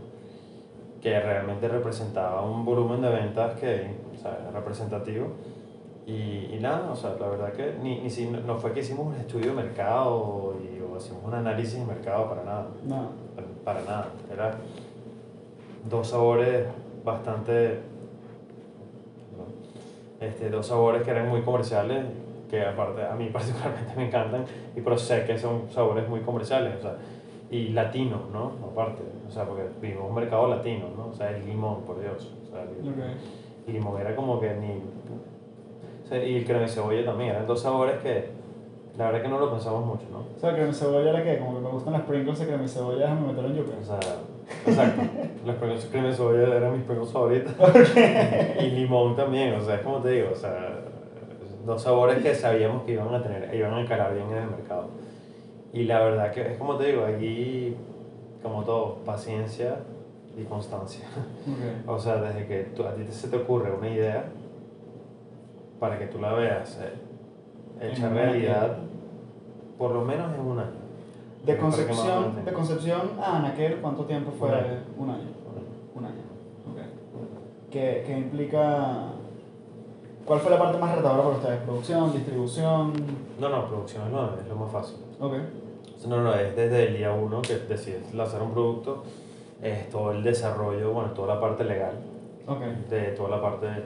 Que 1.01 1.19
realmente 1.19 1.67
representaba 1.67 2.41
un 2.41 2.65
volumen 2.65 3.01
de 3.01 3.09
ventas 3.09 3.59
que, 3.59 3.95
o 4.13 4.21
sea, 4.21 4.37
era 4.41 4.51
representativo. 4.51 5.27
Y, 6.05 6.49
y 6.55 6.59
nada, 6.59 6.91
o 6.91 6.95
sea, 6.95 7.15
la 7.19 7.27
verdad 7.27 7.53
que 7.53 7.77
ni, 7.81 7.99
ni 8.01 8.09
si, 8.09 8.25
no 8.27 8.57
fue 8.57 8.73
que 8.73 8.79
hicimos 8.79 9.07
un 9.07 9.13
estudio 9.15 9.51
de 9.51 9.61
mercado 9.63 10.55
y, 10.59 10.81
o 10.81 10.97
hicimos 10.97 11.23
un 11.23 11.35
análisis 11.35 11.79
de 11.79 11.85
mercado 11.85 12.27
para 12.27 12.43
nada 12.43 12.67
No. 12.83 13.09
para 13.63 13.81
nada. 13.81 14.07
Era 14.31 14.55
dos 15.87 16.07
sabores 16.07 16.65
bastante. 17.05 17.79
Este, 20.19 20.49
dos 20.49 20.65
sabores 20.67 21.03
que 21.03 21.11
eran 21.11 21.29
muy 21.29 21.41
comerciales, 21.41 22.05
que 22.49 22.65
aparte 22.65 23.03
a 23.05 23.15
mí 23.15 23.29
particularmente 23.33 23.93
me 23.95 24.07
encantan, 24.07 24.45
y 24.75 24.81
pero 24.81 24.97
sé 24.97 25.23
que 25.25 25.37
son 25.37 25.69
sabores 25.71 26.07
muy 26.09 26.21
comerciales, 26.21 26.75
o 26.79 26.81
sea, 26.81 26.97
y 27.51 27.69
latinos, 27.69 28.21
¿no? 28.31 28.51
Aparte, 28.71 29.01
o 29.27 29.31
sea, 29.31 29.45
porque 29.45 29.63
vivimos 29.81 30.09
un 30.09 30.15
mercado 30.15 30.47
latino, 30.47 30.85
¿no? 30.95 31.07
O 31.07 31.13
sea, 31.13 31.31
el 31.35 31.45
limón, 31.45 31.81
por 31.81 31.99
Dios. 31.99 32.31
O 32.47 32.51
sea, 32.51 32.63
el, 32.63 32.89
Ok. 32.89 32.95
el 33.67 33.73
limón 33.73 33.99
era 34.01 34.15
como 34.15 34.39
que 34.39 34.53
ni. 34.53 34.73
o 36.03 36.07
sea, 36.07 36.23
y 36.23 36.37
el 36.37 36.45
crema 36.45 36.61
de 36.61 36.67
cebolla 36.67 37.03
también, 37.05 37.31
eran 37.31 37.47
dos 37.47 37.61
sabores 37.61 37.97
que 38.01 38.25
la 38.99 39.05
verdad 39.05 39.21
que 39.21 39.27
no 39.29 39.39
lo 39.39 39.49
pensamos 39.49 39.85
mucho, 39.85 40.03
¿no? 40.11 40.19
O 40.35 40.39
sea, 40.39 40.51
crema 40.51 40.67
de 40.67 40.73
cebolla 40.73 41.09
era 41.11 41.23
que 41.23 41.39
como 41.39 41.55
que 41.55 41.61
me 41.61 41.69
gustan 41.69 41.93
las 41.93 42.01
Pringles 42.01 42.37
crema 42.39 42.61
de 42.63 42.67
cebolla, 42.67 42.97
déjame 43.03 43.27
meterlo 43.27 43.49
en 43.49 43.55
yuca. 43.55 43.71
O 43.81 43.85
sea, 43.85 43.99
exacto. 44.67 45.01
Los 45.45 45.55
Pringles 45.55 45.85
crema 45.85 46.07
de 46.09 46.13
cebolla 46.13 46.55
eran 46.57 46.73
mis 46.73 46.83
Pringles 46.83 47.11
favoritos. 47.11 47.53
y 48.59 48.63
limón 48.71 49.15
también, 49.15 49.53
o 49.55 49.61
sea, 49.61 49.75
es 49.75 49.81
como 49.83 49.99
te 49.99 50.09
digo, 50.09 50.31
o 50.33 50.35
sea, 50.35 50.81
dos 51.65 51.81
sabores 51.81 52.21
que 52.21 52.35
sabíamos 52.35 52.83
que 52.83 52.91
iban 52.91 53.13
a 53.15 53.23
tener, 53.23 53.55
iban 53.55 53.73
a 53.73 53.79
encarar 53.81 54.13
bien 54.13 54.29
en 54.31 54.37
el 54.43 54.49
mercado. 54.49 54.89
Y 55.71 55.83
la 55.85 56.01
verdad 56.01 56.31
que 56.33 56.41
es 56.41 56.57
como 56.57 56.75
te 56.75 56.87
digo, 56.87 57.05
allí, 57.05 57.77
como 58.43 58.63
todo, 58.65 58.95
paciencia 59.05 59.77
y 60.37 60.43
constancia. 60.43 61.05
Ok. 61.47 61.89
O 61.89 61.97
sea, 61.99 62.17
desde 62.17 62.45
que 62.47 62.63
tú- 62.75 62.83
a 62.85 62.93
ti 62.95 63.05
se 63.09 63.29
te 63.29 63.37
ocurre 63.37 63.71
una 63.71 63.87
idea, 63.89 64.25
para 65.79 65.97
que 65.97 66.07
tú 66.07 66.19
la 66.19 66.33
veas 66.33 66.77
eh, 66.81 67.87
hecha 67.87 68.09
realidad, 68.09 68.77
por 69.79 69.91
lo 69.91 70.01
menos 70.01 70.31
en 70.35 70.41
un 70.41 70.59
año. 70.59 70.71
De 71.45 71.57
concepción, 71.57 72.43
de 72.45 72.51
concepción 72.53 73.01
a 73.19 73.37
Anaquel, 73.37 73.77
¿cuánto 73.77 74.03
tiempo 74.03 74.31
fue? 74.37 74.49
Un 74.49 74.53
año. 74.55 74.65
Un 74.97 75.09
año. 75.09 75.23
Un 75.95 76.05
año. 76.05 76.21
Ok. 76.69 77.71
¿Qué, 77.71 78.03
qué 78.05 78.17
implica? 78.17 79.13
¿Cuál 80.25 80.39
fue 80.41 80.51
la 80.51 80.59
parte 80.59 80.77
más 80.77 80.93
retadora 80.95 81.23
para 81.23 81.35
ustedes? 81.37 81.61
¿Producción, 81.61 82.11
distribución? 82.11 82.93
No, 83.39 83.49
no, 83.49 83.65
producción 83.67 84.05
es 84.05 84.11
lo, 84.11 84.37
es 84.39 84.47
lo 84.47 84.55
más 84.57 84.69
fácil. 84.71 84.97
Ok. 85.19 85.33
No, 86.07 86.21
no, 86.21 86.33
es 86.35 86.55
desde 86.55 86.87
el 86.89 86.97
día 86.97 87.13
uno 87.13 87.41
que 87.41 87.55
decides 87.57 88.13
lanzar 88.13 88.41
un 88.41 88.51
producto, 88.51 89.03
es 89.61 89.89
todo 89.89 90.11
el 90.11 90.21
desarrollo, 90.23 90.91
bueno, 90.91 91.11
toda 91.11 91.35
la 91.35 91.41
parte 91.41 91.63
legal, 91.63 91.93
Ok. 92.47 92.61
de 92.89 93.01
toda 93.13 93.29
la 93.29 93.41
parte 93.41 93.65
de 93.65 93.83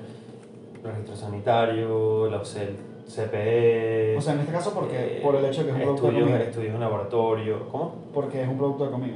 registro 0.83 1.15
sanitario, 1.15 2.29
los 2.29 2.55
el 2.55 2.75
CPE. 3.07 4.15
O 4.17 4.21
sea, 4.21 4.33
en 4.33 4.39
este 4.41 4.51
caso, 4.51 4.73
porque 4.73 5.17
eh, 5.17 5.21
por 5.21 5.35
el 5.35 5.45
hecho 5.45 5.63
de 5.63 5.67
que 5.67 5.71
es 5.71 5.77
un 5.77 5.83
producto 5.95 6.07
de 6.07 6.13
comida. 6.21 6.39
estudios 6.43 6.73
en 6.75 6.79
laboratorio. 6.79 7.69
¿Cómo? 7.71 7.95
Porque 8.13 8.41
es 8.43 8.47
un 8.47 8.57
producto 8.57 8.85
de 8.85 8.91
comida. 8.91 9.15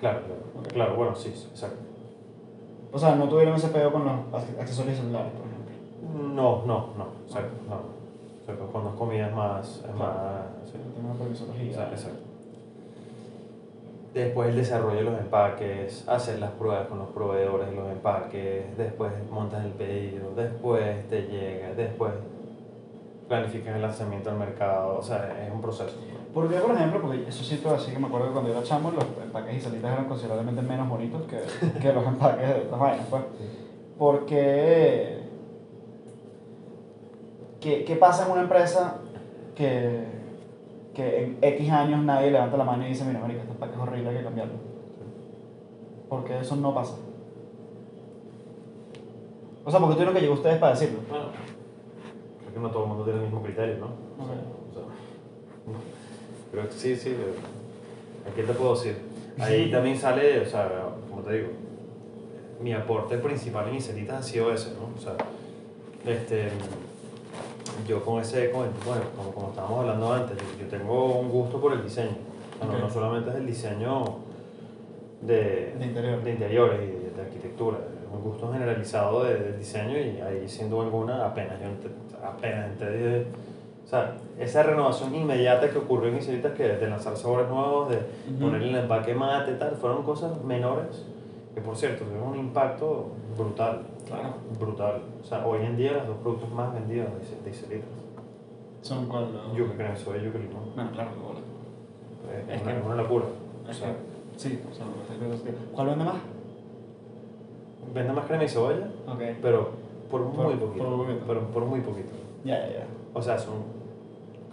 Claro, 0.00 0.20
claro. 0.26 0.40
Ok. 0.58 0.66
Claro, 0.72 0.96
bueno, 0.96 1.14
sí, 1.14 1.32
sí, 1.34 1.46
exacto. 1.50 1.78
O 2.92 2.98
sea, 2.98 3.14
no 3.16 3.28
tuvieron 3.28 3.54
ese 3.54 3.68
con 3.92 4.04
los 4.04 4.12
ac- 4.32 4.58
accesorios 4.60 4.96
celulares, 4.96 5.32
por 5.32 5.46
ejemplo. 5.46 6.34
No, 6.34 6.62
no, 6.66 6.88
no, 6.96 7.06
exacto, 7.26 7.52
no. 7.68 7.74
O 7.76 8.44
sea, 8.46 8.54
cuando 8.72 8.90
es 8.90 8.96
comida 8.96 9.26
es 9.28 9.34
más. 9.34 9.68
Es 9.76 9.80
Claro. 9.82 9.98
más 9.98 10.42
sí. 10.64 11.66
Exacto, 11.68 11.94
exacto. 11.94 12.18
Después 14.14 14.48
el 14.48 14.56
desarrollo 14.56 14.96
de 14.96 15.02
los 15.04 15.20
empaques, 15.20 16.08
hacer 16.08 16.38
las 16.40 16.50
pruebas 16.52 16.86
con 16.88 16.98
los 16.98 17.08
proveedores 17.08 17.68
de 17.70 17.76
los 17.76 17.90
empaques, 17.90 18.76
después 18.76 19.12
montas 19.30 19.64
el 19.64 19.72
pedido, 19.72 20.34
después 20.34 21.06
te 21.08 21.22
llega, 21.26 21.74
después 21.74 22.12
planificas 23.28 23.76
el 23.76 23.82
lanzamiento 23.82 24.30
al 24.30 24.38
mercado, 24.38 24.98
o 24.98 25.02
sea, 25.02 25.44
es 25.44 25.52
un 25.52 25.60
proceso. 25.60 25.96
Porque, 26.32 26.56
por 26.56 26.74
ejemplo, 26.74 27.00
porque 27.02 27.28
eso 27.28 27.44
sí 27.44 27.56
fue 27.56 27.74
así 27.74 27.92
que 27.92 27.98
me 27.98 28.06
acuerdo 28.06 28.28
que 28.28 28.32
cuando 28.32 28.50
yo 28.50 28.58
era 28.58 28.66
chamo, 28.66 28.90
los 28.90 29.04
empaques 29.22 29.56
y 29.56 29.60
salitas 29.60 29.92
eran 29.92 30.06
considerablemente 30.06 30.62
menos 30.62 30.88
bonitos 30.88 31.22
que, 31.22 31.40
que 31.80 31.92
los 31.92 32.06
empaques 32.06 32.48
de 32.48 32.60
otras 32.62 32.80
vainas, 32.80 33.06
pues. 33.10 33.22
Porque. 33.98 35.18
¿qué, 37.60 37.84
¿Qué 37.84 37.96
pasa 37.96 38.26
en 38.26 38.32
una 38.32 38.42
empresa 38.42 38.98
que, 39.54 40.04
que 40.94 41.24
en 41.24 41.38
X 41.42 41.70
años 41.70 42.04
nadie 42.04 42.30
levanta 42.30 42.56
la 42.56 42.64
mano 42.64 42.84
y 42.86 42.90
dice, 42.90 43.04
mira, 43.04 43.20
marica, 43.20 43.40
este 43.40 43.52
empaque 43.52 43.74
es 43.74 43.80
horrible, 43.80 44.10
hay 44.10 44.16
que 44.16 44.24
cambiarlo? 44.24 44.54
Porque 46.08 46.38
eso 46.40 46.56
no 46.56 46.74
pasa. 46.74 46.94
O 49.64 49.70
sea, 49.70 49.80
porque 49.80 49.94
tuvieron 49.96 50.14
que 50.14 50.20
llegar 50.20 50.36
ustedes 50.36 50.58
para 50.58 50.72
decirlo. 50.72 51.00
Bueno, 51.10 51.26
que 52.58 52.62
no 52.64 52.70
todo 52.70 52.82
el 52.84 52.88
mundo 52.90 53.04
tiene 53.04 53.18
el 53.20 53.24
mismo 53.26 53.42
criterio, 53.42 53.76
¿no? 53.78 53.86
O 53.86 54.72
sea, 54.72 54.82
no. 55.66 55.78
Creo 56.52 56.64
que 56.68 56.72
sí, 56.72 56.96
sí. 56.96 57.14
¿A 58.30 58.34
qué 58.34 58.42
te 58.42 58.52
puedo 58.52 58.74
decir? 58.74 58.96
Ahí 59.38 59.70
también 59.70 59.96
sale, 59.96 60.40
o 60.40 60.46
sea, 60.46 60.68
como 61.08 61.22
te 61.22 61.32
digo, 61.34 61.48
mi 62.60 62.72
aporte 62.72 63.16
principal 63.18 63.68
en 63.68 63.76
Iselitas 63.76 64.16
ha 64.18 64.22
sido 64.22 64.52
ese, 64.52 64.70
¿no? 64.74 64.90
O 64.96 65.00
sea, 65.00 65.14
este, 66.04 66.48
yo 67.86 68.04
con 68.04 68.20
ese, 68.20 68.50
con 68.50 68.66
bueno, 68.84 69.02
como, 69.16 69.30
como 69.32 69.48
estábamos 69.50 69.80
hablando 69.80 70.12
antes, 70.12 70.36
yo, 70.36 70.64
yo 70.64 70.68
tengo 70.68 71.18
un 71.20 71.28
gusto 71.28 71.60
por 71.60 71.72
el 71.72 71.82
diseño. 71.84 72.16
O 72.60 72.64
sea, 72.64 72.72
no- 72.72 72.78
no, 72.80 72.90
solamente 72.90 73.30
es 73.30 73.36
el 73.36 73.46
diseño 73.46 74.04
de, 75.20 75.74
De 75.78 75.84
interior. 75.86 76.22
de 76.22 76.30
interiores 76.32 76.80
y 76.82 76.86
de, 77.04 77.10
de 77.10 77.22
arquitectura, 77.22 77.78
un 78.12 78.22
gusto 78.22 78.52
generalizado 78.52 79.22
de, 79.24 79.36
del 79.38 79.58
diseño 79.58 79.96
y 79.98 80.20
ahí 80.20 80.48
sin 80.48 80.68
duda 80.70 80.84
alguna 80.84 81.24
apenas 81.26 81.60
yo 81.60 81.66
apenas 82.28 82.70
entré, 82.72 83.26
O 83.84 83.88
sea, 83.88 84.16
esa 84.38 84.62
renovación 84.62 85.14
inmediata 85.14 85.70
que 85.70 85.78
ocurrió 85.78 86.10
en 86.10 86.18
Iselitas, 86.18 86.52
que 86.52 86.64
de 86.68 86.88
lanzar 86.90 87.16
sabores 87.16 87.48
nuevos, 87.48 87.88
de 87.88 87.96
Ujú. 87.96 88.38
ponerle 88.40 88.68
el 88.70 88.76
empaque 88.76 89.14
mate 89.14 89.54
tal, 89.54 89.76
fueron 89.76 90.02
cosas 90.02 90.42
menores 90.44 91.04
que, 91.54 91.60
por 91.62 91.74
cierto, 91.76 92.04
tuvieron 92.04 92.28
un 92.28 92.38
impacto 92.38 93.08
brutal. 93.36 93.82
Claro. 94.06 94.34
Brutal. 94.60 95.00
O 95.22 95.24
sea, 95.24 95.46
hoy 95.46 95.64
en 95.64 95.76
día 95.76 95.92
los 95.92 96.06
dos 96.06 96.16
productos 96.18 96.50
más 96.52 96.72
vendidos 96.74 97.08
de 97.44 97.50
Iselitas. 97.50 97.88
Son 98.82 99.06
cuál. 99.06 99.26
Yuca 99.56 99.74
crema 99.74 99.90
de 99.90 99.96
soya 99.96 100.22
y 100.22 100.24
yuca 100.26 100.38
limón. 100.38 100.62
Bueno, 100.74 100.90
claro, 100.92 101.10
qué 101.14 101.20
bola. 101.20 101.40
Es 102.50 102.56
Es 102.56 102.62
una, 102.62 102.74
que- 102.74 102.86
una 102.86 102.94
locura. 102.94 103.24
O 103.68 103.72
sea, 103.72 103.94
sí, 104.36 104.60
o 104.70 104.74
sea, 104.74 104.84
¿cuál 105.74 105.86
vende 105.88 106.04
más? 106.04 106.14
vende 107.94 108.12
más 108.12 108.26
crema 108.26 108.44
y 108.44 108.48
cebolla, 108.48 108.86
Ok. 109.06 109.20
pero 109.40 109.70
por 110.10 110.20
muy 110.22 110.36
Por- 110.36 110.58
poquito. 110.58 110.84
por 110.84 110.96
poquito. 111.06 111.24
Pero 111.26 111.40
por 111.48 111.64
muy 111.64 111.80
poquito. 111.80 112.10
Ya, 112.44 112.58
ya, 112.60 112.72
ya. 112.78 112.86
O 113.14 113.22
sea, 113.22 113.38
son 113.38 113.54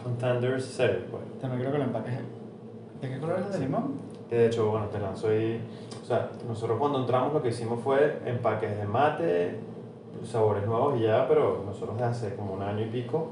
contenders 0.01 0.65
serios, 0.65 1.03
pues. 1.09 1.23
También 1.39 1.61
creo 1.61 1.71
que 1.71 1.77
el 1.77 1.83
empaque 1.83 2.09
es. 2.11 3.01
¿De 3.01 3.09
qué 3.09 3.19
color 3.19 3.39
es 3.39 3.45
el 3.47 3.51
de 3.53 3.59
limón? 3.59 3.93
Que 4.29 4.35
de 4.37 4.47
hecho, 4.47 4.69
bueno, 4.71 4.87
te 4.87 4.99
lanzo 4.99 5.27
ahí. 5.29 5.61
O 6.01 6.05
sea, 6.05 6.29
nosotros 6.47 6.77
cuando 6.79 6.99
entramos 6.99 7.33
lo 7.33 7.41
que 7.41 7.49
hicimos 7.49 7.79
fue 7.81 8.19
empaques 8.25 8.77
de 8.77 8.85
mate, 8.85 9.59
sabores 10.23 10.65
nuevos 10.65 10.99
y 10.99 11.03
ya, 11.03 11.27
pero 11.27 11.63
nosotros 11.65 11.95
desde 11.97 12.09
hace 12.09 12.35
como 12.35 12.53
un 12.53 12.61
año 12.61 12.81
y 12.85 12.89
pico 12.89 13.27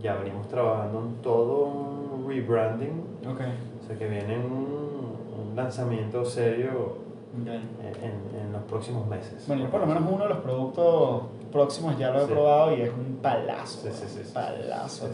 ya 0.00 0.14
venimos 0.16 0.48
trabajando 0.48 1.00
en 1.00 1.14
todo 1.22 1.64
un 1.66 2.24
rebranding. 2.28 3.02
Ok. 3.28 3.40
O 3.82 3.86
sea, 3.86 3.96
que 3.98 4.08
viene 4.08 4.36
un, 4.38 5.16
un 5.50 5.56
lanzamiento 5.56 6.24
serio 6.24 6.96
Ok. 7.40 7.46
en, 7.46 7.56
en- 8.04 8.40
en 8.46 8.52
los 8.52 8.62
próximos 8.64 9.06
meses. 9.06 9.44
Bueno, 9.46 9.64
yo 9.64 9.70
por 9.70 9.80
lo 9.80 9.86
menos 9.86 10.02
uno 10.10 10.24
de 10.24 10.28
los 10.30 10.38
productos 10.38 11.22
próximos 11.46 11.98
ya 11.98 12.10
lo 12.10 12.22
he 12.22 12.26
Sí. 12.26 12.32
probado 12.32 12.76
y 12.76 12.82
es 12.82 12.90
un 12.90 13.18
palazo. 13.22 13.80
Sí, 13.82 13.88
sí, 13.92 14.22
sí. 14.24 14.30
Palazo, 14.32 15.08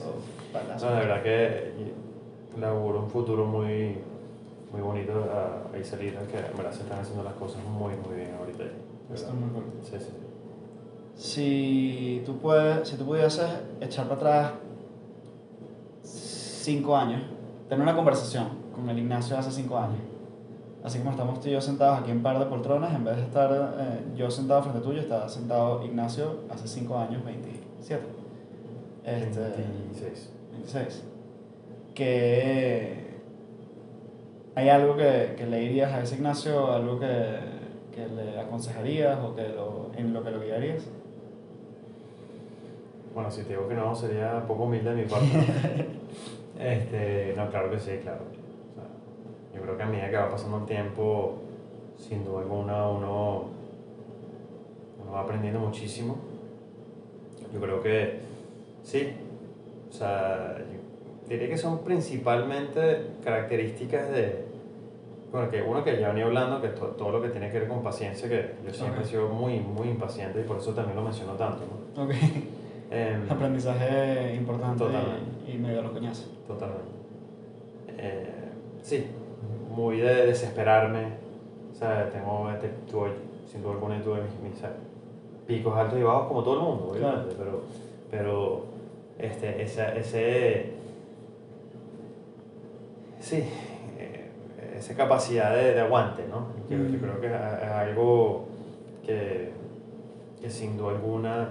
palazo. 0.53 0.87
No, 0.87 0.93
la 0.93 0.99
verdad 1.01 1.23
que 1.23 1.73
le 2.59 2.67
auguro 2.67 3.01
un 3.01 3.11
futuro 3.11 3.45
muy, 3.47 3.99
muy 4.73 4.81
bonito 4.81 5.13
a, 5.33 5.69
a 5.75 5.79
que 6.27 6.39
en 6.39 6.57
verdad 6.57 6.73
se 6.73 6.83
están 6.83 7.01
haciendo 7.01 7.23
las 7.25 7.35
cosas 7.35 7.63
muy, 7.65 7.95
muy 8.07 8.17
bien 8.17 8.35
ahorita. 8.39 8.65
de 8.65 9.15
Está 9.15 9.33
muy 9.33 9.51
cool. 9.51 9.65
Sí, 9.83 9.97
sí. 9.99 10.13
Si 11.15 12.23
tú, 12.25 12.39
puedes, 12.39 12.89
si 12.89 12.97
tú 12.97 13.05
pudieses 13.05 13.47
echar 13.81 14.09
para 14.09 14.17
atrás 14.17 14.53
cinco 16.03 16.97
años, 16.97 17.23
tener 17.69 17.83
una 17.83 17.95
conversación 17.95 18.49
con 18.75 18.89
el 18.89 18.99
Ignacio 18.99 19.35
de 19.37 19.41
hace 19.41 19.51
cinco 19.51 19.79
años, 19.79 19.99
así 20.85 20.99
como 20.99 21.13
estamos 21.13 21.41
tú 21.41 21.49
y 21.49 21.53
yo 21.53 21.61
sentados 21.61 22.01
aquí 22.01 22.11
en 22.11 22.23
par 22.23 22.39
de 22.39 22.47
poltronas, 22.47 22.95
en 22.95 23.05
vez 23.05 23.17
de 23.17 23.23
estar 23.23 23.75
eh, 23.79 24.01
yo 24.17 24.31
sentado 24.31 24.63
frente 24.63 24.81
tuyo, 24.81 25.01
está 25.01 25.29
sentado 25.29 25.85
Ignacio 25.85 26.41
hace 26.51 26.67
cinco 26.67 26.99
años, 26.99 27.25
27. 27.25 28.03
Este, 29.05 29.41
26. 29.41 30.33
26. 30.53 31.05
Que 31.95 33.13
hay 34.55 34.69
algo 34.69 34.97
que, 34.97 35.35
que 35.37 35.47
le 35.47 35.61
dirías 35.61 35.93
a 35.93 36.03
ese 36.03 36.17
Ignacio, 36.17 36.73
algo 36.73 36.99
que, 36.99 37.39
que 37.95 38.07
le 38.09 38.41
aconsejarías 38.41 39.19
o 39.21 39.35
que 39.35 39.49
lo, 39.49 39.91
en 39.97 40.13
lo 40.13 40.25
que 40.25 40.31
lo 40.31 40.41
guiarías. 40.41 40.85
Bueno, 43.15 43.31
si 43.31 43.43
te 43.43 43.51
digo 43.51 43.69
que 43.69 43.75
no, 43.75 43.95
sería 43.95 44.45
poco 44.47 44.65
humilde 44.65 44.95
de 44.95 45.03
mi 45.03 45.09
parte. 45.09 45.27
este, 46.59 47.35
no, 47.37 47.51
claro 47.51 47.71
que 47.71 47.79
sí, 47.79 47.99
claro. 48.03 48.42
Yo 49.63 49.67
creo 49.67 49.77
que 49.77 49.83
a 49.85 49.87
medida 49.87 50.11
que 50.11 50.17
va 50.17 50.29
pasando 50.29 50.57
el 50.59 50.65
tiempo, 50.65 51.35
sin 51.97 52.25
duda 52.25 52.41
alguna, 52.41 52.89
uno, 52.89 53.45
uno 55.01 55.13
va 55.13 55.21
aprendiendo 55.21 55.61
muchísimo. 55.61 56.17
Yo 57.55 57.61
creo 57.61 57.81
que 57.81 58.19
sí. 58.83 59.13
O 59.89 59.93
sea, 59.93 60.57
yo 60.59 61.29
diría 61.29 61.49
que 61.49 61.57
son 61.57 61.79
principalmente 61.85 63.07
características 63.23 64.11
de. 64.11 64.47
Bueno, 65.31 65.49
que 65.49 65.63
uno 65.63 65.85
que 65.85 65.99
ya 66.01 66.09
venía 66.09 66.25
hablando, 66.27 66.61
que 66.61 66.69
to- 66.69 66.89
todo 66.89 67.13
lo 67.13 67.23
que 67.23 67.29
tiene 67.29 67.49
que 67.51 67.61
ver 67.61 67.69
con 67.69 67.85
paciencia, 67.85 68.29
que 68.29 68.57
yo 68.67 68.73
siempre 68.75 68.99
Ok. 69.01 69.07
he 69.07 69.09
sido 69.09 69.29
muy, 69.29 69.61
muy 69.61 69.89
impaciente 69.91 70.41
y 70.41 70.43
por 70.43 70.57
eso 70.59 70.73
también 70.75 70.97
lo 70.97 71.03
menciono 71.05 71.35
tanto. 71.35 71.63
¿no? 71.97 72.03
Ok. 72.05 72.11
Em, 72.91 73.23
Aprendizaje 73.31 74.35
importante 74.35 74.85
Totalmente. 74.85 75.31
y, 75.51 75.53
y 75.53 75.59
medio 75.59 75.79
a 75.79 75.83
los 75.85 75.93
coñazos. 75.93 76.29
Totalmente. 76.49 76.91
Eh, 77.97 78.29
sí, 78.83 79.07
muy 79.75 79.99
de 79.99 80.27
desesperarme. 80.27 81.07
O 81.73 81.75
sea, 81.75 82.09
tengo, 82.11 82.51
este, 82.51 82.69
tuve, 82.91 83.11
sin 83.51 83.63
duda 83.63 83.73
alguna, 83.75 84.01
tuve 84.03 84.21
mis, 84.43 84.61
picos 85.47 85.77
altos 85.77 85.99
y 85.99 86.03
bajos 86.03 86.29
como 86.29 86.43
todo 86.45 86.55
el 86.55 86.61
mundo, 86.61 86.89
obviamente, 86.93 87.35
pero, 87.37 87.63
pero 88.11 88.65
este, 89.19 89.63
esa, 89.63 89.95
ese, 89.95 90.73
sí, 93.21 93.45
eh, 93.99 94.31
esa 94.77 94.95
capacidad 94.95 95.55
de, 95.55 95.75
de 95.75 95.81
aguante, 95.81 96.25
¿no? 96.31 96.47
Yo, 96.71 96.77
yo 96.79 96.99
Mm. 96.99 97.01
creo 97.01 97.21
que 97.21 97.27
es, 97.27 97.33
algo 97.71 98.45
que, 99.05 99.51
que 100.41 100.51
sin 100.51 100.77
duda 100.77 100.93
alguna 100.93 101.49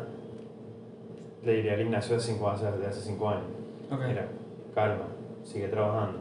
le 1.43 1.53
diría 1.55 1.74
al 1.74 1.82
Ignacio 1.82 2.15
de, 2.15 2.22
cinco, 2.22 2.49
hace, 2.49 2.72
de 2.72 2.88
hace 2.88 3.01
cinco 3.01 3.30
años. 3.30 3.43
Mira, 4.07 4.26
calma, 4.74 5.05
sigue 5.43 5.67
trabajando, 5.67 6.19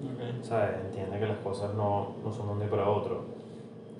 Ok. 0.00 0.44
¿sabes? 0.44 0.70
Entiende 0.86 1.18
que 1.18 1.26
las 1.26 1.38
cosas 1.38 1.74
no, 1.74 2.14
no 2.24 2.32
son 2.32 2.46
de 2.46 2.52
un 2.52 2.58
día 2.60 2.70
para 2.70 2.88
otro. 2.88 3.22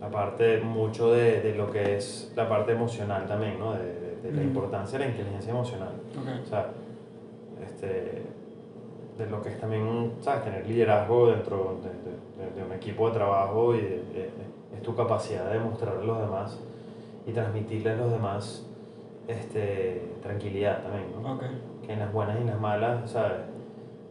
Aparte, 0.01 0.61
mucho 0.61 1.11
de, 1.13 1.41
de 1.41 1.55
lo 1.57 1.71
que 1.71 1.97
es 1.97 2.33
la 2.37 2.49
parte 2.49 2.73
emocional 2.73 3.27
también, 3.27 3.59
¿no? 3.59 3.73
De, 3.73 3.79
de- 3.85 4.09
de 4.23 4.33
la 4.33 4.43
Mm. 4.43 4.49
importancia 4.49 4.99
de 4.99 5.05
la 5.07 5.11
inteligencia 5.13 5.51
emocional. 5.53 5.93
Ok. 6.17 6.45
O 6.45 6.47
sea, 6.47 6.71
este, 7.65 8.23
de 9.17 9.27
lo 9.31 9.43
que 9.43 9.49
es 9.51 9.59
también, 9.61 10.13
¿sabes? 10.21 10.45
Tener 10.45 10.67
liderazgo 10.67 11.29
dentro 11.29 11.79
de, 11.83 11.89
de- 11.89 12.51
de- 12.51 12.55
de 12.61 12.65
un 12.67 12.73
equipo 12.73 13.09
de 13.09 13.15
trabajo 13.15 13.75
y 13.75 13.79
es 13.79 14.83
tu 14.83 14.95
capacidad 14.95 15.51
de 15.51 15.59
mostrarle 15.59 16.03
a 16.03 16.07
los 16.07 16.21
demás 16.21 16.59
y 17.27 17.33
transmitirle 17.33 17.91
a 17.91 17.97
los 17.97 18.13
demás 18.13 18.65
este, 19.27 20.15
tranquilidad 20.23 20.83
también, 20.83 21.07
¿no? 21.21 21.35
Ok. 21.35 21.43
que 21.85 21.93
en 21.93 21.99
las 22.01 22.13
buenas 22.13 22.37
y 22.39 22.41
en 22.43 22.47
las 22.47 22.61
malas, 22.61 23.11
¿sabes? 23.11 23.39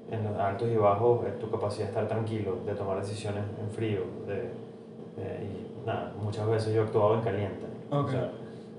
En 0.09 0.23
los 0.23 0.37
altos 0.37 0.69
y 0.69 0.75
bajos 0.77 1.25
es 1.27 1.37
tu 1.39 1.49
capacidad 1.51 1.85
de 1.87 1.91
estar 1.91 2.07
tranquilo, 2.07 2.57
de 2.65 2.73
tomar 2.75 2.99
decisiones 3.01 3.43
en 3.61 3.69
frío, 3.69 4.01
de, 4.25 4.35
de- 4.35 5.43
y 5.43 5.85
nada, 5.85 6.13
muchas 6.21 6.47
veces 6.47 6.73
yo 6.73 6.81
he 6.81 6.85
actuado 6.85 7.15
en 7.15 7.21
caliente. 7.21 7.65
Ok. 7.91 8.07
O 8.07 8.11
sea, 8.11 8.31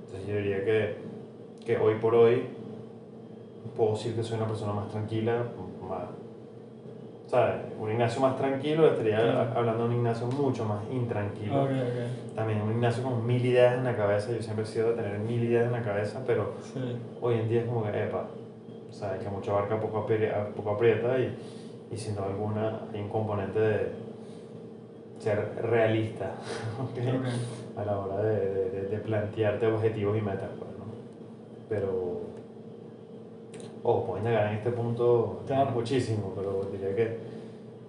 entonces 0.07 0.26
yo 0.26 0.37
diría 0.37 0.64
que, 0.64 0.97
que 1.66 1.76
hoy 1.76 1.97
por 1.97 2.14
hoy 2.14 2.45
puedo 3.76 3.93
decir 3.93 4.14
que 4.16 4.22
soy 4.22 4.39
una 4.39 4.47
persona 4.47 4.72
más 4.72 4.89
tranquila, 4.89 5.43
más, 5.87 6.05
¿sabes? 7.26 7.57
Un 7.79 7.91
Ignacio 7.91 8.22
más 8.22 8.37
tranquilo, 8.39 8.87
estaría 8.89 9.18
Claro. 9.18 9.51
hablando 9.55 9.83
de 9.85 9.89
un 9.91 9.97
Ignacio 9.97 10.26
mucho 10.29 10.64
más 10.64 10.81
intranquilo. 10.91 11.62
Ok, 11.64 11.70
ok. 11.70 12.35
También 12.37 12.62
un 12.62 12.70
Ignacio 12.72 13.03
con 13.05 13.26
mil 13.26 13.45
ideas 13.45 13.76
en 13.76 13.85
la 13.85 13.95
cabeza, 13.95 14.33
yo 14.33 14.41
siempre 14.43 14.64
he 14.64 14.66
sido 14.66 14.91
de 14.91 14.95
tener 15.03 15.18
mil 15.18 15.45
ideas 15.45 15.66
en 15.66 15.72
la 15.72 15.83
cabeza, 15.83 16.22
pero 16.26 16.53
Sí. 16.62 16.81
hoy 17.20 17.35
en 17.35 17.49
día 17.51 17.61
es 17.61 17.66
como 17.66 17.83
que, 17.85 17.91
epa, 18.05 18.24
o 18.89 18.93
sea, 18.93 19.18
que 19.18 19.28
mucho 19.28 19.53
abarca, 19.57 19.78
poco, 19.80 20.07
apri- 20.07 20.32
a- 20.32 20.49
poco 20.55 20.70
aprieta 20.70 21.18
y, 21.18 21.36
y 21.93 21.97
sin 21.97 22.14
duda 22.14 22.26
alguna 22.26 22.80
hay 22.93 23.01
un 23.01 23.09
componente 23.09 23.59
de 23.61 23.93
ser 25.18 25.39
realista 25.62 26.34
¿ok? 26.82 26.99
Ok. 27.20 27.78
a 27.80 27.84
la 27.84 27.99
hora 27.99 28.22
de, 28.22 28.55
de- 28.70 28.82
de- 28.89 28.99
plantearte 28.99 29.66
objetivos 29.66 30.16
y 30.16 30.20
metas, 30.20 30.51
pues, 30.59 30.70
¿no? 30.78 30.84
Pero, 31.68 32.20
ojo, 33.82 34.07
pueden 34.07 34.24
llegar 34.26 34.49
en 34.49 34.59
este 34.59 34.70
punto 34.70 35.43
Claro. 35.47 35.70
muchísimo, 35.72 36.32
pero 36.36 36.68
diría 36.72 36.95
que, 36.97 37.18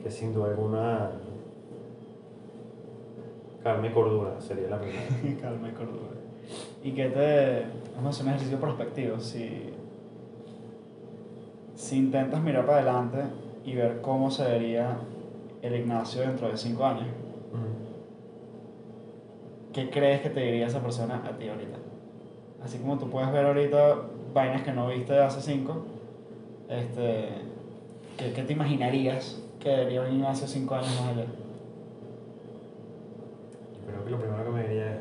que 0.04 0.12
sin 0.12 0.34
duda 0.34 0.50
alguna 0.50 1.12
calma 3.64 3.88
y 3.88 3.92
cordura 3.92 4.40
sería 4.40 4.70
la 4.70 4.80
primera. 4.80 5.02
Calma 5.42 5.70
y 5.70 5.72
cordura. 5.72 6.10
¿Y 6.84 6.92
qué 6.94 7.10
te... 7.10 7.66
Vamos 7.96 8.08
a 8.08 8.10
hacer 8.10 8.24
un 8.26 8.30
ejercicio 8.30 8.60
prospectivo. 8.60 9.20
Si, 9.20 9.74
si 11.80 11.96
intentas 11.96 12.42
mirar 12.42 12.66
para 12.66 12.80
adelante 12.80 13.20
y 13.64 13.74
ver 13.74 14.02
cómo 14.02 14.30
se 14.30 14.44
vería 14.44 14.98
el 15.62 15.76
Ignacio 15.76 16.22
dentro 16.22 16.50
de 16.50 16.58
cinco 16.58 16.86
años, 16.86 17.08
¿qué 19.72 19.90
crees 19.90 20.20
que 20.20 20.30
te 20.30 20.42
diría 20.42 20.68
esa 20.68 20.82
persona 20.82 21.24
a 21.26 21.38
ti 21.38 21.48
ahorita? 21.48 21.78
Así 22.62 22.80
como 22.80 22.98
tú 22.98 23.10
puedes 23.10 23.32
ver 23.32 23.46
ahorita 23.46 23.96
vainas 24.34 24.64
que 24.64 24.74
no 24.74 24.88
viste 24.90 25.14
de 25.14 25.24
hace 25.24 25.40
cinco, 25.40 25.86
este, 26.68 27.30
¿qué, 28.18 28.34
qué 28.34 28.44
te 28.44 28.52
imaginarías 28.52 29.42
que 29.62 29.70
debería 29.70 30.02
un 30.02 30.16
Ignacio 30.16 30.48
cinco 30.48 30.76
años 30.76 30.92
más 31.00 31.14
allá? 31.14 31.28
Yo 33.74 33.88
creo 33.88 34.04
que 34.04 34.12
lo 34.12 34.20
primero 34.20 34.44
que 34.44 34.52
me 34.52 34.68
diría 34.68 34.96
es, 34.96 35.00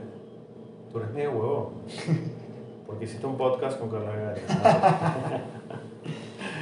tú 0.93 0.99
eres 0.99 1.11
medio 1.11 1.33
huevo. 1.33 1.73
Porque 2.87 3.05
hiciste 3.05 3.27
un 3.27 3.37
podcast 3.37 3.81
con 3.81 3.91
Carla 3.91 4.13
Gaya. 4.15 5.45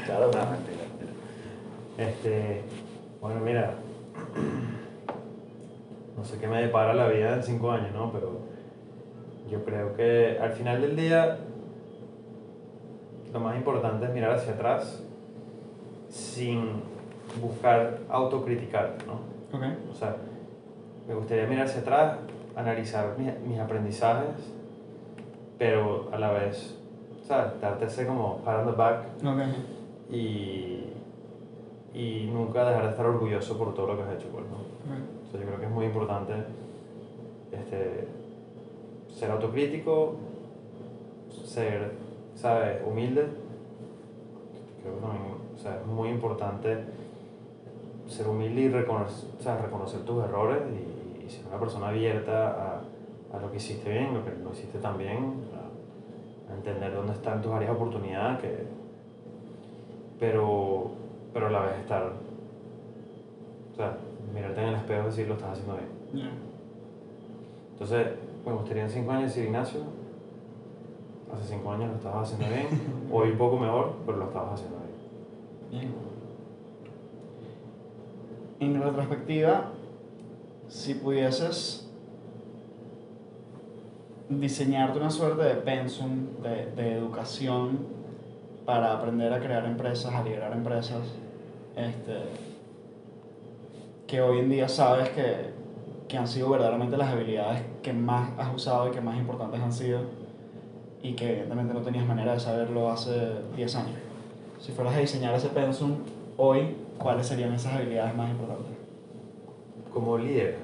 Claro, 0.06 0.26
No, 0.26 0.50
mentira, 0.50 0.84
mentira. 0.88 1.12
Este, 1.98 2.62
bueno, 3.20 3.40
mira, 3.40 3.74
no 6.16 6.24
sé 6.24 6.38
qué 6.38 6.46
me 6.46 6.62
depara 6.62 6.94
la 6.94 7.08
vida 7.08 7.34
en 7.34 7.42
cinco 7.42 7.72
años, 7.72 7.92
¿no? 7.92 8.12
Pero 8.12 8.38
yo 9.50 9.64
creo 9.64 9.96
que 9.96 10.38
al 10.40 10.52
final 10.52 10.80
del 10.80 10.94
día 10.94 11.38
lo 13.32 13.40
más 13.40 13.56
importante 13.56 14.06
es 14.06 14.12
mirar 14.12 14.32
hacia 14.32 14.52
atrás 14.52 15.02
sin 16.08 16.82
buscar 17.40 17.98
autocriticar, 18.08 18.98
¿no? 19.06 19.58
O 19.90 19.94
sea, 19.94 20.16
me 21.08 21.14
gustaría 21.14 21.46
mirar 21.46 21.66
hacia 21.66 21.80
atrás, 21.80 22.18
analizar 22.54 23.16
mis, 23.18 23.36
mis 23.40 23.58
aprendizajes, 23.58 24.52
pero 25.58 26.08
a 26.12 26.18
la 26.18 26.30
vez, 26.30 26.78
¿sabes? 27.26 27.60
Darte 27.60 27.86
ese 27.86 28.06
como 28.06 28.40
the 28.44 28.72
back 28.72 29.06
Ok. 29.24 29.75
Y, 30.10 30.84
y 31.94 32.30
nunca 32.32 32.68
dejar 32.68 32.84
de 32.84 32.90
estar 32.90 33.06
orgulloso 33.06 33.56
por 33.58 33.74
todo 33.74 33.88
lo 33.88 33.96
que 33.96 34.02
has 34.02 34.14
hecho, 34.14 34.28
pues, 34.28 34.44
¿no? 34.46 34.58
Sea, 35.30 35.40
yo 35.40 35.46
creo 35.46 35.58
que 35.58 35.66
es 35.66 35.72
muy 35.72 35.86
importante 35.86 36.34
este, 37.50 38.06
ser 39.08 39.30
autocrítico, 39.30 40.16
ser, 41.44 41.92
¿sabes? 42.34 42.80
Humilde. 42.86 43.26
Creo 44.82 44.94
que 44.94 45.00
también, 45.00 45.22
o 45.54 45.58
sea, 45.58 45.80
es 45.80 45.86
muy 45.86 46.10
importante 46.10 46.84
ser 48.06 48.28
humilde 48.28 48.60
y 48.60 48.68
reconocer, 48.68 49.30
o 49.38 49.42
sea, 49.42 49.56
reconocer 49.58 50.00
tus 50.00 50.22
errores 50.22 50.62
y, 50.70 51.26
y 51.26 51.30
ser 51.30 51.46
una 51.48 51.58
persona 51.58 51.88
abierta 51.88 52.50
a, 52.50 53.36
a 53.36 53.40
lo 53.40 53.50
que 53.50 53.56
hiciste 53.56 53.90
bien, 53.90 54.14
lo 54.14 54.24
que 54.24 54.30
no 54.30 54.52
hiciste 54.52 54.78
tan 54.78 54.96
bien, 54.96 55.34
a, 55.54 56.52
a 56.52 56.56
entender 56.56 56.94
dónde 56.94 57.14
están 57.14 57.42
tus 57.42 57.52
áreas 57.52 57.72
de 57.72 57.76
oportunidad, 57.76 58.38
que, 58.38 58.75
pero, 60.18 60.90
pero 61.32 61.46
a 61.48 61.50
la 61.50 61.60
vez 61.60 61.80
estar, 61.80 62.12
o 63.72 63.76
sea, 63.76 63.98
mirarte 64.34 64.60
en 64.62 64.68
el 64.68 64.74
espejo 64.74 65.02
y 65.02 65.06
decir 65.06 65.28
lo 65.28 65.34
estás 65.34 65.50
haciendo 65.50 65.74
bien. 65.74 66.24
Ya. 66.24 66.30
Entonces, 67.72 68.06
me 68.44 68.52
gustaría 68.52 68.84
en 68.84 68.90
cinco 68.90 69.10
años 69.12 69.34
decir, 69.34 69.44
Ignacio, 69.44 69.80
hace 71.32 71.54
cinco 71.54 71.72
años 71.72 71.90
lo 71.90 71.96
estabas 71.96 72.32
haciendo 72.32 72.54
bien, 72.54 72.66
hoy 73.12 73.30
un 73.30 73.38
poco 73.38 73.58
mejor, 73.58 73.92
pero 74.06 74.18
lo 74.18 74.24
estabas 74.26 74.54
haciendo 74.54 74.78
bien. 75.70 75.90
Bien. 75.90 75.94
En 78.58 78.82
retrospectiva, 78.82 79.72
si 80.68 80.94
pudieses 80.94 81.90
diseñarte 84.28 84.98
una 84.98 85.10
suerte 85.10 85.42
de 85.42 85.54
pensum, 85.56 86.42
de, 86.42 86.66
de 86.74 86.94
educación 86.94 87.78
para 88.66 88.92
aprender 88.92 89.32
a 89.32 89.38
crear 89.38 89.64
empresas, 89.64 90.12
a 90.12 90.22
liderar 90.22 90.52
empresas, 90.52 90.98
este, 91.76 92.16
que 94.06 94.20
hoy 94.20 94.40
en 94.40 94.50
día 94.50 94.68
sabes 94.68 95.08
que, 95.10 95.52
que 96.08 96.18
han 96.18 96.26
sido 96.26 96.50
verdaderamente 96.50 96.96
las 96.96 97.08
habilidades 97.08 97.62
que 97.82 97.92
más 97.92 98.30
has 98.38 98.54
usado 98.54 98.88
y 98.88 98.90
que 98.90 99.00
más 99.00 99.16
importantes 99.16 99.60
han 99.60 99.72
sido 99.72 100.00
y 101.02 101.12
que 101.14 101.30
evidentemente 101.30 101.72
no 101.72 101.80
tenías 101.80 102.06
manera 102.06 102.32
de 102.32 102.40
saberlo 102.40 102.90
hace 102.90 103.12
10 103.54 103.76
años. 103.76 103.98
Si 104.60 104.72
fueras 104.72 104.96
a 104.96 104.98
diseñar 104.98 105.34
ese 105.34 105.48
pensum 105.48 105.98
hoy, 106.36 106.76
¿cuáles 106.98 107.26
serían 107.28 107.52
esas 107.52 107.74
habilidades 107.74 108.16
más 108.16 108.30
importantes? 108.30 108.72
Como 109.92 110.18
líder, 110.18 110.58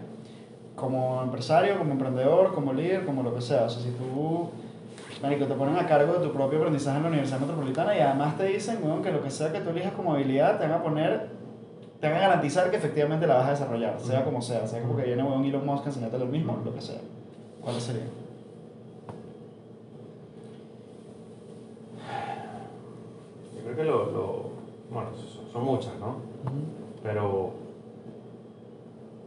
Como 0.75 1.23
empresario, 1.23 1.79
como 1.79 1.93
emprendedor, 1.93 2.53
como 2.55 2.73
líder, 2.73 3.05
como 3.05 3.23
lo 3.23 3.35
que 3.35 3.41
sea. 3.41 3.65
O 3.65 3.71
sea, 3.71 3.83
si 3.83 3.91
tú, 3.91 4.51
marico, 5.23 5.47
te 5.47 5.55
ponen 5.55 5.77
a 5.77 5.87
cargo 5.87 6.15
de 6.15 6.27
tu 6.27 6.33
propio 6.33 6.59
aprendizaje 6.59 6.97
en 6.97 7.03
la 7.05 7.09
Universidad 7.09 7.41
Metropolitana 7.41 7.97
y 7.97 8.01
además 8.01 8.37
te 8.37 8.45
dicen, 8.45 8.79
weón, 8.83 9.03
que 9.03 9.13
lo 9.13 9.23
que 9.23 9.31
sea 9.31 9.53
que 9.53 9.61
tú 9.61 9.71
elijas 9.71 9.93
como 9.93 10.15
habilidad 10.15 10.59
te 10.59 10.67
van 10.67 10.81
a 10.81 10.83
poner, 10.83 11.29
te 12.01 12.09
van 12.09 12.17
a 12.17 12.21
garantizar 12.21 12.71
que 12.71 12.77
efectivamente 12.77 13.27
la 13.27 13.37
vas 13.37 13.47
a 13.47 13.51
desarrollar, 13.53 14.01
sea 14.01 14.25
como 14.25 14.43
sea. 14.43 14.67
Sea 14.67 14.83
como 14.83 14.97
que 14.97 15.05
viene 15.05 15.23
weón 15.23 15.45
Elon 15.45 15.65
Musk 15.65 15.87
a 15.87 15.89
enseñarte 15.91 16.19
lo 16.19 16.27
mismo, 16.27 16.61
lo 16.65 16.75
que 16.75 16.81
sea. 16.81 17.01
¿Cuáles 17.61 17.83
serían? 17.85 18.09
yo 23.57 23.63
creo 23.63 23.77
que 23.77 23.85
lo, 23.85 24.11
lo 24.11 24.43
bueno, 24.91 25.11
son, 25.15 25.53
son 25.53 25.65
muchas, 25.65 25.93
¿no? 26.01 26.17
Pero 27.05 27.53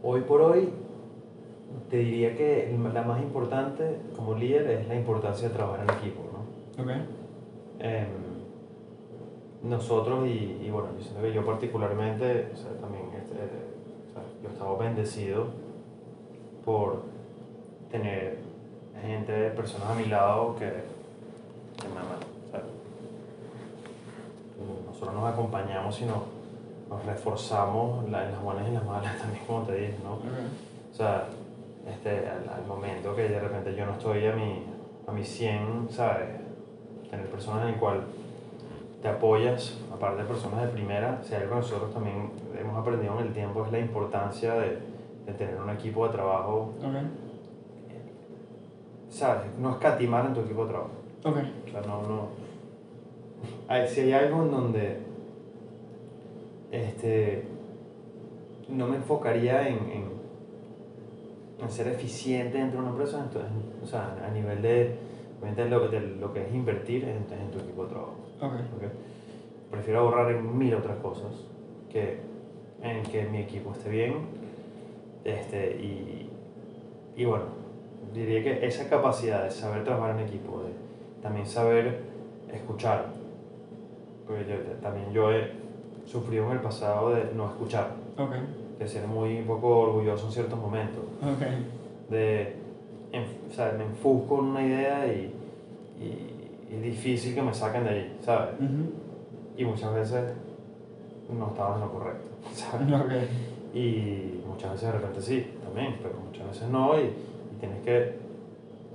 hoy 0.02 0.20
por 0.20 0.42
hoy 0.42 0.68
te 1.90 1.98
diría 1.98 2.36
que 2.36 2.76
la 2.92 3.02
más 3.02 3.22
importante 3.22 3.98
como 4.16 4.34
líder 4.34 4.68
es 4.70 4.88
la 4.88 4.94
importancia 4.94 5.48
de 5.48 5.54
trabajar 5.54 5.84
en 5.88 5.90
equipo, 5.96 6.22
¿no? 6.32 6.82
Ok. 6.82 6.90
Em, 7.78 8.26
nosotros 9.62 10.26
y, 10.26 10.62
y 10.64 10.70
bueno, 10.70 10.88
yo 10.96 11.02
siento 11.02 11.22
que 11.22 11.32
yo 11.32 11.44
particularmente, 11.44 12.50
o 12.52 12.56
sea, 12.56 12.72
también 12.80 13.04
este, 13.16 13.36
o 13.36 14.12
sea, 14.12 14.22
yo 14.42 14.48
estaba 14.48 14.76
bendecido 14.78 15.46
por 16.64 17.02
tener 17.90 18.38
gente, 19.00 19.50
personas 19.50 19.90
a 19.90 19.94
mi 19.94 20.06
lado 20.06 20.56
que, 20.56 20.66
que 20.66 21.88
me 21.88 22.00
aman. 22.00 22.18
o 22.46 22.50
sea, 22.50 22.62
nosotros 24.86 25.14
nos 25.14 25.32
acompañamos 25.32 26.00
y 26.00 26.04
nos, 26.04 26.22
reforzamos 27.04 28.04
en 28.04 28.12
las 28.12 28.42
buenas 28.42 28.64
y 28.64 28.68
en 28.68 28.74
las 28.74 28.84
malas 28.84 29.18
también, 29.20 29.44
como 29.44 29.62
te 29.62 29.74
dije, 29.74 29.96
¿no? 30.02 30.14
O 30.14 30.94
sea, 30.94 31.26
este, 31.86 32.28
al, 32.28 32.48
al 32.48 32.66
momento 32.66 33.14
que 33.14 33.28
de 33.28 33.40
repente 33.40 33.74
yo 33.74 33.86
no 33.86 33.92
estoy 33.92 34.26
a 34.26 34.32
mi, 34.34 34.64
a 35.06 35.12
mi 35.12 35.24
100, 35.24 35.88
¿sabes? 35.90 36.28
Tener 37.10 37.26
personas 37.30 37.62
en 37.68 37.74
el 37.74 37.80
cual 37.80 38.00
te 39.02 39.08
apoyas, 39.08 39.78
aparte 39.92 40.22
de 40.22 40.28
personas 40.28 40.62
de 40.62 40.68
primera, 40.68 41.20
si 41.22 41.34
algo 41.34 41.50
que 41.50 41.56
nosotros 41.56 41.92
también 41.94 42.30
hemos 42.58 42.76
aprendido 42.78 43.18
en 43.20 43.26
el 43.28 43.32
tiempo 43.32 43.64
es 43.64 43.70
la 43.72 43.78
importancia 43.78 44.54
de, 44.54 44.78
de 45.26 45.32
tener 45.34 45.56
un 45.60 45.70
equipo 45.70 46.06
de 46.06 46.12
trabajo, 46.12 46.72
Ok. 46.80 46.94
¿sabes? 49.10 49.44
No 49.60 49.70
escatimar 49.70 50.26
en 50.26 50.34
tu 50.34 50.40
equipo 50.40 50.64
de 50.64 50.70
trabajo. 50.70 50.90
Ok. 51.24 51.36
O 51.66 51.70
sea, 51.70 51.80
no, 51.82 52.02
no. 52.02 52.28
Hay- 53.68 53.86
si 53.88 54.00
hay 54.00 54.12
algo 54.12 54.42
en 54.42 54.50
donde 54.50 55.00
este, 56.72 57.44
no 58.68 58.86
me 58.88 58.96
enfocaría 58.96 59.68
en, 59.68 59.76
en, 59.90 60.15
en 61.60 61.70
ser 61.70 61.88
eficiente 61.88 62.58
dentro 62.58 62.80
de 62.80 62.86
una 62.86 62.90
empresa, 62.92 63.20
entonces, 63.22 63.50
o 63.82 63.86
sea, 63.86 64.16
a 64.26 64.30
nivel 64.30 64.60
de, 64.62 64.96
de 65.56 65.64
lo, 65.68 65.88
de 65.88 66.00
lo 66.00 66.32
que 66.32 66.46
es 66.46 66.54
invertir 66.54 67.04
en, 67.04 67.24
en 67.38 67.50
tu 67.50 67.58
equipo 67.58 67.84
de 67.84 67.90
trabajo. 67.90 68.16
Ok. 68.40 68.52
¿ok? 68.52 68.92
Prefiero 69.70 70.00
ahorrar 70.00 70.30
en 70.32 70.58
mil 70.58 70.74
otras 70.74 70.96
cosas 70.98 71.32
que 71.90 72.18
en 72.82 73.02
que 73.04 73.24
mi 73.24 73.38
equipo 73.38 73.72
esté 73.72 73.90
bien. 73.90 74.14
Este, 75.24 75.76
y, 75.76 76.30
y 77.16 77.24
bueno, 77.24 77.44
diría 78.14 78.42
que 78.42 78.66
esa 78.66 78.88
capacidad 78.88 79.44
de 79.44 79.50
saber 79.50 79.82
trabajar 79.82 80.18
en 80.18 80.26
equipo, 80.26 80.62
de 80.62 81.22
también 81.22 81.46
saber 81.46 82.02
escuchar, 82.52 83.06
porque 84.26 84.44
yo, 84.48 84.56
también 84.80 85.12
yo 85.12 85.32
he 85.32 85.50
sufrido 86.04 86.46
en 86.46 86.52
el 86.52 86.60
pasado 86.60 87.10
de 87.10 87.32
no 87.34 87.46
escuchar, 87.46 87.90
Ok. 88.16 88.32
De 88.78 88.88
ser 88.88 89.06
muy 89.06 89.42
poco 89.42 89.68
orgulloso 89.80 90.26
en 90.26 90.32
ciertos 90.32 90.58
momentos, 90.58 91.02
Ok. 91.22 92.10
de, 92.10 92.56
en- 93.12 93.24
o 93.50 93.54
sea, 93.54 93.74
me 93.76 93.84
enfusco 93.84 94.38
en 94.40 94.44
una 94.46 94.62
idea 94.66 95.06
y, 95.06 95.32
y 96.00 96.74
es 96.74 96.82
difícil 96.82 97.34
que 97.34 97.42
me 97.42 97.54
saquen 97.54 97.84
de 97.84 97.90
ahí, 97.90 98.16
¿sabes? 98.22 98.54
Ujú. 98.60 98.90
Y 99.56 99.64
muchas 99.64 99.94
veces 99.94 100.32
no 101.36 101.46
estaba 101.48 101.76
en 101.76 101.80
lo 101.80 101.90
correcto, 101.92 102.28
¿sabes? 102.54 102.92
Ok. 102.92 103.12
Y 103.74 104.40
muchas 104.46 104.72
veces 104.72 104.86
de 104.88 104.92
repente 104.92 105.20
sí, 105.22 105.46
también, 105.62 105.96
pero 106.02 106.14
muchas 106.24 106.46
veces 106.48 106.68
no 106.68 106.98
y, 106.98 107.04
y 107.04 107.60
tienes 107.60 107.82
que 107.82 108.14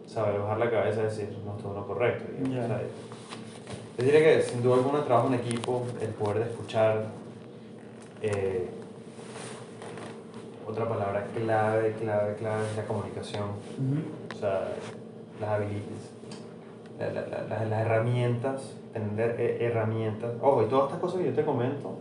saber 0.07 0.39
bajar 0.39 0.57
la 0.59 0.69
cabeza 0.71 1.01
y 1.01 1.03
decir, 1.05 1.29
no 1.45 1.55
estoy 1.55 1.71
en 1.71 1.77
lo 1.77 1.87
correcto. 1.87 2.23
Y, 2.39 2.53
Ya. 2.53 2.63
o 2.63 2.67
sea, 2.67 2.81
yo 3.97 4.03
diría 4.05 4.19
que 4.21 4.41
sin 4.41 4.63
duda 4.63 4.75
alguna 4.75 5.03
trabajo 5.03 5.27
en 5.27 5.35
equipo, 5.35 5.83
el 6.01 6.09
poder 6.09 6.39
de 6.45 6.51
escuchar, 6.51 7.05
eh, 8.21 8.69
otra 10.71 10.87
palabra 10.87 11.25
clave, 11.35 11.93
clave, 11.99 12.35
clave 12.35 12.65
es 12.71 12.77
la 12.77 12.83
comunicación. 12.85 13.43
Ujú. 13.43 14.35
O 14.35 14.39
sea, 14.39 14.69
las 15.39 15.49
habilidades, 15.49 16.11
la- 16.99 17.11
la- 17.11 17.27
la- 17.27 17.47
la- 17.47 17.65
las 17.65 17.81
herramientas, 17.85 18.73
tener 18.93 19.39
herramientas. 19.61 20.31
Ojo, 20.41 20.63
y 20.63 20.65
todas 20.67 20.85
estas 20.85 20.99
cosas 21.01 21.19
que 21.21 21.27
yo 21.27 21.33
te 21.33 21.45
comento, 21.45 21.91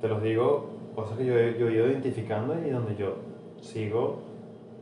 te 0.00 0.08
los 0.08 0.22
digo, 0.22 0.70
cosas 0.94 1.16
que 1.18 1.24
yo 1.24 1.34
yo 1.34 1.68
he 1.68 1.72
ido 1.74 1.86
identificando 1.88 2.54
y 2.66 2.70
donde 2.70 2.94
yo 2.96 3.14
sigo 3.62 4.18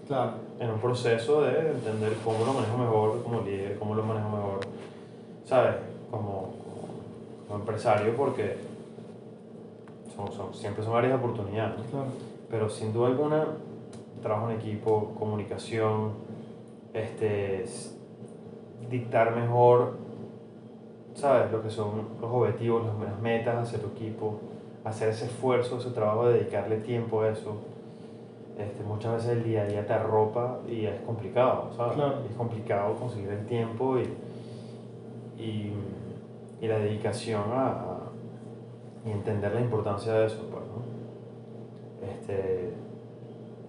Claro. 0.08 0.32
en 0.58 0.70
un 0.70 0.80
proceso 0.80 1.42
de 1.42 1.70
entender 1.70 2.14
cómo 2.24 2.44
lo 2.44 2.52
manejo 2.52 2.76
mejor 2.78 3.22
como 3.22 3.40
líder, 3.42 3.78
cómo 3.78 3.94
lo 3.94 4.02
manejo 4.02 4.28
mejor, 4.28 4.60
¿sabes? 5.44 5.76
Como, 6.10 6.52
como, 7.48 7.60
empresario, 7.60 8.16
porque 8.16 8.56
son, 10.16 10.32
son- 10.32 10.52
siempre 10.54 10.82
son 10.84 10.96
áreas 10.96 11.12
de 11.18 11.24
oportunidad, 11.24 11.76
¿no? 11.76 11.82
Claro. 11.84 12.29
Pero 12.50 12.68
sin 12.68 12.92
duda 12.92 13.08
alguna, 13.08 13.46
trabajo 14.22 14.50
en 14.50 14.56
equipo, 14.56 15.12
comunicación, 15.18 16.12
este, 16.92 17.64
dictar 18.90 19.34
mejor, 19.36 19.96
¿sabes? 21.14 21.50
Lo 21.52 21.62
que 21.62 21.70
son 21.70 22.08
los 22.20 22.30
objetivos, 22.30 22.84
las, 22.86 23.10
las 23.10 23.20
metas 23.20 23.56
hacia 23.68 23.80
tu 23.80 23.88
equipo, 23.88 24.40
hacer 24.84 25.10
ese 25.10 25.26
esfuerzo, 25.26 25.78
ese 25.78 25.90
trabajo 25.90 26.28
de 26.28 26.34
dedicarle 26.38 26.76
tiempo 26.78 27.22
a 27.22 27.28
eso. 27.28 27.52
Este, 28.58 28.82
muchas 28.82 29.14
veces 29.14 29.30
el 29.30 29.44
día 29.44 29.62
a 29.62 29.66
día 29.66 29.86
te 29.86 29.92
arropa 29.94 30.58
y 30.68 30.84
es 30.86 31.00
complicado, 31.02 31.70
¿sabes? 31.76 31.94
Claro. 31.94 32.16
Es 32.28 32.36
complicado 32.36 32.94
conseguir 32.96 33.30
el 33.30 33.46
tiempo 33.46 33.96
y, 33.98 34.02
y, 35.42 35.72
y 36.60 36.66
la 36.66 36.78
dedicación 36.78 37.42
a, 37.52 37.66
a- 37.68 38.00
y 39.06 39.10
entender 39.12 39.54
la 39.54 39.60
importancia 39.62 40.12
de 40.12 40.26
eso, 40.26 40.46
pues, 40.50 40.62
¿no? 40.64 40.89
Este, 42.02 42.70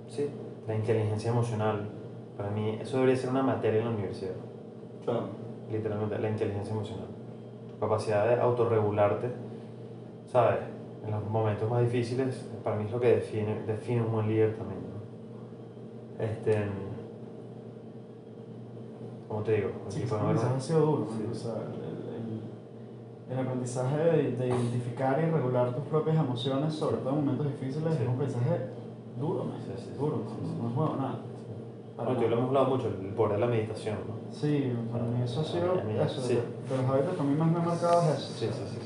sí, 0.08 0.30
la 0.68 0.76
inteligencia 0.76 1.32
emocional, 1.32 1.90
para 2.38 2.50
mí 2.50 2.78
eso 2.82 2.98
debería 2.98 3.16
ser 3.18 3.30
una 3.30 3.44
materia 3.44 3.80
en 3.80 3.86
la 3.86 3.92
universidad, 3.92 4.34
Claro. 5.04 5.24
literalmente, 5.72 6.18
la 6.20 6.30
inteligencia 6.30 6.74
emocional. 6.74 7.08
Tu 7.70 7.78
capacidad 7.80 8.28
de 8.28 8.42
autorregularte, 8.42 9.28
¿sabes? 10.28 10.60
En 11.06 11.12
los 11.12 11.24
momentos 11.30 11.70
más 11.70 11.82
difíciles, 11.82 12.48
para 12.64 12.76
mí 12.78 12.86
es 12.86 12.92
lo 12.92 13.00
que 13.00 13.16
define, 13.16 13.64
define 13.66 14.02
un 14.04 14.12
buen 14.12 14.28
líder 14.28 14.56
también, 14.56 14.80
¿no? 14.82 16.24
Este, 16.24 16.56
¿cómo 19.28 19.42
te 19.44 19.54
digo? 19.54 19.70
Sí, 19.90 20.00
Aquí 20.02 20.10
podemos 20.10 20.34
ver- 20.70 20.80
duro. 20.82 21.08
Sí. 21.10 21.26
O 21.32 21.34
sea, 21.34 21.54
el, 23.32 23.40
aprendizaje 23.40 23.98
de, 23.98 24.32
de 24.38 24.48
identificar 24.48 25.20
y 25.22 25.30
regular 25.32 25.74
tus 25.74 25.84
propias 25.86 26.18
emociones, 26.18 26.74
sobre 26.74 26.98
todo 26.98 27.10
en 27.12 27.16
momentos 27.26 27.48
difíciles, 27.48 27.94
Sí. 27.96 28.02
es 28.04 28.08
un 28.08 28.14
aprendizaje 28.16 28.58
duro, 29.20 29.44
man. 29.46 29.58
Sí, 29.66 29.74
sí, 29.84 29.90
duro, 29.98 30.18
no, 30.62 30.70
es 30.70 30.76
bueno 30.76 30.96
nada. 30.98 31.16
Bueno, 31.98 32.20
tú 32.20 32.28
lo 32.30 32.36
hemos 32.36 32.48
hablado 32.48 32.66
mucho, 32.68 32.88
el 32.88 33.14
poder 33.14 33.34
de 33.34 33.40
la 33.40 33.48
meditación, 33.48 33.98
¿no? 34.08 34.34
Sí, 34.36 34.74
para 34.92 35.04
mí 35.04 35.22
eso 35.24 35.42
ha 35.42 35.44
sido 35.44 35.72
A 35.74 35.84
mí- 35.84 35.94
eso, 36.04 36.22
sí. 36.22 36.36
de, 36.36 36.78
los 36.78 36.90
hábitos 36.90 37.16
que 37.16 37.22
a 37.22 37.24
mí 37.26 37.36
más 37.36 37.52
me 37.52 37.60
han 37.60 37.66
marcado 37.66 38.02
es 38.02 38.18
eso. 38.18 38.34
Sí, 38.40 38.48
sí, 38.52 38.64
sí. 38.68 38.80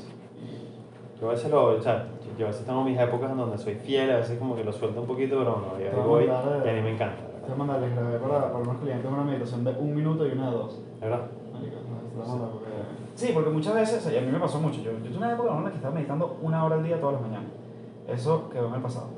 Yo 1.20 1.28
a 1.28 1.32
veces 1.32 1.50
lo, 1.50 1.64
o 1.78 1.80
sea, 1.80 2.06
yo 2.38 2.44
a 2.44 2.48
veces 2.50 2.66
tengo 2.66 2.84
mis 2.84 2.98
épocas 3.00 3.30
en 3.30 3.38
donde 3.38 3.56
soy 3.56 3.74
fiel, 3.76 4.10
a 4.10 4.16
veces 4.18 4.38
como 4.38 4.54
que 4.54 4.64
lo 4.64 4.72
suelto 4.72 5.00
un 5.00 5.06
poquito, 5.06 5.38
pero 5.38 5.62
no, 5.64 5.80
y 5.80 5.84
Te 5.84 5.88
ahí 5.96 6.06
voy 6.06 6.24
y 6.24 6.26
eh, 6.26 6.30
a 6.70 6.72
mí 6.74 6.80
me 6.82 6.92
encanta, 6.92 7.16
Te 7.16 7.22
voy 7.24 7.38
a 7.38 7.40
¿verdad? 7.40 7.56
mandar, 7.56 7.80
les 7.80 7.92
grabé 7.96 8.18
para, 8.18 8.52
para 8.52 8.58
unos 8.58 8.76
clientes 8.82 9.10
una 9.10 9.24
meditación 9.24 9.64
de 9.64 9.70
un 9.70 9.94
minuto 9.94 10.26
y 10.26 10.32
una 10.32 10.50
de 10.50 10.56
dos. 10.56 10.78
¿verdad? 11.00 11.20
Marico, 11.54 11.76
no, 12.18 12.65
Sí, 13.16 13.30
porque 13.32 13.48
muchas 13.48 13.74
veces, 13.74 14.12
y 14.12 14.16
a 14.16 14.20
mí 14.20 14.30
me 14.30 14.38
pasó 14.38 14.60
mucho. 14.60 14.82
Yo, 14.82 14.92
yo 14.92 15.08
tuve 15.08 15.16
una 15.16 15.32
época 15.32 15.56
en 15.56 15.64
la 15.64 15.70
que 15.70 15.76
estaba 15.76 15.94
meditando 15.94 16.38
una 16.42 16.62
hora 16.62 16.76
al 16.76 16.84
día 16.84 17.00
todas 17.00 17.14
las 17.14 17.22
mañanas. 17.22 17.50
Eso 18.06 18.50
quedó 18.50 18.68
en 18.68 18.74
el 18.74 18.82
pasado. 18.82 19.08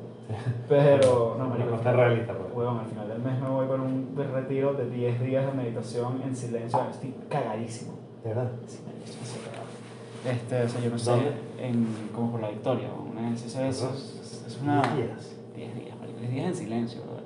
Pero, 0.69 1.37
no, 1.39 1.49
marico. 1.49 1.71
No 1.71 1.77
está 1.77 1.93
realista, 1.93 2.33
pues. 2.33 2.55
Huevón, 2.55 2.79
al 2.79 2.87
final 2.87 3.09
del 3.09 3.19
mes 3.19 3.41
me 3.41 3.49
voy 3.49 3.67
para 3.67 3.83
un 3.83 4.15
retiro 4.17 4.75
de 4.75 4.89
10 4.89 5.21
días 5.21 5.47
de 5.47 5.53
meditación 5.53 6.23
en 6.23 6.37
silencio. 6.37 6.79
Estoy 6.89 7.13
cagadísimo. 7.29 7.95
¿De 8.23 8.29
verdad? 8.31 8.53
Sí, 8.69 8.79
marico, 8.87 9.05
estoy 9.05 9.43
cagado. 9.43 9.69
Este, 10.25 10.63
o 10.63 10.69
sea, 10.69 10.81
yo 10.81 10.91
no 10.91 10.99
sé, 10.99 11.11
¿Dónde? 11.11 11.33
en, 11.59 11.87
como 12.15 12.33
por 12.33 12.41
la 12.41 12.51
victoria, 12.51 12.89
una 12.93 13.31
vez 13.31 13.47
eso, 13.47 13.63
eso, 13.63 13.93
es, 13.95 14.59
una... 14.61 14.83
Diez 14.83 14.97
días. 14.97 15.37
10 15.55 15.75
días, 15.75 15.99
marico, 15.99 16.21
10 16.21 16.33
días 16.33 16.47
en 16.47 16.55
silencio, 16.55 17.03
brother. 17.03 17.25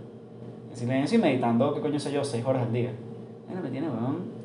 En 0.70 0.76
silencio 0.76 1.18
y 1.18 1.22
meditando, 1.22 1.74
¿qué 1.74 1.80
coño 1.80 1.98
sé 1.98 2.12
yo? 2.12 2.22
6 2.22 2.44
horas 2.44 2.62
al 2.62 2.72
día. 2.72 2.92
Bueno, 3.46 3.62
me 3.62 3.70
tiene, 3.70 3.88
weón. 3.88 4.41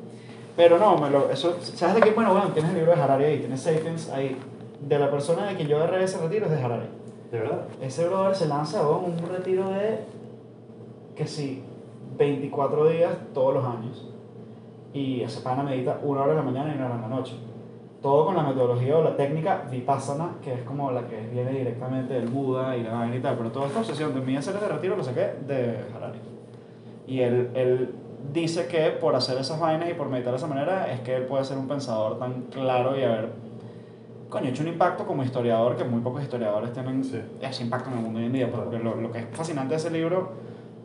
Pero 0.58 0.76
no, 0.76 0.98
me 0.98 1.08
lo, 1.08 1.30
eso, 1.30 1.56
¿sabes 1.60 1.94
de 1.94 2.00
qué? 2.00 2.10
Bueno, 2.10 2.34
weón, 2.34 2.52
tienes 2.52 2.72
el 2.72 2.78
libro 2.78 2.92
de 2.92 3.00
Harari 3.00 3.24
ahí, 3.26 3.38
tienes 3.38 3.60
Sapiens 3.60 4.10
ahí. 4.10 4.36
De 4.80 4.98
la 4.98 5.08
persona 5.08 5.46
de 5.46 5.54
quien 5.54 5.68
yo 5.68 5.76
agarré 5.76 6.02
ese 6.02 6.18
retiro 6.18 6.46
es 6.46 6.50
de 6.50 6.60
Harari. 6.60 6.88
¿De 7.30 7.38
verdad? 7.38 7.60
Ese 7.80 8.08
brother 8.08 8.34
se 8.34 8.48
lanza, 8.48 8.82
weón, 8.82 9.04
un 9.04 9.28
retiro 9.28 9.70
de, 9.70 10.00
que 11.14 11.28
sí, 11.28 11.62
24 12.18 12.88
días 12.88 13.12
todos 13.32 13.54
los 13.54 13.64
años. 13.64 14.10
Y 14.92 15.20
ese 15.20 15.42
pana 15.42 15.62
medita 15.62 16.00
una 16.02 16.22
hora 16.22 16.32
en 16.32 16.38
la 16.38 16.42
mañana 16.42 16.72
y 16.72 16.76
una 16.76 16.86
hora 16.86 16.94
en 16.96 17.02
la 17.02 17.08
noche. 17.08 17.36
Todo 18.02 18.26
con 18.26 18.34
la 18.34 18.42
metodología 18.42 18.98
o 18.98 19.04
la 19.04 19.16
técnica 19.16 19.62
Vipassana, 19.70 20.38
que 20.42 20.54
es 20.54 20.62
como 20.62 20.90
la 20.90 21.06
que 21.06 21.20
viene 21.32 21.52
directamente 21.52 22.14
del 22.14 22.26
Buda 22.26 22.76
y 22.76 22.82
la 22.82 22.94
vaina 22.94 23.14
y 23.14 23.20
tal. 23.20 23.36
Pero 23.36 23.52
toda 23.52 23.68
esta 23.68 23.78
obsesión 23.78 24.12
de 24.12 24.22
mí 24.22 24.36
hacer 24.36 24.56
ese 24.56 24.66
retiro 24.66 24.96
lo 24.96 25.04
saqué 25.04 25.34
de 25.46 25.84
Harari. 25.94 26.18
Y 27.06 27.20
él, 27.20 27.50
él 27.54 27.94
dice 28.32 28.66
que 28.66 28.90
por 28.90 29.14
hacer 29.16 29.38
esas 29.38 29.58
vainas 29.60 29.88
y 29.90 29.94
por 29.94 30.08
meditar 30.08 30.32
de 30.32 30.38
esa 30.38 30.46
manera 30.46 30.92
es 30.92 31.00
que 31.00 31.14
él 31.16 31.24
puede 31.24 31.44
ser 31.44 31.56
un 31.58 31.68
pensador 31.68 32.18
tan 32.18 32.42
claro 32.50 32.98
y 32.98 33.02
haber 33.02 33.30
coño, 34.28 34.48
hecho 34.50 34.62
un 34.62 34.68
impacto 34.68 35.06
como 35.06 35.22
historiador 35.22 35.76
que 35.76 35.84
muy 35.84 36.00
pocos 36.00 36.22
historiadores 36.22 36.72
tienen 36.72 37.02
Sí. 37.04 37.20
ese 37.40 37.62
impacto 37.62 37.90
en 37.90 37.96
el 37.98 38.02
mundo 38.02 38.18
hoy 38.18 38.26
en 38.26 38.32
día. 38.32 38.50
porque 38.50 38.78
lo, 38.78 38.94
lo 38.96 39.10
que 39.10 39.20
es 39.20 39.26
fascinante 39.32 39.70
de 39.70 39.76
ese 39.76 39.90
libro 39.90 40.30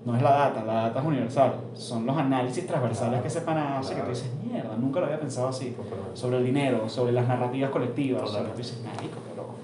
no 0.05 0.15
es 0.15 0.21
la 0.21 0.31
data, 0.31 0.63
la 0.63 0.73
data 0.73 0.99
es 0.99 1.05
universal. 1.05 1.53
Son 1.73 2.05
los 2.05 2.17
análisis 2.17 2.65
transversales 2.67 3.09
Claro, 3.09 3.21
que 3.23 3.27
ese 3.29 3.41
pana 3.41 3.79
hace 3.79 3.93
que 3.95 4.01
tú 4.01 4.05
claro. 4.07 4.19
dices, 4.19 4.31
mierda, 4.43 4.75
nunca 4.77 4.99
lo 4.99 5.05
había 5.05 5.19
pensado 5.19 5.47
así. 5.47 5.75
Sobre 6.13 6.37
el 6.37 6.45
dinero, 6.45 6.87
sobre 6.89 7.11
las 7.13 7.27
narrativas 7.27 7.69
colectivas. 7.71 8.29
Sobre- 8.29 8.49
tú 8.51 8.57
dices, 8.57 8.81
qué 8.99 9.35
loco. 9.35 9.55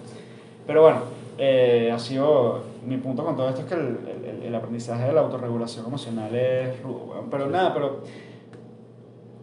Pero 0.65 0.82
bueno, 0.84 0.97
eh, 1.40 1.90
ha 1.94 1.98
sido. 2.00 2.62
Mi 2.86 2.98
punto 2.98 3.24
con 3.24 3.36
todo 3.36 3.50
esto 3.50 3.62
es 3.62 3.68
que 3.68 3.74
el, 3.76 3.98
el- 4.26 4.44
el 4.48 4.56
aprendizaje 4.56 5.06
de 5.06 5.14
la 5.14 5.22
autorregulación 5.22 5.86
emocional 5.86 6.34
es 6.36 6.82
rudo, 6.84 7.06
weón. 7.12 7.30
Pero 7.30 7.46
Sí. 7.46 7.52
nada, 7.52 7.74
pero. 7.74 8.02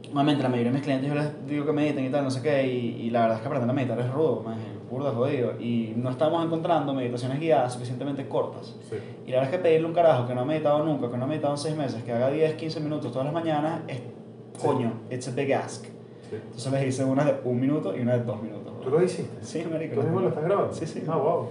Nuevamente, 0.07 0.43
la 0.45 0.49
mayoría 0.49 0.71
de 0.71 0.77
mis 0.79 0.85
clientes 0.85 1.09
yo 1.09 1.15
les 1.17 1.47
digo 1.47 1.67
que 1.67 1.73
mediten 1.73 2.05
y 2.07 2.11
tal, 2.11 2.23
no 2.25 2.31
sé 2.31 2.41
qué, 2.41 2.65
y, 2.67 3.07
y 3.07 3.11
la 3.11 3.23
verdad 3.23 3.37
es 3.37 3.43
que 3.43 3.49
aprender 3.49 3.69
a 3.69 3.73
meditar 3.73 3.99
es 3.99 4.11
rudo, 4.13 4.41
más 4.45 4.57
es 4.57 4.91
burda 4.91 5.11
jodido. 5.11 5.61
Y 5.61 5.95
no 5.97 6.11
estamos 6.11 6.45
encontrando 6.45 6.95
meditaciones 6.95 7.41
guiadas 7.41 7.73
suficientemente 7.73 8.29
cortas. 8.29 8.77
Sí. 8.89 8.97
Y 9.27 9.31
la 9.33 9.39
verdad 9.39 9.53
es 9.55 9.59
que 9.59 9.63
pedirle 9.65 9.87
a 9.87 9.89
un 9.89 9.95
carajo 9.95 10.27
que 10.29 10.35
no 10.35 10.43
ha 10.43 10.45
meditado 10.45 10.85
nunca, 10.85 11.11
que 11.11 11.17
no 11.19 11.25
ha 11.25 11.27
meditado 11.27 11.55
en 11.55 11.59
seis 11.59 11.77
meses, 11.77 12.03
que 12.05 12.13
haga 12.13 12.31
10, 12.31 12.55
15 12.55 12.81
minutos 12.81 13.11
todas 13.11 13.25
las 13.27 13.35
mañanas, 13.35 13.81
es 13.89 13.97
Sí. 13.99 14.67
coño, 14.67 14.93
it's 15.11 15.27
a 15.29 15.33
big 15.33 15.53
ask. 15.53 15.85
sí. 15.85 16.37
Entonces 16.37 16.73
les 16.73 16.87
hice 16.87 17.05
una 17.05 17.25
de 17.25 17.35
un 17.45 17.61
minuto 17.61 17.95
y 17.95 18.01
una 18.01 18.17
de 18.17 18.23
dos 18.25 18.41
minutos. 18.41 18.66
¿Tú 18.87 18.93
lo 18.93 19.03
hiciste? 19.03 19.45
Sí, 19.45 19.67
marico. 19.69 19.97
¿Tú 19.97 20.03
mismo 20.03 20.21
lo 20.21 20.29
estás 20.29 20.45
grabando? 20.45 20.73
Sí, 20.73 20.87
sí. 20.87 21.03
Ah, 21.09 21.17
wow. 21.17 21.49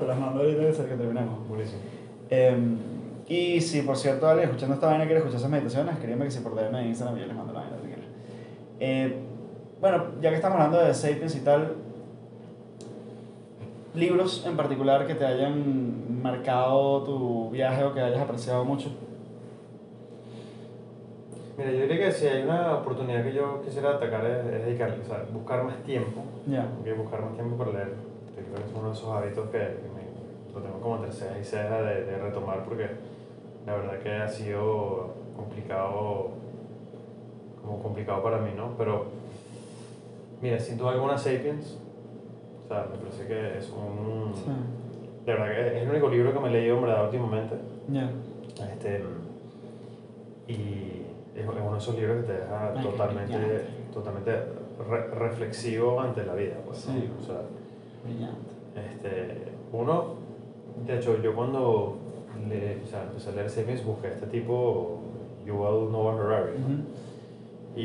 Te 0.00 0.06
las 0.06 0.18
mando 0.18 0.40
ahorita 0.40 0.82
que 0.82 0.88
que 0.88 0.94
terminemos. 0.94 1.46
Buenísimo. 1.46 1.80
Em, 2.30 2.78
y 3.28 3.60
si 3.60 3.82
por 3.82 3.98
cierto 3.98 4.26
alguien 4.26 4.48
escuchando 4.48 4.76
esta 4.76 4.86
vaina 4.86 5.04
quiere 5.04 5.18
escuchar 5.18 5.40
esas 5.40 5.50
meditaciones, 5.50 5.94
escríbeme 5.94 6.24
que 6.24 6.30
si 6.30 6.40
por 6.40 6.54
DM 6.54 6.72
de 6.72 6.86
Instagram 6.86 7.18
yo 7.18 7.26
les 7.26 7.36
mando 7.36 7.52
la 7.52 7.60
vaina. 7.60 7.76
Eh, 8.80 9.14
bueno, 9.78 10.04
ya 10.22 10.30
que 10.30 10.36
estamos 10.36 10.56
hablando 10.56 10.82
de 10.82 10.94
Sapiens 10.94 11.36
y 11.36 11.40
tal, 11.40 11.74
libros 13.94 14.46
en 14.46 14.56
particular 14.56 15.06
que 15.06 15.16
te 15.16 15.26
hayan 15.26 16.22
marcado 16.22 17.02
tu 17.04 17.50
viaje 17.50 17.84
o 17.84 17.92
que 17.92 18.00
hayas 18.00 18.20
apreciado 18.20 18.64
mucho. 18.64 18.88
Mira, 21.58 21.72
yo 21.72 21.80
diría 21.80 22.06
que 22.06 22.12
si 22.12 22.26
hay 22.28 22.44
una 22.44 22.76
oportunidad 22.76 23.24
que 23.24 23.32
yo 23.32 23.60
quisiera 23.62 23.96
atacar 23.96 24.24
es, 24.24 24.46
es 24.46 24.64
dedicarle, 24.64 25.02
o 25.02 25.04
sea, 25.04 25.26
buscar 25.32 25.64
más 25.64 25.82
tiempo. 25.82 26.22
Ya. 26.46 26.68
Ok, 26.80 26.96
buscar 26.96 27.20
más 27.20 27.34
tiempo 27.34 27.56
para 27.56 27.72
leer. 27.72 27.88
Yo 28.36 28.44
creo 28.44 28.54
que 28.54 28.70
es 28.70 28.78
uno 28.78 28.88
de 28.90 28.94
esos 28.94 29.10
hábitos 29.10 29.50
que, 29.50 29.58
que 29.58 29.88
me, 29.92 30.54
lo 30.54 30.62
tengo 30.62 30.80
como 30.80 30.96
entre 30.96 31.10
ceja 31.10 31.36
y 31.36 31.44
ceja 31.44 31.82
de, 31.82 32.04
de 32.04 32.18
retomar 32.18 32.64
porque 32.64 32.86
la 33.66 33.74
verdad 33.74 33.98
que 33.98 34.08
ha 34.08 34.28
sido 34.28 35.14
complicado, 35.36 36.30
como 37.60 37.82
complicado 37.82 38.22
para 38.22 38.38
mí, 38.38 38.50
¿no? 38.56 38.74
Pero, 38.78 39.06
mira, 40.40 40.60
sin 40.60 40.78
duda 40.78 40.92
alguna 40.92 41.18
Sapiens, 41.18 41.76
o 42.64 42.68
sea, 42.68 42.86
me 42.90 42.98
parece 42.98 43.26
que 43.26 43.58
es 43.58 43.68
un... 43.70 44.32
De 45.26 45.32
verdad 45.32 45.48
que 45.48 45.76
es 45.76 45.82
el 45.82 45.90
único 45.90 46.08
libro 46.08 46.32
que 46.32 46.38
me 46.38 46.48
he 46.48 46.52
leído, 46.52 46.76
en 46.76 46.82
verdad, 46.82 47.04
últimamente. 47.04 47.56
Ya. 47.88 48.10
Este, 48.72 49.02
y 50.46 51.07
es, 51.40 51.46
uno 51.48 51.72
de 51.72 51.78
esos 51.78 51.94
libros 51.96 52.16
que 52.24 52.32
te 52.32 52.38
deja 52.40 52.72
Ay, 52.76 52.82
totalmente, 52.84 53.64
totalmente 53.92 54.32
re- 54.88 55.06
reflexivo 55.08 56.00
ante 56.00 56.24
la 56.24 56.34
vida. 56.34 56.54
Pues, 56.66 56.86
¿no? 56.86 56.94
Sí. 56.94 57.10
O 57.22 57.24
sea, 57.26 57.40
Brillante. 58.04 58.50
este, 58.76 59.52
uno, 59.72 60.14
de 60.86 60.96
hecho, 60.96 61.20
yo 61.22 61.34
cuando 61.34 61.96
le, 62.48 62.80
o 62.82 62.86
sea, 62.86 63.02
empecé 63.04 63.30
a 63.30 63.32
leer 63.32 63.50
Sapiens 63.50 63.84
busqué 63.84 64.06
a 64.08 64.10
este 64.10 64.26
tipo, 64.26 65.00
Yuval 65.46 65.90
Noah 65.90 66.14
Harari, 66.14 66.52
¿no? 66.58 66.66
Ujú. 66.66 66.82
y, 67.76 67.82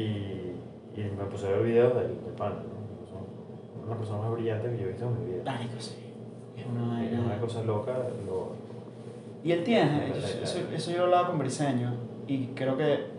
y 0.96 1.04
me 1.18 1.24
puse 1.26 1.48
a 1.48 1.52
ver 1.52 1.64
videos 1.64 1.96
del, 1.96 2.08
del 2.24 2.34
pana, 2.38 2.56
¿no? 2.56 3.84
Una 3.86 3.98
persona 3.98 4.20
más 4.22 4.32
brillante 4.32 4.70
que 4.70 4.78
yo 4.78 4.84
he 4.86 4.92
visto 4.92 5.06
en 5.08 5.20
mi 5.26 5.34
vida. 5.34 5.44
Marico, 5.46 5.74
sí. 5.80 5.96
Es 6.58 6.66
una 6.66 7.04
Es 7.06 7.20
una 7.20 7.38
cosa 7.40 7.64
loca, 7.64 7.92
lo, 8.26 8.52
Y 9.44 9.52
él 9.52 9.64
tiene, 9.64 10.12
eso- 10.44 10.60
eso 10.74 10.92
yo 10.92 10.98
lo 11.00 11.04
hablaba 11.06 11.28
con 11.28 11.40
Briseño, 11.40 11.94
y 12.28 12.48
creo 12.48 12.78
que 12.78 13.13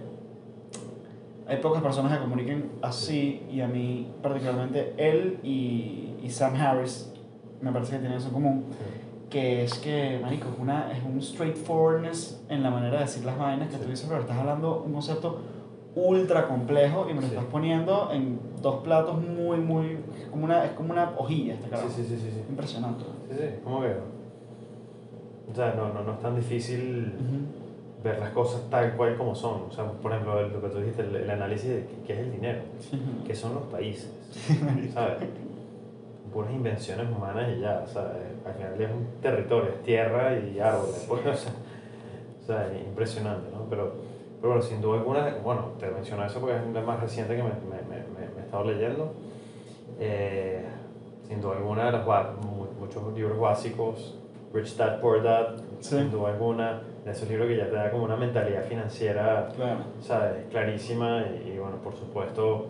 hay 1.46 1.58
pocas 1.58 1.82
personas 1.82 2.12
que 2.16 2.18
comuniquen 2.22 2.70
así, 2.82 3.42
y 3.50 3.60
a 3.60 3.68
mí 3.68 4.10
particularmente 4.22 4.94
él 4.96 5.38
y, 5.42 6.14
y 6.22 6.30
Sam 6.30 6.54
Harris 6.56 7.12
me 7.60 7.70
parece 7.72 7.92
que 7.92 7.98
tienen 7.98 8.16
eso 8.18 8.28
en 8.28 8.34
común, 8.34 8.64
que 9.30 9.64
es 9.64 9.74
que, 9.78 10.18
marico, 10.22 10.48
es, 10.52 10.58
una, 10.58 10.92
es 10.92 11.02
un 11.04 11.20
straightforwardness 11.20 12.42
en 12.48 12.62
la 12.62 12.70
manera 12.70 12.94
de 12.98 13.04
decir 13.04 13.24
las 13.24 13.36
vainas 13.38 13.68
que 13.68 13.76
tú 13.76 13.84
Sí. 13.84 13.90
dices, 13.90 14.06
pero 14.08 14.20
estás 14.20 14.36
hablando 14.38 14.82
un 14.86 14.92
concepto 14.92 15.40
ultra 15.96 16.48
complejo 16.48 17.06
y 17.08 17.14
me 17.14 17.20
lo 17.20 17.26
Sí. 17.28 17.34
estás 17.34 17.44
poniendo 17.46 18.10
en 18.12 18.38
dos 18.62 18.82
platos 18.82 19.20
muy, 19.22 19.58
muy, 19.58 19.98
como 20.30 20.44
una, 20.44 20.64
es 20.64 20.72
como 20.72 20.92
una 20.92 21.12
hojilla 21.16 21.54
este 21.54 21.68
carajo. 21.68 21.88
sí, 21.88 22.02
sí, 22.04 22.16
sí, 22.16 22.30
sí. 22.32 22.42
Impresionante. 22.48 23.04
Sí, 23.30 23.36
sí, 23.38 23.44
¿cómo 23.62 23.80
que? 23.80 23.94
O 25.50 25.54
sea, 25.54 25.74
no, 25.74 25.92
no, 25.92 26.02
no 26.02 26.12
es 26.14 26.18
tan 26.20 26.34
difícil 26.36 27.12
Ujú. 27.16 27.63
Ver 28.04 28.18
las 28.20 28.30
cosas 28.30 28.62
tal 28.70 28.92
cual 28.96 29.16
como 29.16 29.34
son. 29.34 29.62
O 29.68 29.72
sea, 29.72 29.84
por 29.90 30.12
ejemplo, 30.12 30.40
lo 30.48 30.60
que 30.60 30.68
tú 30.68 30.78
dijiste, 30.78 31.02
el, 31.02 31.16
el 31.16 31.30
análisis 31.30 31.68
de 31.70 31.86
qué- 32.06 32.12
es 32.12 32.18
el 32.20 32.30
dinero, 32.32 32.60
qué 33.26 33.34
son 33.34 33.54
los 33.54 33.64
países, 33.64 34.10
¿sabes? 34.92 35.16
Puras 36.32 36.52
invenciones 36.52 37.06
humanas 37.10 37.48
y 37.56 37.60
ya, 37.60 37.86
¿sabes? 37.86 38.12
Al 38.46 38.54
final 38.54 38.80
es 38.80 38.90
un 38.90 39.06
territorio, 39.22 39.70
es 39.70 39.82
tierra 39.82 40.36
y 40.38 40.58
árboles, 40.60 41.06
pues, 41.08 41.20
o 41.26 41.34
sea, 41.34 41.52
o 42.42 42.46
sea, 42.46 42.72
es 42.72 42.82
impresionante, 42.84 43.50
¿no? 43.52 43.64
Pero, 43.70 43.92
pero 44.40 44.52
bueno, 44.54 44.62
sin 44.62 44.80
duda 44.82 44.98
alguna, 44.98 45.36
bueno, 45.42 45.68
te 45.80 45.90
menciono 45.90 46.24
eso 46.26 46.40
porque 46.40 46.56
es 46.56 46.62
la 46.74 46.82
más 46.82 47.00
reciente 47.00 47.34
que 47.36 47.42
me, 47.42 47.48
me, 47.50 47.80
me, 47.88 47.96
me- 48.34 48.40
he 48.40 48.44
estado 48.44 48.64
leyendo. 48.64 49.12
Eh, 49.98 50.62
sin 51.28 51.40
duda 51.40 51.56
alguna, 51.56 51.90
los, 51.90 52.34
muchos 52.78 53.14
libros 53.14 53.38
básicos, 53.38 54.18
Rich 54.52 54.76
Dad 54.76 55.00
Poor 55.00 55.22
Dad, 55.22 55.56
Sí. 55.80 55.96
sin 55.98 56.10
duda 56.10 56.30
alguna, 56.32 56.82
de 57.04 57.10
esos 57.10 57.28
libros 57.28 57.48
que 57.48 57.56
ya 57.58 57.66
te 57.68 57.76
da 57.76 57.90
como 57.90 58.04
una 58.04 58.16
mentalidad 58.16 58.62
financiera, 58.64 59.48
Claro. 59.54 59.80
¿sabes? 60.00 60.46
Clarísima 60.50 61.22
y, 61.44 61.50
y, 61.50 61.58
bueno, 61.58 61.76
por 61.82 61.94
supuesto 61.94 62.66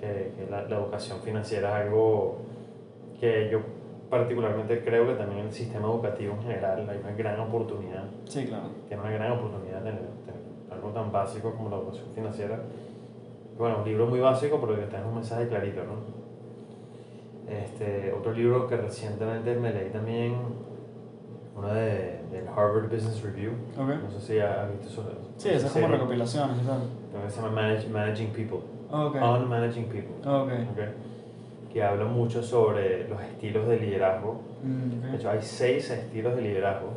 que, 0.00 0.32
que 0.36 0.46
la, 0.50 0.62
la 0.62 0.76
educación 0.76 1.18
financiera 1.20 1.80
es 1.80 1.86
algo 1.86 2.38
que 3.18 3.48
yo 3.50 3.60
particularmente 4.08 4.84
creo 4.84 5.06
que 5.08 5.14
también 5.14 5.46
el 5.46 5.52
sistema 5.52 5.86
educativo 5.88 6.34
en 6.34 6.42
general 6.42 6.88
hay 6.88 6.98
una 6.98 7.10
gran 7.16 7.40
oportunidad 7.40 8.04
Sí, 8.26 8.46
claro. 8.46 8.64
tiene 8.86 9.02
una 9.02 9.10
gran 9.12 9.32
oportunidad 9.32 9.80
de 9.80 9.90
tener, 9.90 10.02
tener 10.24 10.40
algo 10.70 10.90
tan 10.90 11.10
básico 11.10 11.52
como 11.52 11.68
la 11.70 11.76
educación 11.76 12.06
financiera. 12.14 12.60
Bueno, 13.58 13.78
un 13.78 13.84
libro 13.88 14.06
muy 14.06 14.20
básico, 14.20 14.60
pero 14.60 14.76
que 14.76 14.82
tenga 14.86 15.06
un 15.08 15.14
mensaje 15.14 15.48
clarito, 15.48 15.80
¿no? 15.82 15.94
Este, 17.52 18.12
otro 18.12 18.32
libro 18.32 18.66
que 18.68 18.76
recientemente 18.76 19.54
me 19.54 19.72
leí 19.72 19.88
también, 19.90 20.34
uno 21.56 21.68
de, 21.68 22.20
del 22.30 22.46
Harvard 22.54 22.90
Business 22.90 23.22
Review. 23.22 23.52
Ok. 23.78 24.02
No 24.04 24.10
sé 24.10 24.20
si 24.20 24.38
has 24.38 24.70
visto 24.70 24.88
eso. 24.88 25.04
Sí, 25.36 25.48
esas 25.50 25.72
como 25.72 25.88
recopilaciones 25.88 26.56
y 26.62 26.66
tal. 26.66 27.30
Se 27.30 27.40
llama 27.40 27.62
Manage- 27.62 27.88
Managing 27.88 28.28
People. 28.32 28.58
Ok. 28.90 29.16
On 29.22 29.48
Managing 29.48 29.86
People. 29.86 30.16
Ok. 30.30 30.50
ok, 30.72 31.72
Que 31.72 31.82
habla 31.82 32.04
mucho 32.04 32.42
sobre 32.42 33.08
los 33.08 33.20
estilos 33.22 33.66
de 33.68 33.80
liderazgo 33.80 34.40
Mm, 34.62 35.02
de 35.02 35.08
ok. 35.10 35.14
hecho, 35.14 35.30
hay 35.30 35.42
seis 35.42 35.90
estilos 35.90 36.34
de 36.34 36.42
liderazgo 36.42 36.88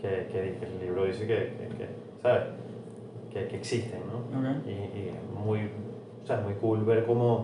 que, 0.00 0.26
que, 0.32 0.56
que 0.58 0.66
el 0.66 0.80
libro 0.80 1.04
dice 1.04 1.26
que, 1.26 1.34
que, 1.58 1.76
que, 1.76 1.88
¿sabes? 2.22 2.42
Que, 3.32 3.46
que 3.48 3.56
existen, 3.56 4.00
¿no? 4.06 4.50
Y, 4.66 4.70
y 4.70 5.08
es 5.14 5.30
muy, 5.44 5.70
o 6.22 6.26
sea, 6.26 6.38
es 6.38 6.44
muy 6.44 6.54
cool 6.54 6.84
ver 6.84 7.04
cómo, 7.06 7.34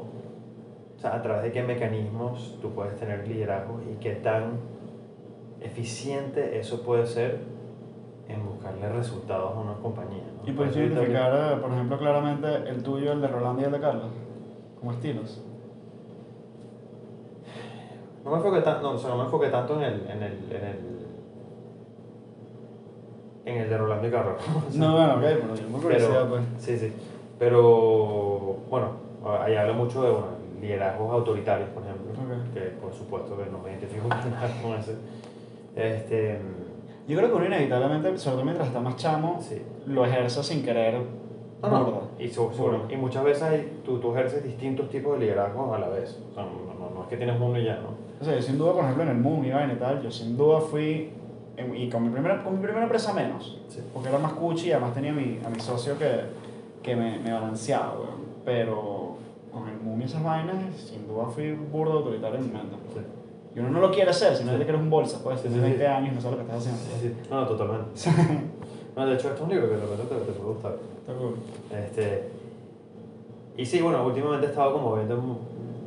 o 0.96 1.00
sea, 1.00 1.14
a 1.16 1.22
través 1.22 1.42
de 1.44 1.52
qué 1.52 1.62
mecanismos 1.62 2.58
tú 2.62 2.70
puedes 2.72 2.96
tener 2.98 3.28
liderazgo 3.28 3.80
y 3.90 3.94
qué 4.02 4.14
tan 4.16 4.52
eficiente 5.64 6.58
eso 6.58 6.82
puede 6.82 7.06
ser 7.06 7.40
en 8.28 8.44
buscarle 8.46 8.88
resultados 8.88 9.54
a 9.54 9.58
una 9.60 9.74
compañía. 9.74 10.22
¿no? 10.42 10.48
Y 10.48 10.52
puedes 10.54 10.76
identificar, 10.76 11.32
eh, 11.34 11.60
por 11.60 11.70
ejemplo, 11.72 11.98
claramente 11.98 12.48
el 12.68 12.82
tuyo, 12.82 13.12
el 13.12 13.20
de 13.20 13.28
Rolando 13.28 13.62
y 13.62 13.64
el 13.66 13.72
de 13.72 13.80
Carlos, 13.80 14.10
como 14.78 14.92
estilos. 14.92 15.42
No 18.24 18.30
me 18.30 18.36
enfoqué, 18.36 18.60
tan- 18.60 18.82
no, 18.82 18.90
o 18.92 18.98
sea, 18.98 19.10
no 19.10 19.18
me 19.18 19.24
enfoqué 19.24 19.48
tanto 19.48 19.74
en 19.76 19.82
el, 19.82 19.94
en 20.08 20.22
el, 20.22 20.32
en 20.50 20.64
el, 20.64 20.78
en 23.44 23.58
el 23.62 23.68
de 23.68 23.78
Rolando 23.78 24.06
y 24.06 24.10
Carlos. 24.10 24.34
O 24.68 24.70
sea, 24.70 24.80
No, 24.80 24.92
bueno, 24.96 25.14
ok, 25.14 25.20
pero 25.20 25.54
yo 25.56 25.68
me 25.68 25.78
curiosidad, 25.82 26.28
pues. 26.28 26.42
sí, 26.58 26.78
sí. 26.78 26.92
Pero, 27.38 28.56
bueno, 28.70 28.88
ahí 29.40 29.56
habla 29.56 29.72
mucho 29.72 30.02
de 30.04 30.10
bueno, 30.10 30.26
liderazgos 30.60 31.10
autoritarios, 31.12 31.68
por 31.70 31.82
ejemplo, 31.82 32.12
Ok. 32.12 32.54
que 32.54 32.60
por 32.80 32.92
supuesto 32.94 33.36
que 33.36 33.46
no 33.50 33.58
me 33.58 33.70
identifico 33.70 34.08
con 34.62 34.74
ese. 34.78 34.94
Este, 35.76 36.38
Yo 37.08 37.16
creo 37.18 37.30
que 37.30 37.36
uno 37.36 37.46
inevitablemente, 37.46 38.16
sobre 38.18 38.36
todo 38.36 38.44
mientras 38.44 38.68
está 38.68 38.80
más 38.80 38.96
chamo, 38.96 39.38
sí. 39.40 39.60
lo 39.86 40.04
ejerce 40.06 40.42
sin 40.44 40.62
querer 40.64 41.00
No, 41.62 41.68
no, 41.70 41.84
burda. 41.84 42.00
Y, 42.18 42.28
sobre- 42.28 42.56
Burda. 42.56 42.78
y 42.92 42.96
muchas 42.96 43.24
veces 43.24 43.42
hay- 43.42 43.80
tú, 43.84 43.98
tú 43.98 44.12
ejerces 44.12 44.44
distintos 44.44 44.88
tipos 44.90 45.14
de 45.18 45.26
liderazgos 45.26 45.74
a 45.74 45.78
la 45.78 45.88
vez. 45.88 46.20
O 46.30 46.34
sea, 46.34 46.44
no, 46.44 46.50
no- 46.78 46.90
no 46.94 47.02
es 47.02 47.08
que 47.08 47.16
tienes 47.16 47.40
uno 47.40 47.58
y 47.58 47.64
ya, 47.64 47.76
¿no? 47.76 47.88
O 48.20 48.24
sea, 48.24 48.34
yo 48.36 48.42
sin 48.42 48.56
duda, 48.58 48.72
por 48.72 48.82
ejemplo, 48.84 49.02
en 49.02 49.08
el 49.10 49.16
Moon 49.18 49.44
y 49.44 49.50
vaina 49.50 49.72
y 49.72 49.76
tal, 49.76 50.00
yo 50.02 50.10
sin 50.10 50.36
duda 50.36 50.60
fui, 50.60 51.10
en- 51.56 51.76
y 51.76 51.88
con 51.90 52.04
mi 52.04 52.10
primera, 52.10 52.42
con 52.44 52.54
mi 52.54 52.62
primera 52.62 52.84
empresa 52.84 53.12
menos, 53.12 53.60
Sí. 53.68 53.80
porque 53.92 54.08
era 54.08 54.18
más 54.18 54.32
cuchi 54.34 54.68
y 54.68 54.72
además 54.72 54.94
tenía 54.94 55.10
a 55.10 55.14
mi, 55.14 55.38
a 55.44 55.48
mi 55.48 55.58
socio 55.60 55.98
que, 55.98 56.20
que 56.82 56.94
me, 56.96 57.18
me 57.18 57.32
balanceaba. 57.32 57.94
Pero 58.44 59.16
con 59.52 59.68
el 59.68 59.78
Moon 59.80 60.00
y 60.00 60.04
esas 60.04 60.22
vainas, 60.22 60.56
sin 60.76 61.06
duda 61.08 61.26
fui 61.26 61.52
burdo 61.52 61.94
autoritario 61.98 62.38
en 62.38 62.46
mi 62.46 62.52
mente. 62.52 62.76
Sí. 62.94 63.00
Y 63.54 63.58
uno 63.60 63.68
no 63.70 63.80
lo 63.80 63.90
quiere 63.90 64.10
hacer, 64.10 64.34
sino 64.36 64.52
Sí. 64.52 64.58
que 64.58 64.62
eres 64.64 64.80
un 64.80 64.88
bolsa, 64.90 65.18
pues, 65.22 65.40
Sí, 65.40 65.48
tienes 65.48 65.58
sí, 65.64 65.72
sí. 65.72 65.78
20 65.78 65.86
años 65.88 66.12
y 66.12 66.14
no 66.16 66.20
sabes 66.20 66.38
lo 66.38 66.46
que 66.46 66.52
estás 66.56 66.64
Sí, 66.64 66.70
haciendo. 66.96 67.20
sí. 67.22 67.28
No, 67.30 67.40
no, 67.40 67.46
totalmente. 67.48 67.90
No, 68.94 69.06
de 69.06 69.14
hecho, 69.14 69.28
este 69.28 69.36
es 69.36 69.40
un 69.42 69.48
libro 69.48 69.68
que 69.70 69.74
de 69.76 69.80
repente 69.86 70.14
te, 70.14 70.20
te 70.20 70.32
puede 70.32 70.52
gustar. 70.52 70.76
Está 71.00 71.14
cool. 71.14 71.34
Este, 71.70 72.28
y 73.56 73.64
sí, 73.64 73.80
bueno, 73.80 74.04
últimamente 74.06 74.46
he 74.46 74.50
estado 74.50 74.74
como 74.74 74.96
viendo, 74.96 75.38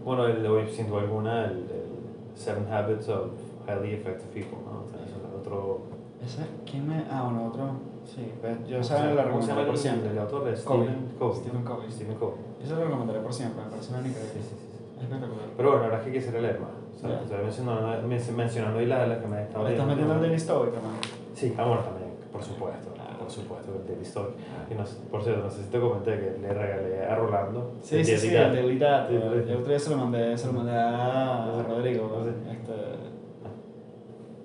bueno, 0.03 0.26
el, 0.26 0.43
hoy, 0.47 0.68
sin 0.68 0.88
duda 0.89 1.01
alguna, 1.01 1.45
el, 1.45 1.51
el 1.51 2.36
Seven 2.36 2.66
Habits 2.72 3.07
of 3.09 3.28
Highly 3.68 3.93
Effective 3.93 4.28
People, 4.34 4.57
¿no? 4.66 4.86
O 4.86 4.89
sea, 4.89 5.05
eso 5.05 5.18
es 5.18 5.39
otro... 5.39 5.82
Ese, 6.26 6.41
¿quién 6.70 6.88
me...? 6.88 7.03
Ah, 7.11 7.24
bueno, 7.26 7.45
otro... 7.47 7.70
Sí, 8.05 8.32
pues, 8.41 8.57
yo 8.61 8.66
¿cómo 8.78 8.82
esa 8.82 8.93
la 9.05 9.05
llama? 9.16 9.30
¿Cómo 9.32 9.41
se 9.41 9.47
llama 9.49 9.61
recomendaré 9.61 9.66
por 9.66 9.76
el, 9.76 9.78
siempre. 9.80 10.09
el 10.11 10.18
autor? 10.20 10.47
Es. 10.49 10.59
Stephen 10.61 10.95
Covey. 11.20 11.36
Stephen 11.38 11.63
Covey. 11.63 11.91
Stephen 11.91 12.16
Covey. 12.16 12.36
Eso 12.63 12.76
lo 12.76 12.84
recomendaré 12.86 13.20
por 13.20 13.34
siempre, 13.34 13.63
me 13.66 13.70
parece 13.70 13.89
una 13.93 14.01
Sí, 14.01 14.09
increíble. 14.09 14.34
sí, 14.34 14.39
sí, 14.49 14.55
sí. 14.61 14.64
Espectacular. 15.05 15.45
Pero 15.57 15.69
bueno, 15.69 15.83
la 15.83 15.89
verdad 15.89 16.01
es 16.07 16.11
que 16.13 16.19
quisiera 16.19 16.41
leer 16.41 16.59
más. 16.59 16.69
O 16.95 16.99
sea, 16.99 17.09
Ya. 17.09 17.21
estoy 17.21 17.37
mencionando, 17.43 18.07
men- 18.07 18.35
mencionando 18.37 18.79
ahí 18.79 18.85
las 18.85 19.07
las 19.07 19.17
que 19.19 19.27
me 19.27 19.41
estado 19.43 19.59
Ahora 19.59 19.71
estás 19.71 19.87
metiendo 19.87 20.13
el 20.15 20.21
Daily 20.21 20.39
Stoic, 20.39 20.73
hermano. 20.73 20.95
Sí, 21.33 21.53
ah, 21.57 21.65
bueno, 21.65 21.81
también, 21.83 22.09
por 22.31 22.43
supuesto. 22.43 22.89
Por 23.19 23.31
supuesto, 23.31 23.71
el 23.73 23.87
Daily 23.87 24.05
Stoic. 24.05 24.35
Y 24.69 24.75
no 24.75 24.83
por 25.09 25.23
cierto, 25.23 25.43
no 25.45 25.49
sé 25.49 25.63
si 25.63 25.69
te 25.69 25.79
comenté 25.79 26.11
que 26.19 26.37
le 26.41 26.53
regalé 26.53 27.05
a 27.05 27.15
Rolando. 27.15 27.73
Sí, 27.81 28.03
sí, 28.05 28.17
sí, 28.17 28.27
el. 28.35 28.53
Daily 28.53 28.77
Dad. 28.77 29.09
Sí. 29.09 29.15
otro 29.53 29.65
día 29.69 29.79
se 29.79 29.89
lo 29.89 29.97
mandé, 29.97 30.37
se 30.37 30.47
lo 30.47 30.53
mandé 30.53 30.71
a. 30.73 31.63
Rodrigo, 31.67 32.21
Sí. 32.23 32.29
este, 32.51 32.73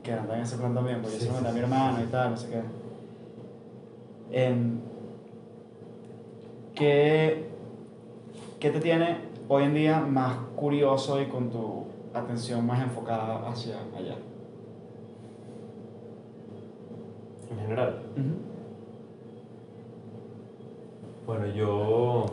que 0.03 0.13
anda 0.15 0.35
en 0.37 0.43
ese 0.43 0.57
plan 0.57 0.75
también, 0.75 1.03
porque 1.03 1.17
Sí, 1.19 1.27
yo 1.27 1.33
se 1.33 1.39
lo 1.39 1.45
mandé 1.45 1.51
a 1.51 1.53
mi 1.53 1.61
hermano 1.61 1.99
y 2.03 2.07
tal, 2.11 2.31
no 2.31 2.37
sé 2.39 2.49
qué. 2.49 2.63
Em, 4.47 4.79
¿qué, 6.75 7.47
¿Qué 8.59 8.71
te 8.71 8.81
tiene 8.81 9.19
hoy 9.53 9.65
en 9.65 9.75
día 9.75 9.99
más 10.01 10.37
curioso 10.55 11.21
y 11.21 11.27
con 11.27 11.51
tu 11.51 11.85
atención 12.15 12.65
más 12.65 12.81
enfocada 12.85 13.49
hacia 13.49 13.81
allá? 13.97 14.15
En 17.51 17.59
general. 17.59 18.03
Bueno, 21.27 21.47
yo. 21.47 22.27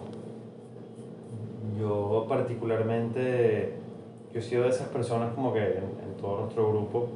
Yo 1.79 2.25
particularmente. 2.29 3.79
Yo 4.31 4.39
he 4.39 4.43
sido 4.43 4.63
de 4.63 4.69
esas 4.69 4.89
personas 4.89 5.33
como 5.33 5.53
que 5.53 5.59
en, 5.59 5.85
en 6.03 6.17
todo 6.21 6.41
nuestro 6.41 6.69
grupo 6.69 7.07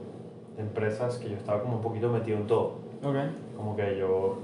de 0.56 0.64
empresas 0.64 1.20
que 1.20 1.30
yo 1.30 1.36
estaba 1.36 1.62
como 1.62 1.76
un 1.76 1.82
poquito 1.84 2.10
metido 2.10 2.38
en 2.38 2.48
todo. 2.48 2.80
Ok. 3.04 3.18
Como 3.56 3.76
que 3.76 4.00
yo 4.00 4.40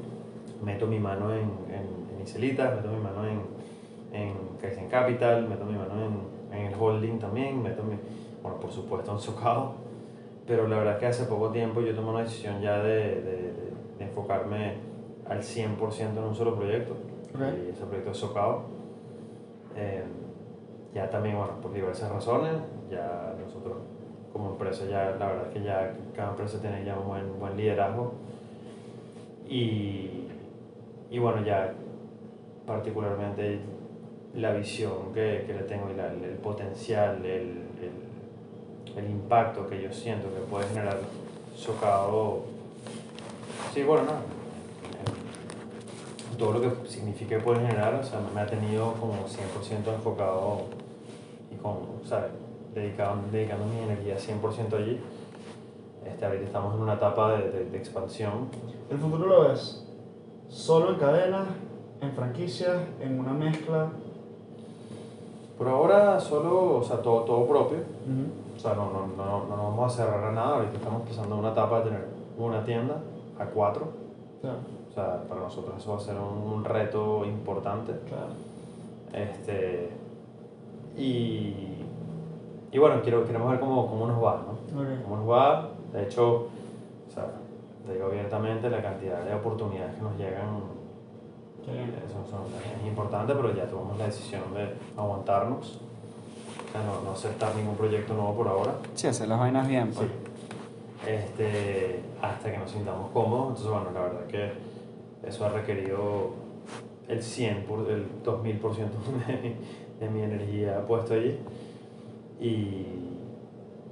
meto 0.64 0.86
mi 0.86 1.00
mano 1.00 1.34
en, 1.34 1.50
en, 1.74 2.16
en 2.16 2.22
Iselitas, 2.22 2.76
meto 2.76 2.90
mi 2.90 3.02
mano 3.02 3.26
en, 3.28 3.57
en 4.64 4.88
Capital, 4.90 5.48
meto 5.48 5.66
mi 5.66 5.78
mano 5.78 5.94
en, 6.52 6.58
en 6.60 6.66
el 6.68 6.76
holding 6.80 7.20
también, 7.20 7.62
meto 7.62 7.84
mi, 7.84 7.96
bueno, 8.42 8.60
por 8.60 8.72
supuesto 8.72 9.12
en 9.12 9.20
Socao, 9.20 9.74
pero 10.48 10.68
la 10.68 10.78
verdad 10.78 10.94
es 10.94 11.00
que 11.00 11.06
hace 11.08 11.26
poco 11.26 11.50
tiempo 11.50 11.82
yo 11.82 11.94
tomé 11.94 12.10
una 12.10 12.22
decisión 12.22 12.62
ya 12.62 12.80
de, 12.82 12.96
de, 13.22 13.22
de- 13.22 13.68
de 13.98 14.04
enfocarme 14.06 14.76
al 15.28 15.40
100% 15.44 16.18
en 16.18 16.24
un 16.24 16.36
solo 16.36 16.56
proyecto, 16.56 16.94
Ok. 17.34 17.42
y 17.68 17.72
ese 17.72 17.84
proyecto 17.86 18.12
es 18.12 18.18
Socao. 18.18 18.62
Eh, 19.76 20.04
ya 20.94 21.10
también, 21.10 21.36
bueno, 21.38 21.54
por 21.62 21.74
diversas 21.74 22.12
razones, 22.12 22.54
ya 22.90 23.34
nosotros 23.44 23.78
como 24.34 24.52
empresa 24.52 24.86
ya, 24.86 25.16
la 25.20 25.28
verdad 25.28 25.48
es 25.48 25.54
que 25.54 25.64
ya 25.64 25.94
cada 26.16 26.30
empresa 26.32 26.60
tiene 26.62 26.84
ya 26.86 26.98
un 26.98 27.08
buen, 27.08 27.40
buen 27.40 27.58
liderazgo 27.58 28.14
y, 29.48 30.28
y 31.10 31.20
bueno, 31.20 31.44
ya 31.44 31.74
particularmente 32.66 33.60
la 34.38 34.52
visión 34.54 35.14
que, 35.14 35.44
que 35.46 35.54
le 35.54 35.64
tengo 35.64 35.90
y 35.92 35.96
la- 35.96 36.12
el, 36.14 36.24
el 36.24 36.36
potencial, 36.38 37.18
el, 37.26 37.64
el, 37.82 37.92
el 38.98 39.10
impacto 39.10 39.68
que 39.68 39.82
yo 39.82 39.92
siento 39.92 40.28
que 40.34 40.40
puede 40.42 40.68
generar 40.68 41.00
Socao, 41.56 42.44
sí, 43.74 43.84
bueno, 43.84 44.04
no, 44.04 44.12
en 46.32 46.38
todo 46.38 46.54
lo 46.54 46.62
que 46.62 46.88
significa 46.90 47.38
que 47.38 47.44
puede 47.44 47.60
generar, 47.66 47.96
o 47.96 48.04
sea, 48.04 48.20
me 48.34 48.42
ha 48.42 48.46
tenido 48.48 48.94
como 48.94 49.14
100% 49.28 49.94
enfocado 49.96 50.62
y 51.52 51.56
con, 51.56 51.78
¿sabes? 52.06 52.32
Dedicado, 52.76 53.18
dedicando 53.32 53.66
mi 53.66 53.80
energía 53.80 54.18
100% 54.18 54.76
allí. 54.78 55.00
Este, 56.06 56.26
ahorita 56.26 56.46
estamos 56.46 56.76
en 56.76 56.82
una 56.82 56.94
etapa 56.94 57.38
de, 57.38 57.50
de- 57.50 57.66
de 57.72 57.78
expansión. 57.78 58.50
¿El 58.90 58.98
futuro 59.00 59.26
lo 59.26 59.50
ves 59.50 59.84
solo 60.48 60.92
en 60.94 61.00
cadenas, 61.00 61.48
en 62.02 62.12
franquicias, 62.12 62.78
en 63.02 63.20
una 63.20 63.34
mezcla? 63.34 63.90
Por 65.58 65.68
ahora 65.68 66.20
solo, 66.20 66.78
o 66.78 66.84
sea, 66.84 67.02
todo, 67.02 67.22
todo 67.22 67.46
propio. 67.48 67.80
O 68.56 68.60
sea, 68.60 68.74
no, 68.74 68.92
no, 68.92 69.08
no, 69.18 69.46
no 69.48 69.56
nos 69.56 69.66
vamos 69.66 69.94
a 69.94 69.98
cerrar 70.04 70.24
a 70.26 70.32
nada. 70.32 70.56
Ahorita 70.58 70.78
estamos 70.78 71.02
pasando 71.08 71.36
una 71.38 71.52
etapa 71.52 71.80
de 71.80 71.84
tener 71.86 72.08
una 72.38 72.64
tienda 72.64 72.98
a 73.40 73.46
cuatro. 73.46 73.88
Claro, 74.42 74.58
O 74.90 74.94
sea, 74.94 75.24
para 75.28 75.42
nosotros 75.42 75.76
eso 75.78 75.92
va 75.92 75.98
a 75.98 76.00
ser 76.00 76.16
un, 76.16 76.52
un 76.54 76.64
reto 76.64 77.26
importante. 77.26 77.94
claro. 78.08 78.34
Este, 79.14 79.90
y, 80.96 81.84
y 82.72 82.78
bueno, 82.80 83.02
quiero, 83.02 83.26
queremos 83.26 83.50
ver 83.52 83.60
cómo, 83.60 83.88
cómo 83.88 84.08
nos 84.08 84.24
va, 84.24 84.42
¿no? 84.46 84.80
Ok. 84.82 84.88
cómo 85.04 85.18
nos 85.18 85.30
va. 85.30 85.70
De 85.94 86.04
hecho, 86.04 86.48
o 87.08 87.12
sea, 87.14 87.26
te 87.86 87.94
digo 87.94 88.08
abiertamente, 88.08 88.70
la 88.70 88.82
cantidad 88.82 89.24
de 89.24 89.34
oportunidades 89.34 89.96
que 89.96 90.02
nos 90.02 90.18
llegan 90.18 90.62
Eso 91.68 92.26
son- 92.30 92.46
es 92.82 92.88
importante, 92.88 93.34
pero 93.34 93.54
ya 93.54 93.66
tomamos 93.68 93.98
la 93.98 94.06
decisión 94.06 94.42
de 94.54 94.70
aguantarnos 94.96 95.82
O 96.68 96.72
sea, 96.72 96.82
no, 96.84 97.02
no 97.02 97.12
aceptar 97.12 97.56
ningún 97.56 97.76
proyecto 97.76 98.14
nuevo 98.14 98.36
por 98.36 98.48
ahora. 98.48 98.74
Sí, 98.96 99.08
hacer 99.08 99.28
las 99.28 99.40
vainas 99.40 99.68
bien, 99.68 99.92
pues. 99.94 100.08
Sí. 100.08 101.10
Este, 101.12 102.00
hasta 102.22 102.52
que 102.52 102.58
nos 102.58 102.72
sintamos 102.72 103.12
cómodos. 103.12 103.50
Entonces, 103.60 103.72
bueno, 103.72 103.92
la 103.94 104.02
verdad 104.02 104.28
que 104.28 104.52
eso 105.28 105.46
ha 105.46 105.50
requerido 105.50 106.32
el 107.08 107.22
100, 107.24 107.64
por, 107.64 107.90
el 107.90 108.06
2000% 108.24 109.00
de 109.28 109.38
mi, 109.38 109.56
de 110.00 110.10
mi 110.10 110.22
energía 110.24 110.86
puesto 110.86 111.14
allí. 111.14 111.38
Y, 112.40 112.86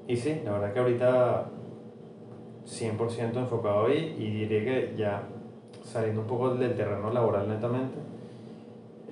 y 0.07 0.17
sí, 0.17 0.41
la 0.43 0.51
verdad 0.51 0.73
que 0.73 0.79
ahorita 0.79 1.45
100% 2.65 3.37
enfocado 3.37 3.85
ahí 3.87 4.15
y 4.19 4.31
diría 4.31 4.63
que 4.65 4.95
ya 4.97 5.23
saliendo 5.85 6.21
un 6.21 6.27
poco 6.27 6.55
del 6.55 6.75
terreno 6.75 7.09
laboral 7.11 7.47
netamente, 7.47 7.97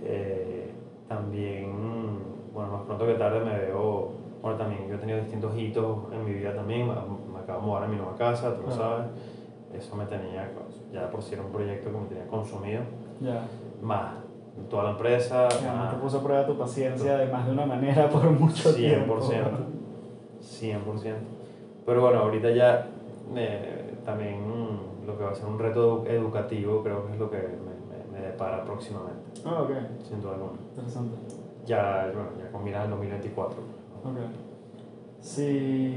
eh, 0.03 0.71
también, 1.07 1.71
bueno, 2.53 2.71
más 2.73 2.81
pronto 2.81 3.05
que 3.05 3.13
tarde 3.13 3.39
me 3.45 3.57
veo, 3.57 4.09
bueno, 4.41 4.57
también 4.57 4.87
yo 4.89 4.95
he 4.95 4.97
tenido 4.97 5.19
distintos 5.19 5.57
hitos 5.57 5.97
en 6.11 6.25
mi 6.25 6.33
vida 6.33 6.53
también, 6.53 6.87
me, 6.87 6.93
me 6.93 7.39
acabo 7.39 7.61
de 7.61 7.67
mudar 7.67 7.83
a 7.83 7.87
mi 7.87 7.95
nueva 7.95 8.15
casa, 8.17 8.53
tú 8.55 8.63
lo 8.63 8.67
Claro. 8.67 8.81
sabes, 8.81 9.05
eso 9.85 9.95
me 9.95 10.05
tenía, 10.05 10.49
ya 10.91 11.09
por 11.09 11.21
si 11.21 11.33
era 11.35 11.43
un 11.43 11.51
proyecto 11.51 11.91
que 11.91 11.97
me 11.97 12.05
tenía 12.07 12.27
consumido, 12.27 12.81
Ya. 13.21 13.45
más 13.81 14.15
toda 14.69 14.83
la 14.83 14.89
empresa, 14.91 15.47
Ya, 15.49 15.73
más 15.73 15.91
te 15.93 15.97
puso 15.99 16.17
a 16.19 16.23
prueba 16.23 16.45
tu 16.45 16.57
paciencia 16.57 17.17
de 17.17 17.31
más 17.31 17.45
de 17.45 17.51
una 17.53 17.65
manera 17.65 18.09
por 18.09 18.23
mucho 18.31 18.69
100%, 18.69 18.75
tiempo. 18.75 19.15
100%. 20.41 21.13
Pero 21.85 22.01
bueno, 22.01 22.19
ahorita 22.19 22.51
ya 22.51 22.87
eh, 23.35 23.93
también 24.05 24.37
lo 25.13 25.17
que 25.19 25.23
va 25.25 25.31
a 25.31 25.35
ser 25.35 25.45
un 25.45 25.59
reto 25.59 26.03
educativo 26.07 26.81
creo 26.83 27.05
que 27.05 27.13
es 27.13 27.19
lo 27.19 27.29
que 27.29 27.37
me, 27.37 27.43
me- 27.43 28.19
me 28.19 28.25
depara 28.27 28.63
próximamente, 28.63 29.41
Ah, 29.45 29.61
ok. 29.63 29.71
sin 30.07 30.21
duda 30.21 30.33
alguna. 30.33 30.53
Interesante. 30.75 31.15
Ya, 31.65 32.11
bueno, 32.13 32.29
ya 32.39 32.51
con 32.51 32.63
miras 32.63 32.83
al 32.83 32.89
2024. 32.91 33.59
Ok. 34.03 34.17
Sí. 35.21 35.93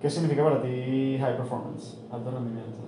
¿Qué 0.00 0.10
significa 0.10 0.42
para 0.44 0.60
ti 0.62 1.16
high 1.20 1.36
performance? 1.36 1.98
Alto 2.10 2.30
rendimiento. 2.30 2.78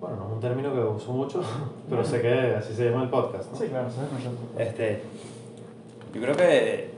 Bueno, 0.00 0.16
no 0.16 0.26
es 0.26 0.32
un 0.32 0.40
término 0.40 0.72
que 0.74 0.80
uso 0.80 1.12
mucho, 1.12 1.42
pero 1.90 2.04
sé 2.04 2.20
que 2.20 2.54
así 2.56 2.74
se 2.74 2.90
llama 2.90 3.04
el 3.04 3.10
podcast. 3.10 3.50
¿no? 3.52 3.58
Sí, 3.58 3.66
claro, 3.68 3.90
sabes 3.90 4.10
concepto. 4.10 4.60
Este, 4.60 5.02
yo 6.12 6.20
creo 6.20 6.36
que 6.36 6.90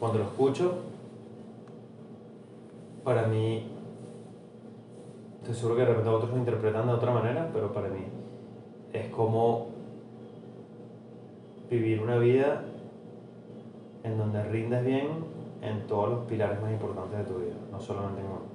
cuando 0.00 0.18
lo 0.18 0.24
escucho, 0.24 0.74
para 3.04 3.26
mí, 3.26 3.66
estoy 5.40 5.54
seguro 5.54 5.76
que 5.76 5.82
de 5.82 5.88
repente 5.88 6.10
otros 6.10 6.30
lo 6.30 6.38
interpretan 6.38 6.86
de 6.86 6.92
otra 6.92 7.12
manera, 7.12 7.50
pero 7.52 7.72
para 7.72 7.88
mí 7.88 8.04
es 8.92 9.08
como 9.10 9.68
vivir 11.70 12.00
una 12.00 12.16
vida 12.18 12.62
en 14.02 14.18
donde 14.18 14.42
rindes 14.44 14.84
bien 14.84 15.08
en 15.62 15.86
todos 15.86 16.10
los 16.10 16.24
pilares 16.26 16.60
más 16.60 16.72
importantes 16.72 17.18
de 17.18 17.24
tu 17.24 17.38
vida, 17.38 17.54
no 17.70 17.80
solamente 17.80 18.20
en 18.20 18.26
uno. 18.26 18.54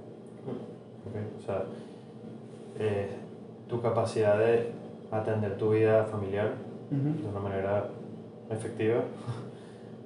¿ok? 1.07 1.39
O 1.39 1.45
sea, 1.45 1.63
eh, 2.77 3.09
tu 3.67 3.81
capacidad 3.81 4.37
de 4.37 4.71
atender 5.11 5.57
tu 5.57 5.71
vida 5.71 6.05
familiar, 6.05 6.53
de 6.89 7.27
una 7.27 7.39
manera 7.39 7.89
efectiva, 8.49 9.01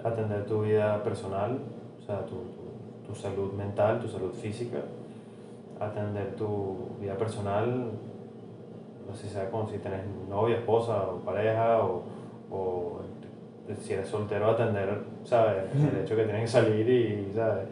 atender 0.03 0.45
tu 0.45 0.61
vida 0.61 1.01
personal, 1.03 1.57
o 1.99 2.01
sea, 2.05 2.25
tu, 2.25 2.35
tu- 2.35 3.07
tu 3.07 3.15
salud 3.15 3.53
mental, 3.53 3.99
tu 3.99 4.07
salud 4.07 4.31
física, 4.33 4.79
atender 5.79 6.35
tu 6.35 6.75
vida 6.99 7.15
personal, 7.15 7.91
no 9.07 9.15
sé 9.15 9.27
si 9.27 9.33
sea 9.33 9.49
como 9.49 9.67
si 9.69 9.77
tienes 9.79 10.01
novia, 10.29 10.57
esposa 10.57 11.03
o 11.11 11.17
pareja, 11.19 11.83
o, 11.83 12.03
o 12.51 12.99
si 13.81 13.93
eres 13.93 14.07
soltero, 14.07 14.49
atender, 14.51 15.03
¿sabes? 15.23 15.63
El 15.75 16.01
hecho 16.01 16.15
que 16.15 16.23
tienes 16.23 16.41
que 16.43 16.47
salir 16.47 16.89
y, 16.89 17.31
¿sabes? 17.33 17.65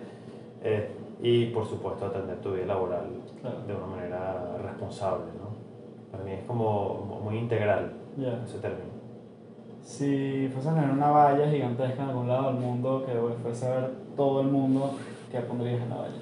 Eh, 0.64 0.90
y 1.22 1.48
por 1.48 1.66
supuesto 1.66 2.06
atender 2.06 2.38
tu 2.40 2.54
vida 2.54 2.66
laboral 2.66 3.06
Claro. 3.42 3.58
de 3.68 3.74
una 3.76 3.88
manera 3.88 4.58
responsable, 4.62 5.26
¿no? 5.40 5.50
Para 6.12 6.24
mí 6.24 6.32
es 6.34 6.44
como 6.46 7.20
muy 7.24 7.38
integral 7.38 7.92
Ya. 8.18 8.40
ese 8.46 8.60
término. 8.60 8.91
Si 9.84 10.48
fueses 10.54 10.72
a 10.72 10.76
tener 10.76 10.92
una 10.92 11.10
valla 11.10 11.50
gigantesca 11.50 12.04
en 12.04 12.10
algún 12.10 12.28
lado 12.28 12.52
del 12.54 12.62
mundo 12.62 13.04
que 13.06 13.14
fuese 13.42 13.66
a 13.68 13.76
ver 13.76 13.92
todo 14.16 14.42
el 14.42 14.48
mundo, 14.48 14.94
¿qué 15.32 15.40
pondrías 15.42 15.82
en 15.82 15.90
la 15.90 15.96
valla? 15.98 16.22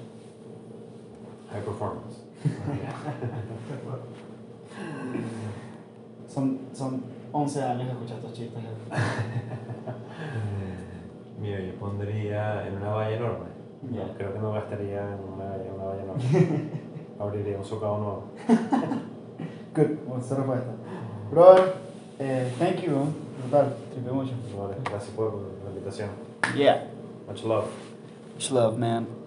High 1.52 1.62
performance. 1.64 2.24
Son, 6.28 6.58
son 6.72 7.02
11 7.32 7.62
años 7.62 7.86
de 7.86 7.92
escuchar 7.92 8.16
estos 8.18 8.32
chistes. 8.32 8.62
Mira, 11.40 11.60
yo 11.60 11.74
pondría 11.74 12.66
en 12.68 12.76
una 12.76 12.90
valla 12.90 13.16
enorme. 13.16 13.46
No, 13.82 14.14
creo 14.16 14.32
que 14.32 14.38
no 14.38 14.52
gastaría 14.52 15.00
en 15.00 15.18
una, 15.34 15.56
en 15.56 15.72
una 15.74 15.84
valla 15.84 16.02
enorme. 16.02 16.22
Abriría 17.18 17.58
un 17.58 17.64
socavo 17.64 17.98
nuevo. 17.98 18.22
Good, 19.74 19.98
buena 20.06 20.22
respuesta. 20.22 20.70
Brother, 21.30 21.74
eh, 22.18 22.52
thank 22.58 22.80
you, 22.82 23.06
brutal, 23.40 23.76
tripe 23.92 24.10
mucho. 24.10 24.32
Vale, 24.58 24.76
gracias 24.84 25.10
por 25.14 25.34
la 25.64 25.70
invitación. 25.70 26.10
Yeah. 26.56 26.84
Much 27.28 27.42
love. 27.44 27.66
Much 28.34 28.50
love, 28.50 28.78
man. 28.78 29.19